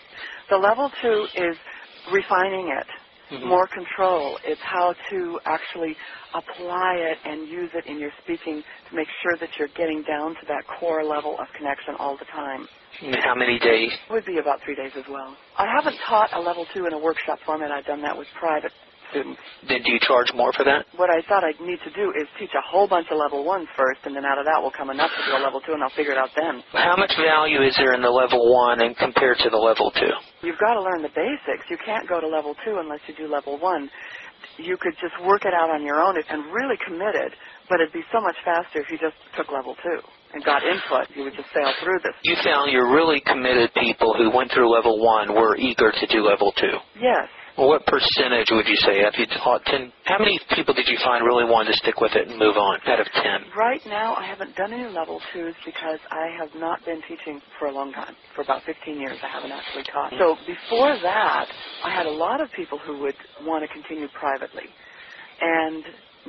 The 0.50 0.58
level 0.58 0.90
two 1.02 1.28
is 1.36 1.56
refining 2.12 2.72
it. 2.72 2.88
Mm-hmm. 3.28 3.48
More 3.48 3.68
control. 3.68 4.40
It's 4.48 4.62
how 4.64 4.96
to 4.96 5.20
actually 5.46 5.92
apply 6.32 6.96
it 6.96 7.18
and 7.28 7.48
use 7.50 7.70
it 7.76 7.84
in 7.86 8.00
your 8.00 8.12
speaking 8.24 8.64
to 8.90 8.96
make 8.96 9.08
sure 9.22 9.36
that 9.42 9.50
you're 9.60 9.74
getting 9.76 10.02
down 10.08 10.32
to 10.40 10.44
that 10.48 10.64
core 10.80 11.04
level 11.04 11.36
of 11.36 11.48
connection 11.58 11.96
all 12.00 12.16
the 12.16 12.26
time. 12.32 12.68
How 12.98 13.36
many 13.38 13.60
days? 13.60 13.94
It 13.94 14.14
would 14.14 14.26
be 14.26 14.42
about 14.42 14.58
three 14.66 14.74
days 14.74 14.92
as 14.98 15.06
well. 15.06 15.38
I 15.58 15.70
haven't 15.70 15.98
taught 16.10 16.34
a 16.34 16.42
level 16.42 16.66
two 16.74 16.90
in 16.90 16.94
a 16.94 17.00
workshop 17.00 17.38
format. 17.46 17.70
I've 17.70 17.86
done 17.86 18.02
that 18.02 18.18
with 18.18 18.26
private 18.40 18.74
students. 19.14 19.38
Then 19.70 19.86
do 19.86 19.94
you 19.94 20.02
charge 20.02 20.34
more 20.34 20.50
for 20.58 20.66
that? 20.66 20.90
What 20.98 21.14
I 21.14 21.22
thought 21.30 21.46
I'd 21.46 21.62
need 21.62 21.78
to 21.86 21.94
do 21.94 22.10
is 22.18 22.26
teach 22.42 22.52
a 22.58 22.64
whole 22.66 22.90
bunch 22.90 23.06
of 23.14 23.22
level 23.22 23.46
ones 23.46 23.70
first, 23.78 24.02
and 24.10 24.18
then 24.18 24.26
out 24.26 24.42
of 24.42 24.50
that 24.50 24.58
will 24.58 24.74
come 24.74 24.90
enough 24.90 25.14
to 25.14 25.22
do 25.30 25.38
a 25.38 25.42
level 25.46 25.62
two, 25.62 25.78
and 25.78 25.84
I'll 25.86 25.94
figure 25.94 26.12
it 26.12 26.18
out 26.18 26.34
then. 26.34 26.66
How 26.74 26.98
much 26.98 27.14
value 27.22 27.62
is 27.62 27.78
there 27.78 27.94
in 27.94 28.02
the 28.02 28.10
level 28.10 28.42
one 28.50 28.82
and 28.82 28.98
compared 28.98 29.38
to 29.46 29.50
the 29.54 29.62
level 29.62 29.94
two? 29.94 30.12
You've 30.42 30.60
got 30.60 30.74
to 30.74 30.82
learn 30.82 31.06
the 31.06 31.14
basics. 31.14 31.70
You 31.70 31.78
can't 31.86 32.10
go 32.10 32.18
to 32.20 32.28
level 32.28 32.58
two 32.66 32.82
unless 32.82 33.00
you 33.06 33.14
do 33.14 33.30
level 33.30 33.62
one. 33.62 33.90
You 34.58 34.76
could 34.82 34.98
just 34.98 35.14
work 35.22 35.46
it 35.46 35.54
out 35.54 35.70
on 35.70 35.86
your 35.86 36.02
own 36.02 36.18
and 36.18 36.50
really 36.50 36.82
commit 36.82 37.14
it, 37.14 37.32
but 37.70 37.78
it'd 37.78 37.94
be 37.94 38.06
so 38.12 38.20
much 38.20 38.36
faster 38.42 38.82
if 38.82 38.90
you 38.90 38.98
just 38.98 39.16
took 39.38 39.54
level 39.54 39.78
two 39.86 40.02
and 40.34 40.44
got 40.44 40.64
input. 40.64 41.08
You 41.16 41.24
would 41.24 41.36
just 41.36 41.50
sail 41.54 41.72
through 41.84 42.00
this. 42.04 42.14
You 42.24 42.36
found 42.44 42.72
your 42.72 42.92
really 42.94 43.22
committed 43.22 43.72
people 43.76 44.14
who 44.18 44.36
went 44.36 44.52
through 44.52 44.74
level 44.74 45.04
one 45.04 45.34
were 45.34 45.56
eager 45.58 45.92
to 45.92 46.06
do 46.08 46.22
level 46.24 46.52
two. 46.60 46.78
Yes. 47.00 47.28
Well, 47.58 47.70
what 47.70 47.88
percentage 47.88 48.50
would 48.52 48.68
you 48.68 48.78
say? 48.86 49.02
Have 49.02 49.16
you 49.18 49.26
taught 49.42 49.66
ten? 49.66 49.92
How 50.06 50.20
many 50.20 50.40
people 50.54 50.76
did 50.76 50.86
you 50.88 50.98
find 51.04 51.26
really 51.26 51.44
wanted 51.44 51.72
to 51.74 51.78
stick 51.82 52.00
with 52.00 52.14
it 52.14 52.28
and 52.28 52.38
move 52.38 52.56
on 52.56 52.78
out 52.86 53.00
of 53.00 53.08
ten? 53.18 53.50
Right 53.58 53.82
now, 53.88 54.14
I 54.14 54.28
haven't 54.28 54.56
done 54.56 54.74
any 54.74 54.86
level 54.94 55.20
twos 55.34 55.56
because 55.66 55.98
I 56.12 56.30
have 56.38 56.50
not 56.54 56.86
been 56.86 57.02
teaching 57.10 57.42
for 57.58 57.68
a 57.68 57.74
long 57.74 57.92
time. 57.94 58.14
For 58.36 58.44
about 58.44 58.62
15 58.64 59.02
years, 59.02 59.18
I 59.24 59.28
haven't 59.28 59.52
actually 59.52 59.86
taught. 59.92 60.14
So 60.20 60.38
before 60.46 61.00
that, 61.02 61.48
I 61.84 61.90
had 61.90 62.06
a 62.06 62.12
lot 62.12 62.42
of 62.42 62.50
people 62.56 62.78
who 62.78 63.00
would 63.02 63.18
want 63.42 63.66
to 63.66 63.74
continue 63.74 64.08
privately. 64.14 64.70
And 65.42 65.84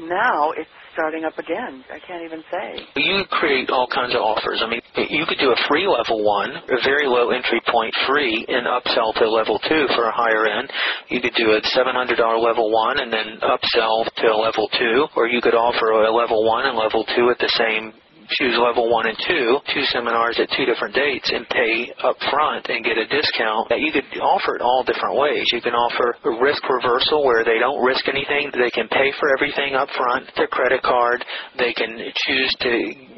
now 0.06 0.52
it's 0.52 0.70
starting 0.92 1.24
up 1.24 1.38
again. 1.38 1.84
I 1.90 1.98
can't 2.02 2.24
even 2.24 2.42
say. 2.50 2.82
You 2.96 3.24
create 3.30 3.70
all 3.70 3.86
kinds 3.86 4.14
of 4.14 4.20
offers. 4.20 4.62
I 4.62 4.68
mean, 4.68 4.80
you 5.10 5.26
could 5.26 5.38
do 5.38 5.50
a 5.50 5.58
free 5.68 5.86
level 5.86 6.24
one, 6.24 6.50
a 6.50 6.80
very 6.82 7.06
low 7.06 7.30
entry 7.30 7.60
point 7.70 7.94
free, 8.06 8.44
and 8.48 8.66
upsell 8.66 9.14
to 9.14 9.30
level 9.30 9.58
two 9.68 9.86
for 9.94 10.10
a 10.10 10.14
higher 10.14 10.46
end. 10.46 10.70
You 11.08 11.20
could 11.20 11.34
do 11.34 11.54
a 11.54 11.60
$700 11.62 12.18
level 12.42 12.70
one 12.72 12.98
and 12.98 13.12
then 13.12 13.38
upsell 13.42 14.06
to 14.10 14.36
level 14.36 14.68
two, 14.78 15.06
or 15.16 15.28
you 15.28 15.40
could 15.40 15.54
offer 15.54 15.90
a 16.02 16.10
level 16.14 16.44
one 16.44 16.66
and 16.66 16.76
level 16.76 17.04
two 17.14 17.30
at 17.30 17.38
the 17.38 17.50
same 17.56 17.92
choose 18.36 18.56
level 18.60 18.90
one 18.92 19.06
and 19.08 19.16
two, 19.26 19.58
two 19.72 19.84
seminars 19.92 20.38
at 20.38 20.48
two 20.56 20.64
different 20.64 20.94
dates 20.94 21.30
and 21.32 21.48
pay 21.48 21.92
up 22.04 22.16
front 22.30 22.68
and 22.68 22.84
get 22.84 22.98
a 22.98 23.06
discount 23.08 23.68
that 23.70 23.80
you 23.80 23.92
could 23.92 24.04
offer 24.20 24.56
it 24.56 24.62
all 24.62 24.84
different 24.84 25.16
ways. 25.18 25.48
You 25.52 25.60
can 25.60 25.72
offer 25.74 26.16
a 26.24 26.32
risk 26.42 26.62
reversal 26.68 27.24
where 27.24 27.44
they 27.44 27.58
don't 27.58 27.80
risk 27.84 28.06
anything. 28.08 28.50
They 28.52 28.70
can 28.70 28.88
pay 28.88 29.12
for 29.18 29.28
everything 29.36 29.74
up 29.74 29.88
front, 29.96 30.28
their 30.36 30.48
credit 30.48 30.82
card. 30.82 31.24
They 31.58 31.72
can 31.72 31.96
choose 32.26 32.52
to 32.60 32.72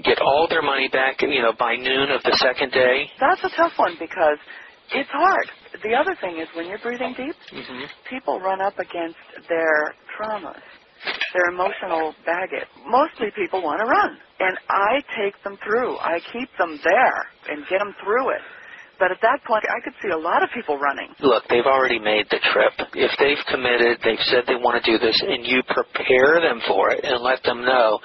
get 0.05 0.21
all 0.21 0.47
their 0.49 0.63
money 0.63 0.89
back, 0.89 1.21
you 1.23 1.43
know, 1.43 1.53
by 1.59 1.77
noon 1.77 2.11
of 2.11 2.23
the 2.23 2.37
second 2.41 2.73
day. 2.73 3.11
That's 3.19 3.43
a 3.45 3.51
tough 3.57 3.73
one 3.77 3.97
because 3.99 4.39
it's 4.93 5.11
hard. 5.11 5.47
The 5.83 5.95
other 5.95 6.17
thing 6.21 6.39
is 6.39 6.49
when 6.55 6.67
you're 6.67 6.83
breathing 6.83 7.15
deep, 7.17 7.35
Mm-hmm. 7.53 7.85
people 8.09 8.41
run 8.41 8.61
up 8.61 8.79
against 8.79 9.19
their 9.49 9.95
traumas, 10.19 10.61
their 11.33 11.49
emotional 11.53 12.15
baggage. 12.27 12.69
Mostly 12.87 13.31
people 13.37 13.63
want 13.63 13.81
to 13.81 13.87
run. 13.87 14.19
And 14.41 14.59
I 14.69 15.03
take 15.17 15.35
them 15.45 15.59
through. 15.65 15.99
I 15.99 16.19
keep 16.33 16.49
them 16.59 16.79
there 16.85 17.21
and 17.51 17.67
get 17.69 17.79
them 17.79 17.95
through 18.03 18.31
it. 18.31 18.43
But 19.01 19.17
at 19.17 19.25
that 19.25 19.41
point, 19.49 19.65
I 19.65 19.81
could 19.81 19.97
see 20.05 20.13
a 20.13 20.21
lot 20.21 20.45
of 20.45 20.53
people 20.53 20.77
running. 20.77 21.09
Look, 21.25 21.49
they've 21.49 21.65
already 21.65 21.97
made 21.97 22.29
the 22.29 22.37
trip. 22.53 22.77
If 22.93 23.09
they've 23.17 23.41
committed, 23.49 23.97
they've 24.05 24.21
said 24.29 24.45
they 24.45 24.61
want 24.61 24.77
to 24.77 24.85
do 24.85 25.01
this, 25.01 25.17
and 25.25 25.41
you 25.41 25.65
prepare 25.65 26.37
them 26.45 26.61
for 26.69 26.93
it 26.93 27.01
and 27.01 27.17
let 27.25 27.41
them 27.43 27.65
know 27.65 27.97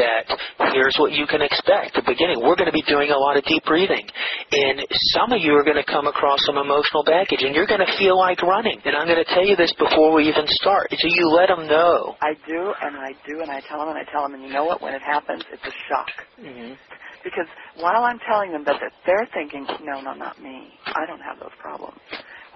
that 0.00 0.24
here's 0.72 0.96
what 0.96 1.12
you 1.12 1.28
can 1.28 1.44
expect. 1.44 1.92
At 1.92 2.08
the 2.08 2.08
beginning, 2.08 2.40
we're 2.40 2.56
going 2.56 2.72
to 2.72 2.74
be 2.74 2.84
doing 2.88 3.12
a 3.12 3.20
lot 3.20 3.36
of 3.36 3.44
deep 3.44 3.68
breathing. 3.68 4.08
And 4.48 4.80
some 5.12 5.36
of 5.36 5.44
you 5.44 5.52
are 5.60 5.64
going 5.64 5.76
to 5.76 5.84
come 5.84 6.08
across 6.08 6.40
some 6.48 6.56
emotional 6.56 7.04
baggage, 7.04 7.44
and 7.44 7.52
you're 7.52 7.68
going 7.68 7.84
to 7.84 7.92
feel 8.00 8.16
like 8.16 8.40
running. 8.40 8.80
And 8.88 8.96
I'm 8.96 9.04
going 9.04 9.20
to 9.20 9.30
tell 9.36 9.44
you 9.44 9.60
this 9.60 9.76
before 9.76 10.16
we 10.16 10.24
even 10.24 10.48
start. 10.64 10.88
So 10.96 11.04
you 11.04 11.28
let 11.36 11.52
them 11.52 11.68
know. 11.68 12.16
I 12.24 12.32
do, 12.48 12.72
and 12.80 12.96
I 12.96 13.12
do, 13.28 13.44
and 13.44 13.52
I 13.52 13.60
tell 13.68 13.84
them, 13.84 13.92
and 13.92 14.00
I 14.00 14.08
tell 14.08 14.24
them, 14.24 14.40
and 14.40 14.42
you 14.42 14.48
know 14.48 14.64
what? 14.64 14.80
When 14.80 14.96
it 14.96 15.04
happens, 15.04 15.44
it's 15.52 15.68
a 15.68 15.76
shock. 15.84 16.08
Mm-hmm. 16.40 16.80
Because 17.24 17.46
while 17.76 18.04
I'm 18.04 18.18
telling 18.24 18.52
them 18.52 18.64
that, 18.64 18.80
that 18.80 18.92
they're 19.06 19.28
thinking, 19.34 19.66
no, 19.84 20.00
no, 20.00 20.14
not 20.14 20.40
me. 20.40 20.72
I 20.94 21.06
don't 21.06 21.20
have 21.20 21.38
those 21.38 21.54
problems. 21.60 22.00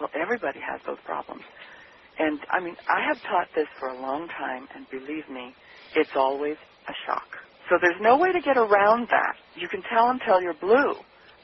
Well, 0.00 0.10
everybody 0.16 0.60
has 0.60 0.80
those 0.86 1.00
problems. 1.04 1.44
And 2.18 2.38
I 2.50 2.60
mean, 2.60 2.76
I 2.86 3.02
have 3.06 3.18
taught 3.28 3.48
this 3.54 3.68
for 3.78 3.90
a 3.90 3.98
long 4.00 4.28
time, 4.38 4.68
and 4.74 4.86
believe 4.90 5.26
me, 5.30 5.54
it's 5.96 6.14
always 6.16 6.56
a 6.88 6.94
shock. 7.06 7.26
So 7.70 7.76
there's 7.80 7.98
no 8.00 8.18
way 8.18 8.32
to 8.32 8.40
get 8.40 8.56
around 8.56 9.08
that. 9.10 9.34
You 9.56 9.68
can 9.68 9.82
tell 9.90 10.06
them 10.08 10.18
till 10.24 10.40
you're 10.42 10.58
blue. 10.58 10.94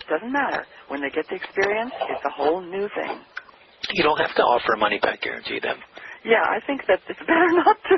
Doesn't 0.08 0.32
matter. 0.32 0.66
When 0.88 1.00
they 1.00 1.10
get 1.10 1.26
the 1.30 1.36
experience, 1.36 1.92
it's 2.10 2.24
a 2.26 2.34
whole 2.34 2.60
new 2.60 2.88
thing. 2.94 3.18
You 3.94 4.02
don't 4.02 4.18
have 4.20 4.34
to 4.36 4.42
offer 4.42 4.74
a 4.74 4.78
money 4.78 4.98
back 5.00 5.22
guarantee 5.22 5.58
them. 5.60 5.78
Yeah, 6.24 6.42
I 6.44 6.60
think 6.66 6.82
that 6.88 7.00
it's 7.08 7.18
better 7.26 7.50
not 7.52 7.76
to. 7.90 7.96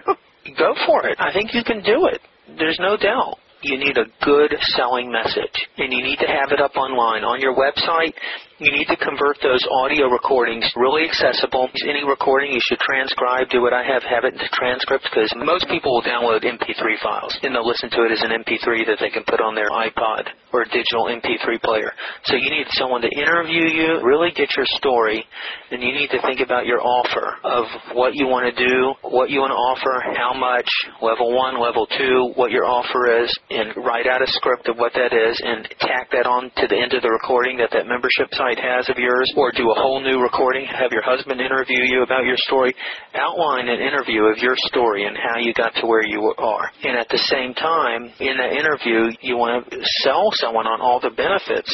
Go 0.58 0.74
for 0.86 1.06
it. 1.06 1.18
I 1.20 1.32
think 1.32 1.50
you 1.54 1.64
can 1.64 1.82
do 1.82 2.06
it. 2.06 2.20
There's 2.58 2.78
no 2.80 2.96
doubt. 2.96 3.36
You 3.62 3.78
need 3.78 3.96
a 3.96 4.10
good 4.26 4.50
selling 4.74 5.12
message, 5.12 5.54
and 5.78 5.92
you 5.92 6.02
need 6.02 6.18
to 6.18 6.26
have 6.26 6.50
it 6.50 6.60
up 6.60 6.74
online 6.74 7.22
on 7.22 7.38
your 7.38 7.54
website. 7.54 8.10
You 8.58 8.70
need 8.70 8.86
to 8.90 8.98
convert 8.98 9.38
those 9.42 9.62
audio 9.70 10.06
recordings 10.06 10.62
really 10.74 11.02
accessible. 11.02 11.66
Any 11.82 12.06
recording 12.06 12.54
you 12.54 12.62
should 12.62 12.78
transcribe. 12.78 13.50
Do 13.50 13.62
what 13.62 13.74
I 13.74 13.82
have, 13.82 14.02
have 14.02 14.22
it 14.22 14.34
into 14.34 14.46
transcripts 14.54 15.06
because 15.10 15.30
most 15.34 15.66
people 15.66 15.94
will 15.94 16.06
download 16.06 16.46
MP3 16.46 16.78
files 17.02 17.34
and 17.42 17.54
they'll 17.54 17.66
listen 17.66 17.90
to 17.90 18.06
it 18.06 18.14
as 18.14 18.22
an 18.22 18.30
MP3 18.30 18.86
that 18.86 19.02
they 19.02 19.10
can 19.10 19.26
put 19.26 19.42
on 19.42 19.58
their 19.58 19.66
iPod 19.66 20.30
or 20.52 20.62
digital 20.70 21.10
MP3 21.10 21.58
player. 21.58 21.90
So 22.30 22.36
you 22.36 22.50
need 22.54 22.70
someone 22.78 23.02
to 23.02 23.10
interview 23.10 23.66
you, 23.66 23.98
really 24.06 24.30
get 24.30 24.54
your 24.54 24.66
story, 24.78 25.24
and 25.72 25.82
you 25.82 25.90
need 25.90 26.14
to 26.14 26.22
think 26.22 26.38
about 26.38 26.66
your 26.66 26.78
offer 26.78 27.34
of 27.42 27.66
what 27.98 28.14
you 28.14 28.26
want 28.26 28.46
to 28.46 28.54
do, 28.54 28.94
what 29.02 29.30
you 29.30 29.40
want 29.40 29.50
to 29.50 29.58
offer, 29.58 30.06
how 30.14 30.38
much, 30.38 30.68
level 31.02 31.34
one, 31.34 31.58
level 31.58 31.86
two, 31.98 32.30
what 32.36 32.52
your 32.52 32.64
offer 32.64 33.24
is, 33.24 33.32
and 33.52 33.76
write 33.84 34.06
out 34.06 34.22
a 34.22 34.30
script 34.32 34.68
of 34.68 34.76
what 34.76 34.92
that 34.94 35.12
is 35.12 35.40
and 35.44 35.68
tack 35.80 36.10
that 36.12 36.26
on 36.26 36.50
to 36.56 36.64
the 36.66 36.78
end 36.78 36.92
of 36.94 37.02
the 37.02 37.10
recording 37.10 37.58
that 37.58 37.70
that 37.72 37.86
membership 37.86 38.32
site 38.32 38.58
has 38.58 38.88
of 38.88 38.96
yours, 38.96 39.30
or 39.36 39.52
do 39.52 39.70
a 39.70 39.76
whole 39.76 40.00
new 40.00 40.20
recording, 40.20 40.64
have 40.66 40.92
your 40.92 41.02
husband 41.02 41.40
interview 41.40 41.84
you 41.84 42.02
about 42.02 42.24
your 42.24 42.36
story, 42.48 42.74
outline 43.14 43.68
an 43.68 43.80
interview 43.80 44.24
of 44.24 44.38
your 44.38 44.56
story 44.68 45.06
and 45.06 45.16
how 45.16 45.38
you 45.38 45.52
got 45.54 45.74
to 45.76 45.86
where 45.86 46.04
you 46.04 46.32
are. 46.38 46.70
And 46.82 46.96
at 46.98 47.08
the 47.08 47.20
same 47.30 47.54
time, 47.54 48.10
in 48.20 48.36
that 48.36 48.52
interview, 48.52 49.12
you 49.20 49.36
want 49.36 49.68
to 49.70 49.78
sell 50.02 50.30
someone 50.34 50.66
on 50.66 50.80
all 50.80 51.00
the 51.00 51.10
benefits 51.10 51.72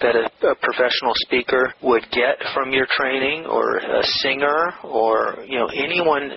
that 0.00 0.16
a, 0.16 0.26
a 0.46 0.54
professional 0.56 1.12
speaker 1.28 1.72
would 1.82 2.04
get 2.10 2.40
from 2.54 2.72
your 2.72 2.86
training, 2.96 3.46
or 3.46 3.76
a 3.76 4.02
singer, 4.24 4.74
or 4.84 5.44
you 5.46 5.58
know 5.58 5.68
anyone 5.68 6.30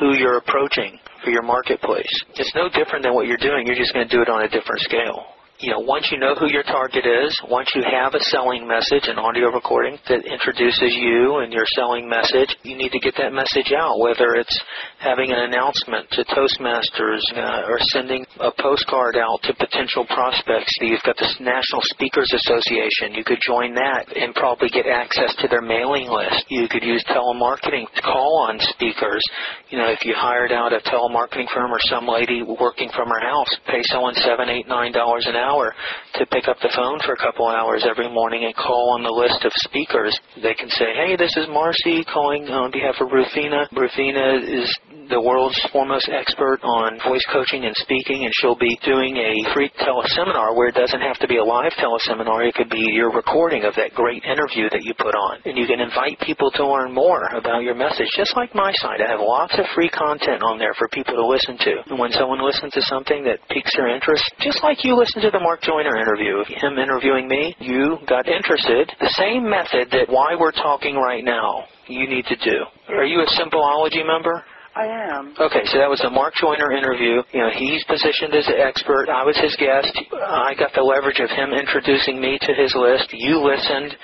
who 0.00 0.14
you're 0.14 0.38
approaching 0.38 0.98
for 1.24 1.30
your 1.30 1.42
marketplace. 1.42 2.10
It's 2.34 2.52
no 2.54 2.68
different 2.68 3.04
than 3.04 3.14
what 3.14 3.26
you're 3.26 3.36
doing. 3.36 3.66
You're 3.66 3.76
just 3.76 3.94
going 3.94 4.08
to 4.08 4.14
do 4.14 4.22
it 4.22 4.28
on 4.28 4.42
a 4.42 4.48
different 4.48 4.80
scale. 4.80 5.24
You 5.60 5.72
know, 5.72 5.80
once 5.80 6.12
you 6.12 6.18
know 6.20 6.34
who 6.36 6.52
your 6.52 6.62
target 6.62 7.06
is, 7.08 7.32
once 7.48 7.72
you 7.74 7.80
have 7.80 8.12
a 8.12 8.20
selling 8.28 8.68
message, 8.68 9.08
an 9.08 9.16
audio 9.16 9.48
recording 9.48 9.96
that 10.08 10.20
introduces 10.28 10.92
you 10.92 11.40
and 11.40 11.52
your 11.52 11.64
selling 11.72 12.04
message, 12.08 12.52
you 12.62 12.76
need 12.76 12.92
to 12.92 13.00
get 13.00 13.16
that 13.16 13.32
message 13.32 13.72
out, 13.72 13.96
whether 13.96 14.36
it's 14.36 14.52
having 15.00 15.32
an 15.32 15.48
announcement 15.48 16.04
to 16.12 16.28
Toastmasters 16.28 17.24
uh, 17.32 17.72
or 17.72 17.80
sending 17.88 18.26
a 18.40 18.52
postcard 18.60 19.16
out 19.16 19.40
to 19.48 19.56
potential 19.56 20.04
prospects. 20.12 20.68
You've 20.80 21.04
got 21.08 21.16
the 21.16 21.28
National 21.40 21.80
Speakers 21.96 22.28
Association. 22.36 23.16
You 23.16 23.24
could 23.24 23.40
join 23.40 23.72
that 23.80 24.12
and 24.12 24.36
probably 24.36 24.68
get 24.68 24.84
access 24.84 25.32
to 25.40 25.48
their 25.48 25.64
mailing 25.64 26.12
list. 26.12 26.52
You 26.52 26.68
could 26.68 26.84
use 26.84 27.00
telemarketing 27.08 27.88
to 27.96 28.02
call 28.04 28.44
on 28.44 28.60
speakers. 28.76 29.24
You 29.72 29.78
know, 29.78 29.88
if 29.88 30.04
you 30.04 30.12
hired 30.12 30.52
out 30.52 30.76
a 30.76 30.84
telemarketing 30.84 31.48
firm 31.48 31.72
or 31.72 31.80
some 31.88 32.04
lady 32.04 32.44
working 32.44 32.92
from 32.92 33.08
her 33.08 33.24
house, 33.24 33.48
pay 33.64 33.80
someone 33.88 34.14
seven, 34.20 34.52
eight, 34.52 34.68
nine 34.68 34.92
dollars 34.92 35.24
an 35.24 35.34
hour 35.34 35.45
to 35.46 36.26
pick 36.26 36.48
up 36.48 36.56
the 36.58 36.72
phone 36.74 36.98
for 37.06 37.12
a 37.12 37.20
couple 37.20 37.46
hours 37.46 37.86
every 37.88 38.10
morning 38.10 38.44
and 38.44 38.54
call 38.54 38.98
on 38.98 39.02
the 39.02 39.12
list 39.12 39.44
of 39.44 39.52
speakers. 39.62 40.10
They 40.42 40.54
can 40.54 40.68
say, 40.70 40.90
hey, 40.96 41.14
this 41.14 41.36
is 41.36 41.46
Marcy 41.48 42.02
calling 42.04 42.48
on 42.50 42.70
behalf 42.70 42.96
of 42.98 43.14
Rufina. 43.14 43.70
Rufina 43.70 44.42
is 44.42 44.66
the 45.08 45.22
world's 45.22 45.58
foremost 45.70 46.10
expert 46.10 46.58
on 46.66 46.98
voice 47.06 47.22
coaching 47.30 47.62
and 47.64 47.74
speaking, 47.78 48.26
and 48.26 48.32
she'll 48.42 48.58
be 48.58 48.74
doing 48.82 49.14
a 49.14 49.32
free 49.54 49.70
teleseminar 49.78 50.56
where 50.56 50.66
it 50.68 50.74
doesn't 50.74 51.00
have 51.00 51.18
to 51.22 51.28
be 51.30 51.38
a 51.38 51.44
live 51.44 51.72
teleseminar. 51.78 52.42
It 52.42 52.54
could 52.54 52.70
be 52.70 52.90
your 52.90 53.14
recording 53.14 53.62
of 53.62 53.74
that 53.78 53.94
great 53.94 54.24
interview 54.26 54.66
that 54.74 54.82
you 54.82 54.94
put 54.98 55.14
on. 55.14 55.38
And 55.46 55.54
you 55.54 55.66
can 55.66 55.78
invite 55.78 56.18
people 56.26 56.50
to 56.58 56.66
learn 56.66 56.90
more 56.90 57.22
about 57.38 57.62
your 57.62 57.78
message, 57.78 58.10
just 58.16 58.34
like 58.34 58.54
my 58.54 58.72
site. 58.82 58.98
I 58.98 59.10
have 59.14 59.22
lots 59.22 59.54
of 59.58 59.66
free 59.74 59.90
content 59.90 60.42
on 60.42 60.58
there 60.58 60.74
for 60.74 60.88
people 60.90 61.14
to 61.14 61.26
listen 61.26 61.54
to. 61.70 61.86
And 61.86 61.98
when 61.98 62.10
someone 62.10 62.42
listens 62.42 62.74
to 62.74 62.82
something 62.90 63.22
that 63.24 63.38
piques 63.48 63.74
their 63.76 63.88
interest, 63.88 64.24
just 64.42 64.62
like 64.62 64.82
you 64.82 64.98
listen 64.98 65.22
to 65.22 65.30
the 65.36 65.44
Mark 65.44 65.60
Joyner 65.60 65.96
interview, 66.00 66.40
him 66.48 66.78
interviewing 66.78 67.28
me, 67.28 67.54
you 67.60 67.98
got 68.08 68.26
interested. 68.26 68.88
The 69.00 69.12
same 69.20 69.44
method 69.44 69.92
that 69.92 70.08
why 70.08 70.32
we're 70.32 70.56
talking 70.56 70.96
right 70.96 71.22
now 71.22 71.64
you 71.88 72.08
need 72.08 72.24
to 72.24 72.36
do. 72.36 72.64
Are 72.88 73.04
you 73.04 73.20
a 73.20 73.28
Simpleology 73.36 74.00
member? 74.00 74.42
I 74.74 74.86
am. 74.86 75.34
Okay, 75.38 75.64
so 75.72 75.78
that 75.78 75.88
was 75.88 76.00
the 76.00 76.08
Mark 76.08 76.34
Joyner 76.40 76.72
interview. 76.72 77.20
You 77.32 77.40
know, 77.40 77.50
he's 77.52 77.84
positioned 77.84 78.32
as 78.32 78.48
an 78.48 78.60
expert. 78.60 79.08
I 79.08 79.24
was 79.24 79.36
his 79.36 79.56
guest. 79.56 79.92
I 80.24 80.52
got 80.56 80.72
the 80.72 80.84
leverage 80.84 81.20
of 81.20 81.28
him 81.28 81.52
introducing 81.52 82.20
me 82.20 82.38
to 82.40 82.52
his 82.52 82.72
list. 82.76 83.08
You 83.12 83.40
listened. 83.40 83.96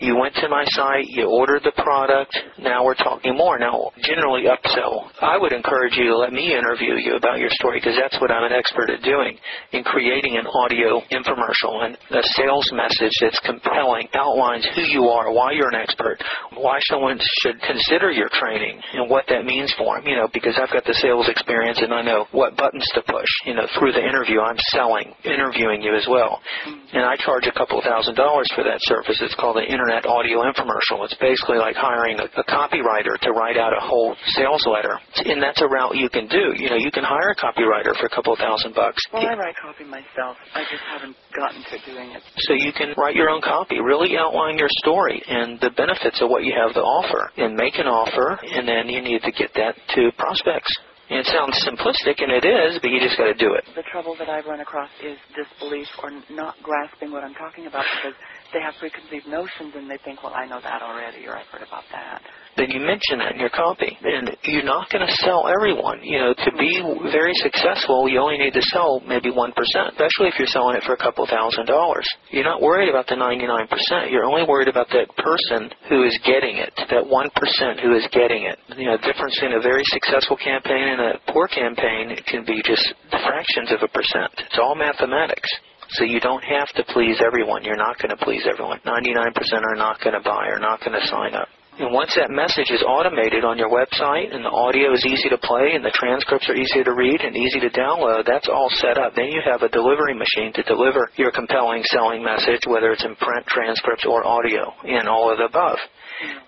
You 0.00 0.18
went 0.18 0.34
to 0.42 0.48
my 0.48 0.64
site, 0.74 1.06
you 1.06 1.30
ordered 1.30 1.62
the 1.62 1.70
product, 1.78 2.34
now 2.58 2.84
we're 2.84 2.98
talking 2.98 3.36
more. 3.36 3.58
Now, 3.58 3.92
generally 4.02 4.50
upsell. 4.50 5.06
I 5.22 5.38
would 5.38 5.52
encourage 5.52 5.94
you 5.94 6.10
to 6.10 6.16
let 6.18 6.32
me 6.32 6.50
interview 6.50 6.98
you 6.98 7.14
about 7.14 7.38
your 7.38 7.50
story 7.54 7.78
because 7.78 7.94
that's 7.94 8.20
what 8.20 8.30
I'm 8.30 8.42
an 8.42 8.52
expert 8.52 8.90
at 8.90 9.02
doing 9.02 9.38
in 9.70 9.84
creating 9.84 10.34
an 10.36 10.50
audio 10.50 10.98
infomercial 11.14 11.86
and 11.86 11.94
a 12.10 12.22
sales 12.34 12.66
message 12.74 13.14
that's 13.20 13.38
compelling, 13.46 14.08
outlines 14.14 14.66
who 14.74 14.82
you 14.82 15.06
are, 15.06 15.32
why 15.32 15.52
you're 15.52 15.70
an 15.70 15.78
expert, 15.78 16.18
why 16.58 16.80
someone 16.90 17.18
should 17.42 17.60
consider 17.62 18.10
your 18.10 18.28
training 18.34 18.80
and 18.94 19.08
what 19.08 19.24
that 19.28 19.44
means 19.46 19.72
for 19.78 19.94
them, 19.94 20.08
you 20.10 20.16
know, 20.16 20.28
because 20.34 20.58
I've 20.60 20.74
got 20.74 20.84
the 20.84 20.94
sales 20.94 21.28
experience 21.28 21.78
and 21.80 21.94
I 21.94 22.02
know 22.02 22.26
what 22.32 22.56
buttons 22.56 22.86
to 22.94 23.02
push. 23.06 23.30
You 23.46 23.54
know, 23.54 23.66
through 23.78 23.92
the 23.92 24.02
interview, 24.02 24.40
I'm 24.40 24.58
selling, 24.74 25.14
interviewing 25.24 25.82
you 25.82 25.94
as 25.94 26.06
well. 26.10 26.40
And 26.66 27.06
I 27.06 27.14
charge 27.16 27.46
a 27.46 27.52
couple 27.52 27.78
of 27.78 27.84
thousand 27.84 28.16
dollars 28.16 28.50
for 28.54 28.64
that 28.64 28.82
service. 28.82 29.22
It's 29.22 29.34
called 29.38 29.56
the 29.56 29.66
internet 29.84 30.08
audio 30.08 30.40
infomercial. 30.40 31.04
It's 31.04 31.16
basically 31.20 31.58
like 31.58 31.76
hiring 31.76 32.18
a, 32.18 32.24
a 32.24 32.44
copywriter 32.48 33.20
to 33.20 33.32
write 33.32 33.56
out 33.56 33.72
a 33.76 33.80
whole 33.80 34.16
sales 34.32 34.64
letter. 34.66 34.96
And 35.28 35.42
that's 35.42 35.60
a 35.60 35.68
route 35.68 35.96
you 35.96 36.08
can 36.08 36.26
do. 36.26 36.56
You 36.56 36.70
know, 36.70 36.76
you 36.76 36.90
can 36.90 37.04
hire 37.04 37.28
a 37.28 37.36
copywriter 37.36 37.92
for 38.00 38.06
a 38.06 38.12
couple 38.14 38.32
of 38.32 38.38
thousand 38.38 38.74
bucks. 38.74 39.00
Well, 39.12 39.26
I 39.26 39.34
write 39.34 39.56
copy 39.60 39.84
myself. 39.84 40.36
I 40.54 40.64
just 40.70 40.82
haven't 40.88 41.16
gotten 41.36 41.60
to 41.60 41.76
doing 41.84 42.10
it. 42.16 42.22
So 42.48 42.54
you 42.54 42.72
can 42.72 42.94
write 42.96 43.14
your 43.14 43.28
own 43.28 43.42
copy, 43.42 43.80
really 43.80 44.16
outline 44.16 44.56
your 44.56 44.72
story 44.80 45.22
and 45.28 45.60
the 45.60 45.70
benefits 45.70 46.20
of 46.22 46.30
what 46.30 46.44
you 46.44 46.54
have 46.56 46.72
to 46.74 46.80
offer, 46.80 47.30
and 47.36 47.54
make 47.54 47.76
an 47.76 47.86
offer, 47.86 48.38
and 48.42 48.66
then 48.66 48.88
you 48.88 49.02
need 49.02 49.20
to 49.22 49.32
get 49.32 49.52
that 49.54 49.74
to 49.94 50.10
prospects. 50.16 50.72
And 51.10 51.20
it 51.20 51.26
sounds 51.28 51.52
simplistic, 51.68 52.24
and 52.24 52.32
it 52.32 52.48
is, 52.48 52.80
but 52.80 52.88
you 52.88 52.98
just 52.98 53.18
got 53.18 53.28
to 53.28 53.36
do 53.36 53.52
it. 53.52 53.64
The 53.76 53.84
trouble 53.92 54.16
that 54.18 54.30
I've 54.30 54.46
run 54.46 54.60
across 54.60 54.88
is 55.04 55.18
disbelief 55.36 55.86
or 56.02 56.10
not 56.30 56.56
grasping 56.62 57.12
what 57.12 57.22
I'm 57.22 57.34
talking 57.34 57.66
about 57.66 57.84
because 58.00 58.16
they 58.54 58.62
have 58.62 58.74
preconceived 58.78 59.26
notions 59.26 59.74
and 59.74 59.90
they 59.90 59.98
think, 60.06 60.22
well, 60.22 60.32
I 60.34 60.46
know 60.46 60.60
that 60.62 60.80
already, 60.80 61.26
or 61.26 61.36
I've 61.36 61.50
heard 61.50 61.66
about 61.66 61.84
that 61.92 62.22
then 62.56 62.70
you 62.70 62.80
mention 62.80 63.18
that 63.18 63.34
in 63.34 63.40
your 63.40 63.50
copy. 63.50 63.98
And 64.02 64.30
you're 64.46 64.66
not 64.66 64.90
going 64.90 65.06
to 65.06 65.12
sell 65.26 65.50
everyone. 65.50 66.02
You 66.02 66.18
know, 66.18 66.32
to 66.34 66.50
be 66.58 66.78
very 67.10 67.34
successful, 67.34 68.08
you 68.08 68.18
only 68.18 68.38
need 68.38 68.54
to 68.54 68.62
sell 68.70 69.02
maybe 69.06 69.30
1%, 69.30 69.50
especially 69.50 70.30
if 70.30 70.38
you're 70.38 70.50
selling 70.50 70.76
it 70.76 70.84
for 70.84 70.94
a 70.94 71.00
couple 71.00 71.26
thousand 71.26 71.66
dollars. 71.66 72.06
You're 72.30 72.46
not 72.46 72.62
worried 72.62 72.88
about 72.88 73.06
the 73.06 73.18
99%. 73.18 74.10
You're 74.10 74.24
only 74.24 74.46
worried 74.46 74.68
about 74.68 74.88
that 74.90 75.10
person 75.18 75.70
who 75.88 76.06
is 76.06 76.18
getting 76.24 76.58
it, 76.58 76.72
that 76.76 77.04
1% 77.04 77.82
who 77.82 77.96
is 77.96 78.06
getting 78.12 78.46
it. 78.46 78.58
You 78.78 78.86
know, 78.86 78.96
the 78.96 79.06
difference 79.10 79.38
in 79.42 79.58
a 79.58 79.60
very 79.60 79.82
successful 79.90 80.36
campaign 80.36 80.94
and 80.94 81.00
a 81.00 81.32
poor 81.32 81.48
campaign 81.48 82.14
can 82.26 82.44
be 82.44 82.62
just 82.64 82.94
fractions 83.10 83.72
of 83.72 83.82
a 83.82 83.90
percent. 83.90 84.30
It's 84.38 84.58
all 84.60 84.74
mathematics. 84.74 85.50
So 85.94 86.02
you 86.02 86.18
don't 86.18 86.42
have 86.42 86.68
to 86.74 86.82
please 86.92 87.22
everyone. 87.24 87.62
You're 87.62 87.78
not 87.78 87.98
going 88.02 88.10
to 88.10 88.18
please 88.18 88.42
everyone. 88.50 88.80
99% 88.82 89.30
are 89.62 89.78
not 89.78 90.02
going 90.02 90.18
to 90.18 90.24
buy 90.26 90.48
or 90.50 90.58
not 90.58 90.80
going 90.80 90.98
to 90.98 91.06
sign 91.06 91.34
up. 91.34 91.46
And 91.78 91.90
once 91.94 92.14
that 92.14 92.30
message 92.30 92.70
is 92.70 92.82
automated 92.86 93.42
on 93.42 93.58
your 93.58 93.70
website 93.70 94.34
and 94.34 94.46
the 94.46 94.50
audio 94.50 94.94
is 94.94 95.02
easy 95.06 95.28
to 95.30 95.38
play 95.38 95.74
and 95.74 95.84
the 95.84 95.94
transcripts 95.94 96.46
are 96.48 96.54
easy 96.54 96.82
to 96.82 96.94
read 96.94 97.20
and 97.22 97.34
easy 97.34 97.58
to 97.58 97.70
download, 97.70 98.26
that's 98.26 98.46
all 98.46 98.70
set 98.78 98.98
up. 98.98 99.14
Then 99.14 99.30
you 99.30 99.42
have 99.42 99.62
a 99.62 99.68
delivery 99.70 100.14
machine 100.14 100.54
to 100.54 100.62
deliver 100.62 101.10
your 101.14 101.30
compelling 101.30 101.82
selling 101.90 102.22
message, 102.22 102.62
whether 102.66 102.90
it's 102.90 103.04
in 103.04 103.14
print, 103.18 103.46
transcripts, 103.46 104.06
or 104.06 104.26
audio, 104.26 104.70
and 104.86 105.08
all 105.08 105.30
of 105.30 105.38
the 105.38 105.50
above. 105.50 105.78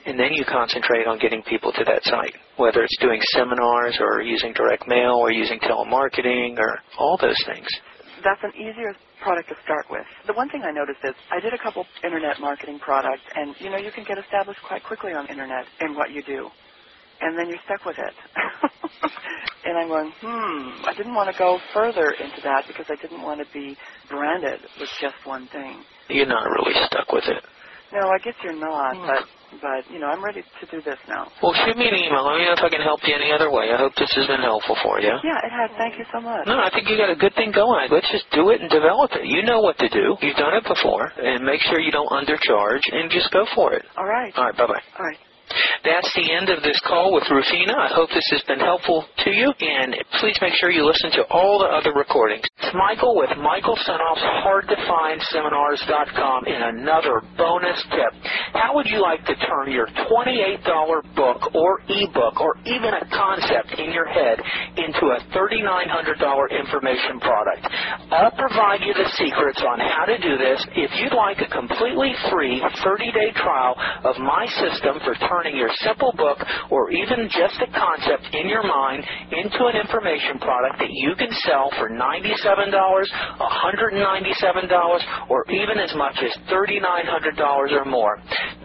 And 0.07 0.18
then 0.18 0.30
you 0.30 0.44
concentrate 0.47 1.07
on 1.07 1.18
getting 1.18 1.42
people 1.42 1.72
to 1.72 1.84
that 1.86 2.03
site, 2.07 2.34
whether 2.57 2.82
it's 2.82 2.99
doing 2.99 3.20
seminars 3.34 3.99
or 3.99 4.22
using 4.22 4.55
direct 4.55 4.86
mail 4.86 5.18
or 5.18 5.30
using 5.30 5.59
telemarketing 5.59 6.59
or 6.59 6.78
all 6.99 7.18
those 7.18 7.38
things 7.47 7.66
that's 8.26 8.42
an 8.42 8.55
easier 8.59 8.90
product 9.22 9.48
to 9.50 9.56
start 9.64 9.86
with. 9.90 10.06
The 10.26 10.34
one 10.34 10.48
thing 10.50 10.62
I 10.64 10.72
noticed 10.72 11.00
is 11.04 11.14
I 11.30 11.40
did 11.40 11.54
a 11.54 11.60
couple 11.62 11.84
internet 12.04 12.40
marketing 12.40 12.80
products, 12.80 13.24
and 13.36 13.54
you 13.60 13.70
know 13.70 13.78
you 13.78 13.92
can 13.92 14.04
get 14.08 14.18
established 14.18 14.60
quite 14.66 14.84
quickly 14.84 15.12
on 15.12 15.26
the 15.26 15.32
internet 15.32 15.66
in 15.80 15.94
what 15.96 16.12
you 16.12 16.22
do, 16.24 16.50
and 17.20 17.38
then 17.38 17.48
you're 17.48 17.62
stuck 17.66 17.84
with 17.86 17.98
it. 17.98 18.16
and 19.66 19.78
I'm 19.78 19.88
going, 19.88 20.12
hmm, 20.20 20.86
I 20.88 20.94
didn't 20.96 21.14
want 21.14 21.30
to 21.30 21.38
go 21.38 21.58
further 21.74 22.16
into 22.20 22.40
that 22.44 22.64
because 22.68 22.86
I 22.90 22.96
didn't 23.02 23.22
want 23.22 23.40
to 23.40 23.48
be 23.52 23.76
branded 24.08 24.60
with 24.80 24.90
just 25.00 25.18
one 25.24 25.48
thing. 25.52 25.84
You're 26.10 26.26
not 26.30 26.44
really 26.44 26.74
stuck 26.88 27.12
with 27.12 27.24
it. 27.28 27.44
No, 27.93 28.11
I 28.11 28.18
guess 28.18 28.34
you're 28.43 28.59
not, 28.59 28.95
mm. 28.97 29.07
but 29.07 29.22
but 29.62 29.82
you 29.93 29.99
know, 30.03 30.11
I'm 30.11 30.22
ready 30.22 30.43
to 30.43 30.64
do 30.70 30.82
this 30.82 30.99
now. 31.09 31.30
Well, 31.43 31.55
shoot 31.64 31.76
me 31.78 31.87
an 31.87 31.95
email. 31.95 32.26
Let 32.26 32.39
me 32.39 32.45
know 32.45 32.59
if 32.59 32.64
I 32.64 32.68
can 32.68 32.82
help 32.82 33.01
you 33.07 33.14
any 33.14 33.30
other 33.30 33.51
way. 33.51 33.70
I 33.70 33.78
hope 33.78 33.95
this 33.95 34.11
has 34.18 34.26
been 34.26 34.43
helpful 34.43 34.76
for 34.82 34.99
you. 35.01 35.14
Yeah, 35.22 35.39
it 35.47 35.53
has. 35.55 35.70
Thank 35.78 35.99
you 35.99 36.05
so 36.12 36.20
much. 36.20 36.47
No, 36.51 36.59
I 36.59 36.70
think 36.74 36.91
you 36.91 36.99
got 36.99 37.11
a 37.11 37.16
good 37.16 37.34
thing 37.39 37.53
going. 37.55 37.89
Let's 37.91 38.11
just 38.11 38.26
do 38.34 38.51
it 38.51 38.61
and 38.61 38.68
develop 38.70 39.14
it. 39.14 39.26
You 39.26 39.43
know 39.47 39.61
what 39.62 39.78
to 39.78 39.89
do. 39.89 40.18
You've 40.20 40.37
done 40.37 40.55
it 40.55 40.66
before, 40.66 41.07
and 41.22 41.45
make 41.45 41.61
sure 41.70 41.78
you 41.78 41.93
don't 41.95 42.11
undercharge 42.11 42.82
and 42.91 43.11
just 43.11 43.30
go 43.30 43.47
for 43.55 43.72
it. 43.72 43.87
All 43.97 44.07
right. 44.07 44.34
All 44.37 44.45
right. 44.51 44.57
Bye 44.57 44.66
bye. 44.66 44.82
All 44.99 45.07
right. 45.07 45.18
That's 45.84 46.12
the 46.12 46.32
end 46.32 46.48
of 46.50 46.62
this 46.62 46.78
call 46.84 47.14
with 47.14 47.24
Rufina. 47.24 47.72
I 47.72 47.88
hope 47.94 48.10
this 48.10 48.28
has 48.32 48.42
been 48.44 48.60
helpful 48.60 49.06
to 49.24 49.30
you, 49.30 49.48
and 49.48 49.96
please 50.20 50.36
make 50.40 50.52
sure 50.60 50.70
you 50.70 50.84
listen 50.84 51.10
to 51.12 51.24
all 51.30 51.58
the 51.58 51.66
other 51.66 51.92
recordings. 51.96 52.44
It's 52.60 52.74
Michael 52.74 53.16
with 53.16 53.30
Michael 53.38 53.76
Senoff's 53.86 54.22
HardToFindSeminars.com 54.44 56.44
and 56.46 56.78
another 56.78 57.22
bonus 57.36 57.82
tip. 57.90 58.12
How 58.52 58.74
would 58.74 58.86
you 58.86 59.00
like 59.00 59.24
to 59.26 59.34
turn 59.46 59.72
your 59.72 59.86
$28 60.10 60.64
book 61.16 61.54
or 61.54 61.80
ebook 61.88 62.40
or 62.40 62.56
even 62.66 62.94
a 62.94 63.04
concept 63.08 63.72
in 63.78 63.92
your 63.92 64.06
head 64.06 64.40
into 64.76 65.06
a 65.14 65.18
$3,900 65.32 66.50
information 66.52 67.20
product? 67.20 67.66
I'll 68.12 68.36
provide 68.36 68.82
you 68.82 68.92
the 68.94 69.08
secrets 69.16 69.62
on 69.64 69.80
how 69.80 70.04
to 70.04 70.18
do 70.18 70.36
this. 70.36 70.64
If 70.76 70.92
you'd 71.00 71.14
like 71.16 71.40
a 71.40 71.48
completely 71.48 72.12
free 72.30 72.60
30-day 72.60 73.32
trial 73.36 73.74
of 74.04 74.18
my 74.18 74.46
system 74.46 75.00
for 75.04 75.14
turning 75.28 75.36
turning 75.36 75.56
your 75.66 75.74
simple 75.82 76.14
book 76.14 76.38
or 76.70 76.90
even 76.94 77.26
just 77.26 77.58
a 77.58 77.66
concept 77.74 78.22
in 78.34 78.46
your 78.48 78.62
mind 78.62 79.02
into 79.34 79.66
an 79.66 79.74
information 79.74 80.38
product 80.38 80.78
that 80.78 80.90
you 80.90 81.14
can 81.18 81.30
sell 81.42 81.70
for 81.78 81.90
$97, 81.90 82.70
$197, 82.70 83.10
or 85.28 85.44
even 85.50 85.78
as 85.78 85.92
much 85.96 86.14
as 86.22 86.30
$3,900 86.46 87.72
or 87.72 87.84
more. 87.84 88.18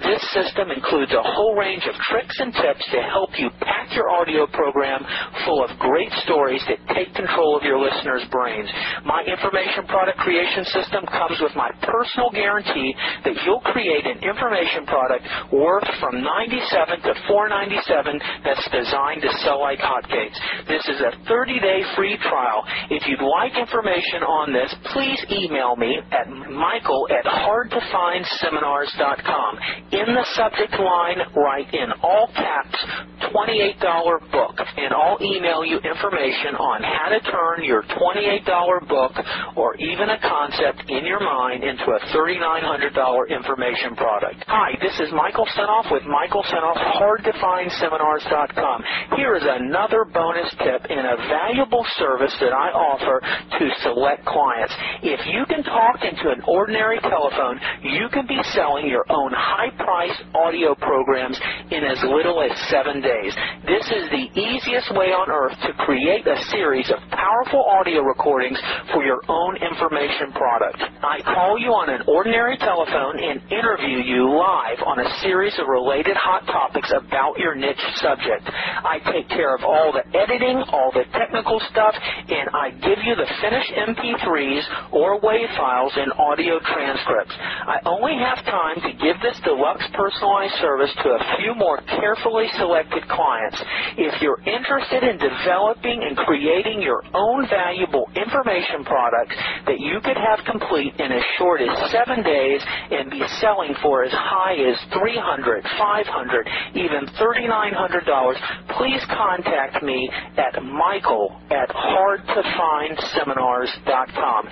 This 0.06 0.22
system 0.34 0.70
includes 0.70 1.12
a 1.14 1.24
whole 1.24 1.56
range 1.56 1.84
of 1.90 1.96
tricks 2.06 2.38
and 2.40 2.54
tips 2.54 2.86
to 2.94 3.02
help 3.02 3.32
you 3.38 3.50
pack 3.62 3.81
your 3.96 4.10
audio 4.10 4.48
program 4.48 5.06
full 5.46 5.64
of 5.64 5.70
great 5.80 6.12
stories 6.24 6.62
that 6.68 6.80
take 6.96 7.14
control 7.16 7.56
of 7.58 7.64
your 7.64 7.80
listeners' 7.80 8.26
brains. 8.32 8.70
My 9.06 9.24
information 9.24 9.88
product 9.88 10.18
creation 10.20 10.66
system 10.66 11.06
comes 11.08 11.40
with 11.42 11.56
my 11.56 11.72
personal 11.84 12.30
guarantee 12.32 12.94
that 13.26 13.34
you'll 13.46 13.62
create 13.72 14.06
an 14.06 14.20
information 14.24 14.86
product 14.86 15.26
worth 15.52 15.88
from 16.00 16.22
97 16.22 17.02
to 17.02 17.14
497 17.28 18.22
that's 18.46 18.70
designed 18.72 19.22
to 19.22 19.30
sell 19.44 19.60
like 19.60 19.80
hotcakes. 19.80 20.40
This 20.68 20.88
is 20.88 21.02
a 21.02 21.12
30-day 21.28 21.84
free 21.96 22.18
trial. 22.22 22.64
If 22.90 23.06
you'd 23.08 23.22
like 23.22 23.58
information 23.58 24.24
on 24.24 24.54
this, 24.54 24.74
please 24.94 25.20
email 25.32 25.76
me 25.76 26.00
at 26.12 26.30
michael 26.30 27.08
at 27.10 27.26
hardtofindseminars.com. 27.26 29.60
In 29.92 30.14
the 30.16 30.26
subject 30.36 30.80
line, 30.80 31.18
write 31.36 31.74
in 31.74 31.92
all 32.04 32.28
caps 32.36 32.86
$28 33.34 33.81
book, 33.82 34.54
and 34.78 34.94
I'll 34.94 35.18
email 35.22 35.66
you 35.66 35.78
information 35.82 36.54
on 36.56 36.84
how 36.84 37.10
to 37.10 37.20
turn 37.32 37.64
your 37.66 37.82
$28 37.98 38.46
book 38.88 39.12
or 39.58 39.76
even 39.78 40.10
a 40.10 40.20
concept 40.22 40.84
in 40.90 41.04
your 41.06 41.20
mind 41.20 41.64
into 41.64 41.84
a 41.90 42.00
$3,900 42.14 43.30
information 43.30 43.96
product. 43.96 44.44
Hi, 44.48 44.78
this 44.82 44.94
is 45.00 45.12
Michael 45.14 45.48
Senoff 45.58 45.92
with 45.92 46.04
Michael 46.06 46.44
Senoff, 46.44 46.78
hardtofindseminars.com. 46.78 48.84
Here 49.18 49.36
is 49.36 49.44
another 49.46 50.06
bonus 50.06 50.50
tip 50.62 50.86
and 50.90 51.08
a 51.08 51.16
valuable 51.30 51.86
service 51.98 52.36
that 52.42 52.54
I 52.54 52.70
offer 52.72 53.20
to 53.22 53.70
select 53.82 54.26
clients. 54.26 54.74
If 55.04 55.20
you 55.34 55.46
can 55.50 55.64
talk 55.64 56.04
into 56.06 56.30
an 56.30 56.42
ordinary 56.48 57.00
telephone, 57.02 57.60
you 57.84 58.08
can 58.14 58.28
be 58.28 58.38
selling 58.54 58.88
your 58.88 59.06
own 59.10 59.32
high-priced 59.34 60.22
audio 60.36 60.76
programs 60.76 61.40
in 61.72 61.84
as 61.84 61.98
little 62.06 62.42
as 62.42 62.52
seven 62.70 63.02
days. 63.02 63.34
This 63.72 63.88
is 63.88 64.04
the 64.12 64.28
easiest 64.36 64.92
way 65.00 65.16
on 65.16 65.32
earth 65.32 65.56
to 65.64 65.72
create 65.88 66.28
a 66.28 66.36
series 66.52 66.92
of 66.92 67.00
powerful 67.08 67.64
audio 67.64 68.04
recordings 68.04 68.60
for 68.92 69.00
your 69.00 69.24
own 69.32 69.56
information 69.64 70.36
product. 70.36 70.76
I 71.00 71.24
call 71.24 71.56
you 71.56 71.72
on 71.72 71.88
an 71.88 72.04
ordinary 72.04 72.60
telephone 72.60 73.16
and 73.16 73.40
interview 73.48 74.04
you 74.04 74.28
live 74.28 74.84
on 74.84 75.00
a 75.00 75.08
series 75.24 75.56
of 75.56 75.72
related 75.72 76.20
hot 76.20 76.44
topics 76.52 76.92
about 76.92 77.40
your 77.40 77.56
niche 77.56 77.80
subject. 78.04 78.44
I 78.44 79.00
take 79.08 79.32
care 79.32 79.56
of 79.56 79.64
all 79.64 79.96
the 79.96 80.04
editing, 80.20 80.60
all 80.76 80.92
the 80.92 81.08
technical 81.16 81.64
stuff, 81.72 81.96
and 82.28 82.52
I 82.52 82.76
give 82.76 83.00
you 83.08 83.16
the 83.16 83.30
finished 83.40 83.72
MP3s 83.72 84.92
or 84.92 85.16
WAV 85.24 85.48
files 85.56 85.96
and 85.96 86.12
audio 86.20 86.60
transcripts. 86.60 87.40
I 87.40 87.80
only 87.88 88.20
have 88.20 88.44
time 88.44 88.84
to 88.84 88.92
give 89.00 89.16
this 89.24 89.40
deluxe 89.48 89.88
personalized 89.96 90.60
service 90.60 90.92
to 91.08 91.16
a 91.16 91.22
few 91.40 91.56
more 91.56 91.80
carefully 91.88 92.52
selected 92.60 93.08
clients. 93.08 93.51
If 93.98 94.22
you're 94.22 94.40
interested 94.46 95.04
in 95.04 95.18
developing 95.18 96.04
and 96.04 96.16
creating 96.18 96.82
your 96.82 97.04
own 97.14 97.48
valuable 97.50 98.10
information 98.16 98.84
product 98.86 99.34
that 99.68 99.80
you 99.80 100.00
could 100.04 100.18
have 100.18 100.40
complete 100.46 100.94
in 101.00 101.12
as 101.12 101.24
short 101.38 101.62
as 101.62 101.92
seven 101.92 102.24
days 102.24 102.62
and 102.92 103.12
be 103.12 103.22
selling 103.40 103.74
for 103.82 104.04
as 104.04 104.12
high 104.14 104.56
as 104.56 104.78
$300, 104.92 105.64
$500, 105.64 106.48
even 106.76 107.06
$3,900, 107.20 108.36
please 108.78 109.02
contact 109.12 109.84
me 109.84 110.10
at 110.38 110.62
michael 110.64 111.36
at 111.52 111.70
hardtofindseminars.com. 111.70 114.50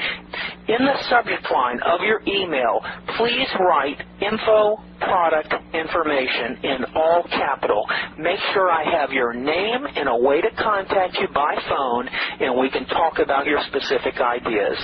In 0.68 0.86
the 0.86 0.96
subject 1.10 1.50
line 1.52 1.80
of 1.86 2.02
your 2.02 2.22
email, 2.28 2.82
please 3.18 3.48
write 3.60 3.98
info 4.22 4.78
product 5.00 5.54
information 5.74 6.58
in 6.64 6.86
all 6.96 7.24
capital. 7.30 7.86
Make 8.18 8.40
sure 8.54 8.70
I 8.70 8.84
have 9.00 9.12
your 9.12 9.34
name 9.34 9.86
and 9.96 10.10
a 10.10 10.18
way 10.18 10.42
to 10.42 10.50
contact 10.62 11.18
you 11.20 11.28
by 11.34 11.56
phone 11.68 12.08
and 12.40 12.56
we 12.60 12.70
can 12.70 12.86
talk 12.86 13.18
about 13.20 13.48
your 13.48 13.60
specific 13.68 14.20
ideas. 14.22 14.78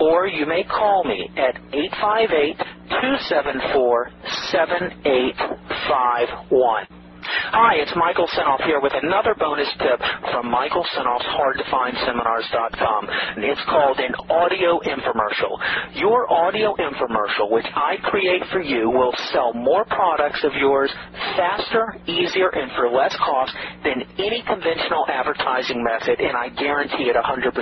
Or 0.00 0.26
you 0.26 0.44
may 0.46 0.64
call 0.64 1.04
me 1.04 1.30
at 1.36 1.56
858 1.72 2.58
274 2.58 4.10
7851. 4.50 6.99
Hi, 7.30 7.78
it's 7.78 7.94
Michael 7.94 8.26
Senoff 8.34 8.58
here 8.66 8.80
with 8.82 8.90
another 8.98 9.38
bonus 9.38 9.70
tip 9.78 10.02
from 10.34 10.50
Michael 10.50 10.82
Senoff's 10.98 11.26
HardToFindSeminars.com. 11.30 13.02
It's 13.38 13.62
called 13.70 13.98
an 14.02 14.14
audio 14.26 14.80
infomercial. 14.82 15.54
Your 15.94 16.26
audio 16.26 16.74
infomercial, 16.74 17.50
which 17.50 17.66
I 17.74 18.02
create 18.02 18.42
for 18.50 18.60
you, 18.60 18.90
will 18.90 19.14
sell 19.30 19.54
more 19.54 19.84
products 19.84 20.42
of 20.42 20.54
yours 20.58 20.90
faster, 21.38 21.94
easier, 22.06 22.50
and 22.50 22.70
for 22.74 22.90
less 22.90 23.14
cost 23.22 23.54
than 23.84 24.02
any 24.18 24.42
conventional 24.46 25.06
advertising 25.06 25.86
method, 25.86 26.18
and 26.18 26.34
I 26.34 26.50
guarantee 26.58 27.10
it 27.10 27.14
100%. 27.14 27.54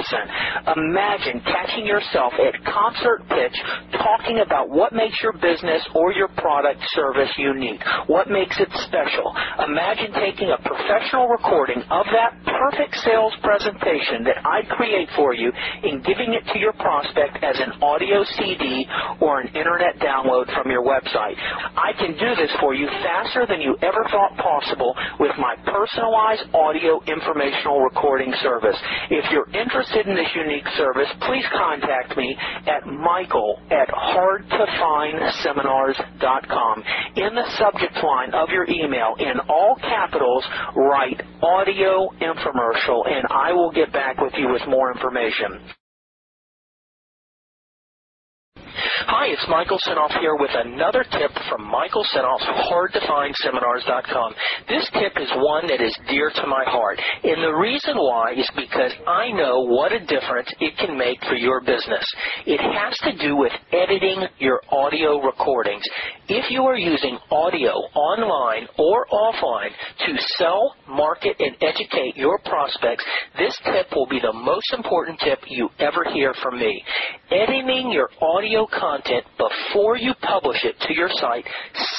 Imagine 0.80 1.44
catching 1.44 1.84
yourself 1.84 2.32
at 2.40 2.56
concert 2.64 3.20
pitch 3.28 3.56
talking 4.00 4.40
about 4.40 4.70
what 4.70 4.92
makes 4.94 5.20
your 5.22 5.32
business 5.32 5.84
or 5.94 6.12
your 6.12 6.28
product 6.40 6.80
service 6.96 7.30
unique, 7.36 7.82
what 8.06 8.30
makes 8.30 8.56
it 8.60 8.68
special. 8.88 9.28
Imagine 9.58 10.12
taking 10.14 10.50
a 10.50 10.58
professional 10.62 11.28
recording 11.28 11.82
of 11.90 12.06
that 12.12 12.47
perfect 12.58 12.94
sales 13.06 13.32
presentation 13.42 14.24
that 14.26 14.42
I 14.44 14.62
create 14.74 15.08
for 15.14 15.32
you 15.34 15.52
in 15.84 16.02
giving 16.02 16.34
it 16.34 16.42
to 16.52 16.58
your 16.58 16.72
prospect 16.74 17.38
as 17.42 17.56
an 17.60 17.80
audio 17.82 18.24
CD 18.36 18.84
or 19.20 19.40
an 19.40 19.48
internet 19.54 19.98
download 20.02 20.52
from 20.52 20.70
your 20.70 20.82
website. 20.82 21.36
I 21.78 21.92
can 21.96 22.12
do 22.18 22.34
this 22.34 22.50
for 22.60 22.74
you 22.74 22.88
faster 23.02 23.46
than 23.46 23.60
you 23.60 23.76
ever 23.82 24.04
thought 24.10 24.36
possible 24.42 24.94
with 25.20 25.30
my 25.38 25.54
personalized 25.64 26.42
audio 26.54 27.00
informational 27.06 27.80
recording 27.80 28.32
service. 28.42 28.76
If 29.10 29.30
you're 29.30 29.48
interested 29.54 30.06
in 30.06 30.16
this 30.16 30.28
unique 30.34 30.66
service, 30.76 31.08
please 31.26 31.44
contact 31.54 32.16
me 32.16 32.36
at 32.66 32.86
michael 32.86 33.60
at 33.70 33.88
hardtofindseminars.com. 33.88 36.84
In 37.16 37.34
the 37.34 37.44
subject 37.58 37.96
line 38.02 38.32
of 38.34 38.48
your 38.50 38.68
email, 38.68 39.14
in 39.18 39.38
all 39.48 39.76
capitals, 39.80 40.44
write 40.74 41.22
audio 41.42 42.08
infomercial, 42.52 43.08
and 43.10 43.26
I 43.30 43.52
will 43.52 43.72
get 43.72 43.92
back 43.92 44.18
with 44.20 44.32
you 44.38 44.48
with 44.52 44.62
more 44.68 44.92
information. 44.92 45.60
Hi, 49.06 49.30
it's 49.30 49.46
Michael 49.48 49.78
Senoff 49.86 50.10
here 50.18 50.34
with 50.34 50.50
another 50.52 51.04
tip 51.04 51.30
from 51.48 51.62
Michael 51.70 52.04
Senoff's 52.10 52.42
HardToFindSeminars.com. 52.66 54.34
This 54.68 54.90
tip 54.90 55.12
is 55.22 55.30
one 55.36 55.68
that 55.68 55.80
is 55.80 55.96
dear 56.10 56.30
to 56.34 56.46
my 56.48 56.64
heart, 56.66 56.98
and 57.22 57.38
the 57.38 57.54
reason 57.54 57.94
why 57.94 58.32
is 58.34 58.50
because 58.56 58.90
I 59.06 59.30
know 59.30 59.60
what 59.70 59.92
a 59.92 60.00
difference 60.00 60.50
it 60.58 60.76
can 60.78 60.98
make 60.98 61.22
for 61.28 61.36
your 61.36 61.60
business. 61.60 62.02
It 62.44 62.58
has 62.58 62.98
to 63.06 63.14
do 63.22 63.36
with 63.36 63.52
editing 63.70 64.26
your 64.38 64.62
audio 64.68 65.22
recordings. 65.22 65.84
If 66.28 66.50
you 66.50 66.64
are 66.64 66.76
using 66.76 67.18
audio 67.30 67.70
online 67.94 68.66
or 68.78 69.06
offline 69.14 69.70
to 70.06 70.22
sell, 70.38 70.74
market, 70.88 71.36
and 71.38 71.54
educate 71.62 72.16
your 72.16 72.38
prospects, 72.40 73.04
this 73.38 73.56
tip 73.64 73.94
will 73.94 74.08
be 74.08 74.18
the 74.18 74.32
most 74.32 74.74
important 74.74 75.20
tip 75.20 75.38
you 75.46 75.68
ever 75.78 76.02
hear 76.12 76.34
from 76.42 76.58
me. 76.58 76.82
Editing 77.30 77.92
your 77.92 78.08
audio 78.22 78.66
content 78.66 79.24
before 79.36 79.98
you 79.98 80.14
publish 80.22 80.64
it 80.64 80.76
to 80.86 80.94
your 80.94 81.10
site 81.12 81.44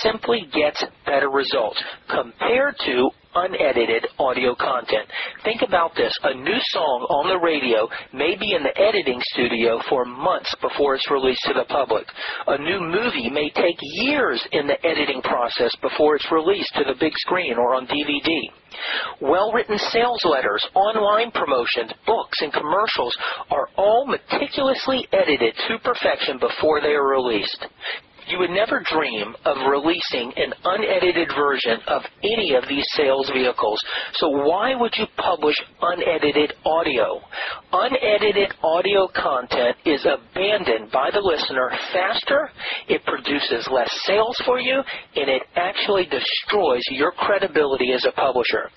simply 0.01 0.47
gets 0.51 0.83
better 1.05 1.29
results 1.29 1.79
compared 2.09 2.75
to 2.85 3.11
unedited 3.35 4.07
audio 4.17 4.55
content. 4.55 5.07
Think 5.43 5.61
about 5.61 5.95
this. 5.95 6.13
A 6.23 6.33
new 6.33 6.59
song 6.73 7.05
on 7.09 7.29
the 7.29 7.39
radio 7.39 7.87
may 8.13 8.35
be 8.35 8.53
in 8.53 8.63
the 8.63 8.77
editing 8.77 9.21
studio 9.33 9.79
for 9.89 10.05
months 10.05 10.53
before 10.61 10.95
it's 10.95 11.11
released 11.11 11.43
to 11.45 11.53
the 11.53 11.65
public. 11.65 12.05
A 12.47 12.57
new 12.57 12.79
movie 12.81 13.29
may 13.29 13.49
take 13.49 13.77
years 13.81 14.45
in 14.51 14.67
the 14.67 14.79
editing 14.85 15.21
process 15.21 15.75
before 15.81 16.15
it's 16.15 16.31
released 16.31 16.73
to 16.75 16.83
the 16.83 16.99
big 16.99 17.13
screen 17.17 17.57
or 17.57 17.75
on 17.75 17.87
DVD. 17.87 18.49
Well 19.21 19.51
written 19.51 19.77
sales 19.77 20.23
letters, 20.25 20.65
online 20.75 21.31
promotions, 21.31 21.91
books, 22.05 22.37
and 22.41 22.53
commercials 22.53 23.15
are 23.49 23.67
all 23.77 24.05
meticulously 24.05 25.07
edited 25.11 25.55
to 25.67 25.79
perfection 25.79 26.39
before 26.39 26.81
they 26.81 26.93
are 26.93 27.07
released. 27.07 27.65
You 28.29 28.37
would 28.37 28.51
never 28.51 28.83
dream 28.85 29.35
of 29.43 29.57
releasing 29.67 30.31
an 30.37 30.53
unedited 30.63 31.29
version 31.35 31.79
of 31.87 32.03
any 32.23 32.53
of 32.53 32.63
these 32.69 32.85
sales 32.93 33.27
vehicles. 33.33 33.79
So 34.13 34.29
why 34.29 34.75
would 34.75 34.93
you 34.97 35.07
publish 35.17 35.55
unedited 35.81 36.53
audio? 36.63 37.21
Unedited 37.73 38.53
audio 38.61 39.07
content 39.15 39.77
is 39.83 40.05
abandoned 40.05 40.91
by 40.91 41.09
the 41.11 41.19
listener 41.19 41.71
faster, 41.91 42.51
it 42.87 43.03
produces 43.05 43.67
less 43.71 43.89
sales 44.05 44.37
for 44.45 44.59
you, 44.59 44.81
and 45.15 45.29
it 45.29 45.43
actually 45.55 46.05
destroys 46.05 46.83
your 46.91 47.11
credibility 47.11 47.93
as 47.93 48.05
a 48.05 48.11
publisher. 48.11 48.69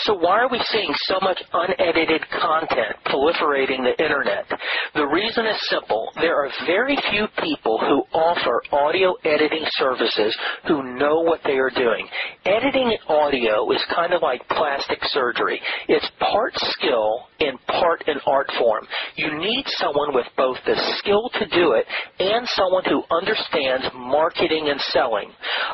So 0.00 0.14
why 0.14 0.40
are 0.40 0.50
we 0.50 0.60
seeing 0.72 0.92
so 1.04 1.18
much 1.22 1.40
unedited 1.52 2.22
content 2.30 2.96
proliferating 3.06 3.84
the 3.84 3.94
internet? 4.02 4.46
The 4.94 5.06
reason 5.06 5.46
is 5.46 5.68
simple. 5.68 6.10
There 6.16 6.44
are 6.44 6.50
very 6.66 6.96
few 7.10 7.26
people 7.40 7.78
who 7.78 8.02
offer 8.18 8.62
audio 8.86 9.14
editing 9.24 9.64
services 9.76 10.36
who 10.66 10.96
know 10.98 11.20
what 11.20 11.40
they 11.44 11.58
are 11.58 11.70
doing. 11.70 12.06
Editing 12.44 12.96
audio 13.08 13.70
is 13.72 13.84
kind 13.94 14.12
of 14.12 14.22
like 14.22 14.46
plastic 14.48 14.98
surgery. 15.12 15.60
It's 15.88 16.10
part 16.18 16.52
skill 16.54 17.26
and 17.40 17.58
part 17.66 18.04
an 18.06 18.20
art 18.26 18.50
form. 18.58 18.86
You 19.16 19.38
need 19.38 19.64
someone 19.78 20.14
with 20.14 20.26
both 20.36 20.56
the 20.66 20.76
skill 20.98 21.30
to 21.34 21.46
do 21.48 21.72
it 21.72 21.86
and 22.18 22.46
someone 22.48 22.84
who 22.84 23.02
understands 23.10 23.86
marketing 23.94 24.68
and 24.68 24.80
selling. 24.92 25.30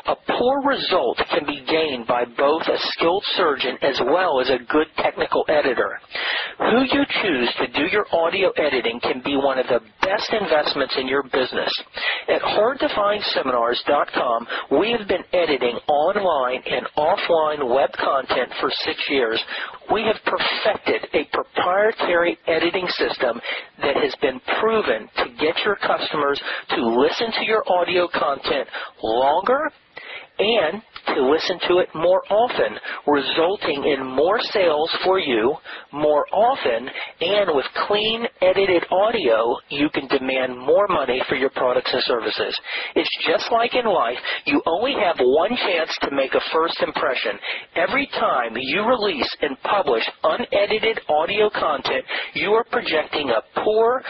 A 0.07 0.15
poor 0.15 0.61
result 0.65 1.17
can 1.29 1.45
be 1.45 1.63
gained 1.67 2.07
by 2.07 2.25
both 2.37 2.63
a 2.63 2.77
skilled 2.93 3.23
surgeon 3.35 3.77
as 3.81 3.99
well 4.05 4.39
as 4.39 4.49
a 4.49 4.63
good 4.71 4.87
technical 4.97 5.45
editor. 5.49 5.99
Who 6.59 6.81
you 6.91 7.03
choose 7.21 7.53
to 7.59 7.67
do 7.67 7.87
your 7.91 8.05
audio 8.11 8.51
editing 8.51 8.99
can 9.01 9.21
be 9.23 9.35
one 9.35 9.59
of 9.59 9.67
the 9.67 9.79
best 10.01 10.31
investments 10.33 10.95
in 10.97 11.07
your 11.07 11.23
business. 11.23 11.71
At 12.27 12.41
hardtofindseminars.com, 12.97 14.47
we 14.79 14.91
have 14.97 15.07
been 15.07 15.23
editing 15.33 15.77
online 15.87 16.61
and 16.65 16.87
offline 16.97 17.73
web 17.73 17.91
content 17.93 18.51
for 18.59 18.69
six 18.85 18.99
years. 19.09 19.41
We 19.93 20.03
have 20.03 20.17
perfected 20.25 21.07
a 21.13 21.25
proprietary 21.31 22.37
editing 22.47 22.87
system 22.87 23.39
that 23.81 23.95
has 23.95 24.15
been 24.21 24.39
proven 24.59 25.07
to 25.17 25.25
get 25.39 25.55
your 25.63 25.75
customers 25.75 26.41
to 26.69 26.85
listen 26.85 27.31
to 27.39 27.45
your 27.45 27.63
audio 27.67 28.07
content 28.07 28.67
longer 29.03 29.71
and 30.39 30.81
to 31.15 31.31
listen 31.31 31.59
to 31.67 31.79
it 31.79 31.89
more 31.95 32.21
often, 32.29 32.77
resulting 33.07 33.83
in 33.85 34.05
more 34.05 34.39
sales 34.51 34.91
for 35.03 35.19
you 35.19 35.55
more 35.91 36.25
often, 36.31 36.89
and 37.21 37.55
with 37.55 37.65
clean, 37.87 38.25
edited 38.41 38.83
audio, 38.91 39.55
you 39.69 39.89
can 39.93 40.07
demand 40.07 40.57
more 40.59 40.87
money 40.89 41.21
for 41.29 41.35
your 41.35 41.49
products 41.51 41.91
and 41.93 42.03
services. 42.03 42.59
It's 42.95 43.17
just 43.27 43.51
like 43.51 43.73
in 43.73 43.85
life, 43.85 44.17
you 44.45 44.61
only 44.65 44.93
have 44.93 45.17
one 45.19 45.55
chance 45.55 45.95
to 46.01 46.11
make 46.11 46.33
a 46.33 46.41
first 46.53 46.77
impression. 46.81 47.39
Every 47.75 48.07
time 48.07 48.55
you 48.55 48.83
release 48.83 49.35
and 49.41 49.57
publish 49.63 50.03
unedited 50.23 50.99
audio 51.09 51.49
content, 51.49 52.03
you 52.33 52.51
are 52.51 52.65
projecting 52.65 53.29
a 53.29 53.61
poor, 53.63 54.03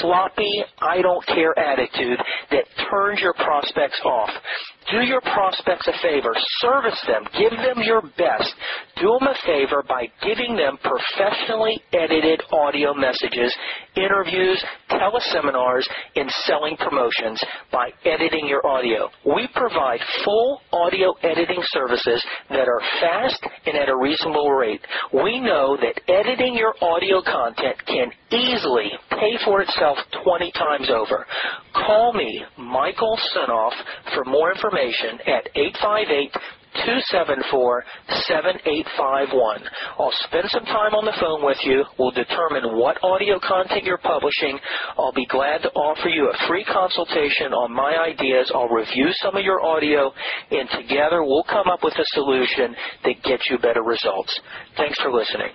sloppy, 0.00 0.64
I 0.80 1.00
don't 1.02 1.26
care 1.26 1.58
attitude 1.58 2.18
that 2.50 2.64
turns 2.90 3.20
your 3.20 3.34
prospects 3.34 4.00
off. 4.04 4.30
Do 4.90 5.00
your 5.00 5.20
prospects 5.20 5.71
a 5.86 5.92
favor. 6.02 6.32
Service 6.60 7.00
them. 7.06 7.24
Give 7.38 7.50
them 7.50 7.82
your 7.82 8.02
best. 8.18 8.52
Do 9.00 9.16
them 9.18 9.28
a 9.28 9.36
favor 9.46 9.82
by 9.88 10.06
giving 10.22 10.56
them 10.56 10.78
professionally 10.82 11.80
edited 11.92 12.42
audio 12.52 12.94
messages, 12.94 13.54
interviews, 13.96 14.62
teleseminars, 14.90 15.84
and 16.16 16.30
selling 16.44 16.76
promotions 16.76 17.40
by 17.70 17.90
editing 18.04 18.46
your 18.46 18.66
audio. 18.66 19.08
We 19.24 19.48
provide 19.54 20.00
full 20.24 20.60
audio 20.72 21.12
editing 21.22 21.62
services 21.72 22.24
that 22.50 22.68
are 22.68 22.80
fast 23.00 23.42
and 23.66 23.76
at 23.76 23.88
a 23.88 23.96
reasonable 23.96 24.50
rate. 24.50 24.80
We 25.12 25.40
know 25.40 25.76
that 25.76 26.00
editing 26.08 26.54
your 26.54 26.74
audio 26.80 27.22
content 27.22 27.76
can 27.86 28.10
easily 28.30 28.90
pay 29.10 29.38
for 29.44 29.62
itself 29.62 29.98
20 30.24 30.52
times 30.52 30.90
over. 30.90 31.26
Call 31.74 32.12
me, 32.12 32.44
Michael 32.58 33.18
Senoff, 33.34 33.72
for 34.14 34.24
more 34.24 34.52
information 34.52 35.18
at 35.26 35.48
858 35.62 36.32
274 36.72 37.84
7851. 38.26 39.60
I'll 39.98 40.14
spend 40.24 40.48
some 40.48 40.64
time 40.64 40.96
on 40.96 41.04
the 41.04 41.16
phone 41.20 41.44
with 41.44 41.60
you. 41.64 41.84
We'll 41.98 42.16
determine 42.16 42.78
what 42.80 42.96
audio 43.04 43.38
content 43.38 43.84
you're 43.84 44.00
publishing. 44.00 44.58
I'll 44.96 45.12
be 45.12 45.26
glad 45.26 45.60
to 45.62 45.70
offer 45.76 46.08
you 46.08 46.32
a 46.32 46.48
free 46.48 46.64
consultation 46.64 47.52
on 47.52 47.72
my 47.72 47.92
ideas. 48.00 48.50
I'll 48.54 48.72
review 48.72 49.12
some 49.20 49.36
of 49.36 49.44
your 49.44 49.60
audio, 49.60 50.12
and 50.50 50.68
together 50.70 51.22
we'll 51.22 51.44
come 51.44 51.68
up 51.68 51.84
with 51.84 51.94
a 51.94 52.06
solution 52.16 52.74
that 53.04 53.22
gets 53.22 53.44
you 53.50 53.58
better 53.58 53.82
results. 53.82 54.32
Thanks 54.76 54.98
for 55.00 55.12
listening. 55.12 55.52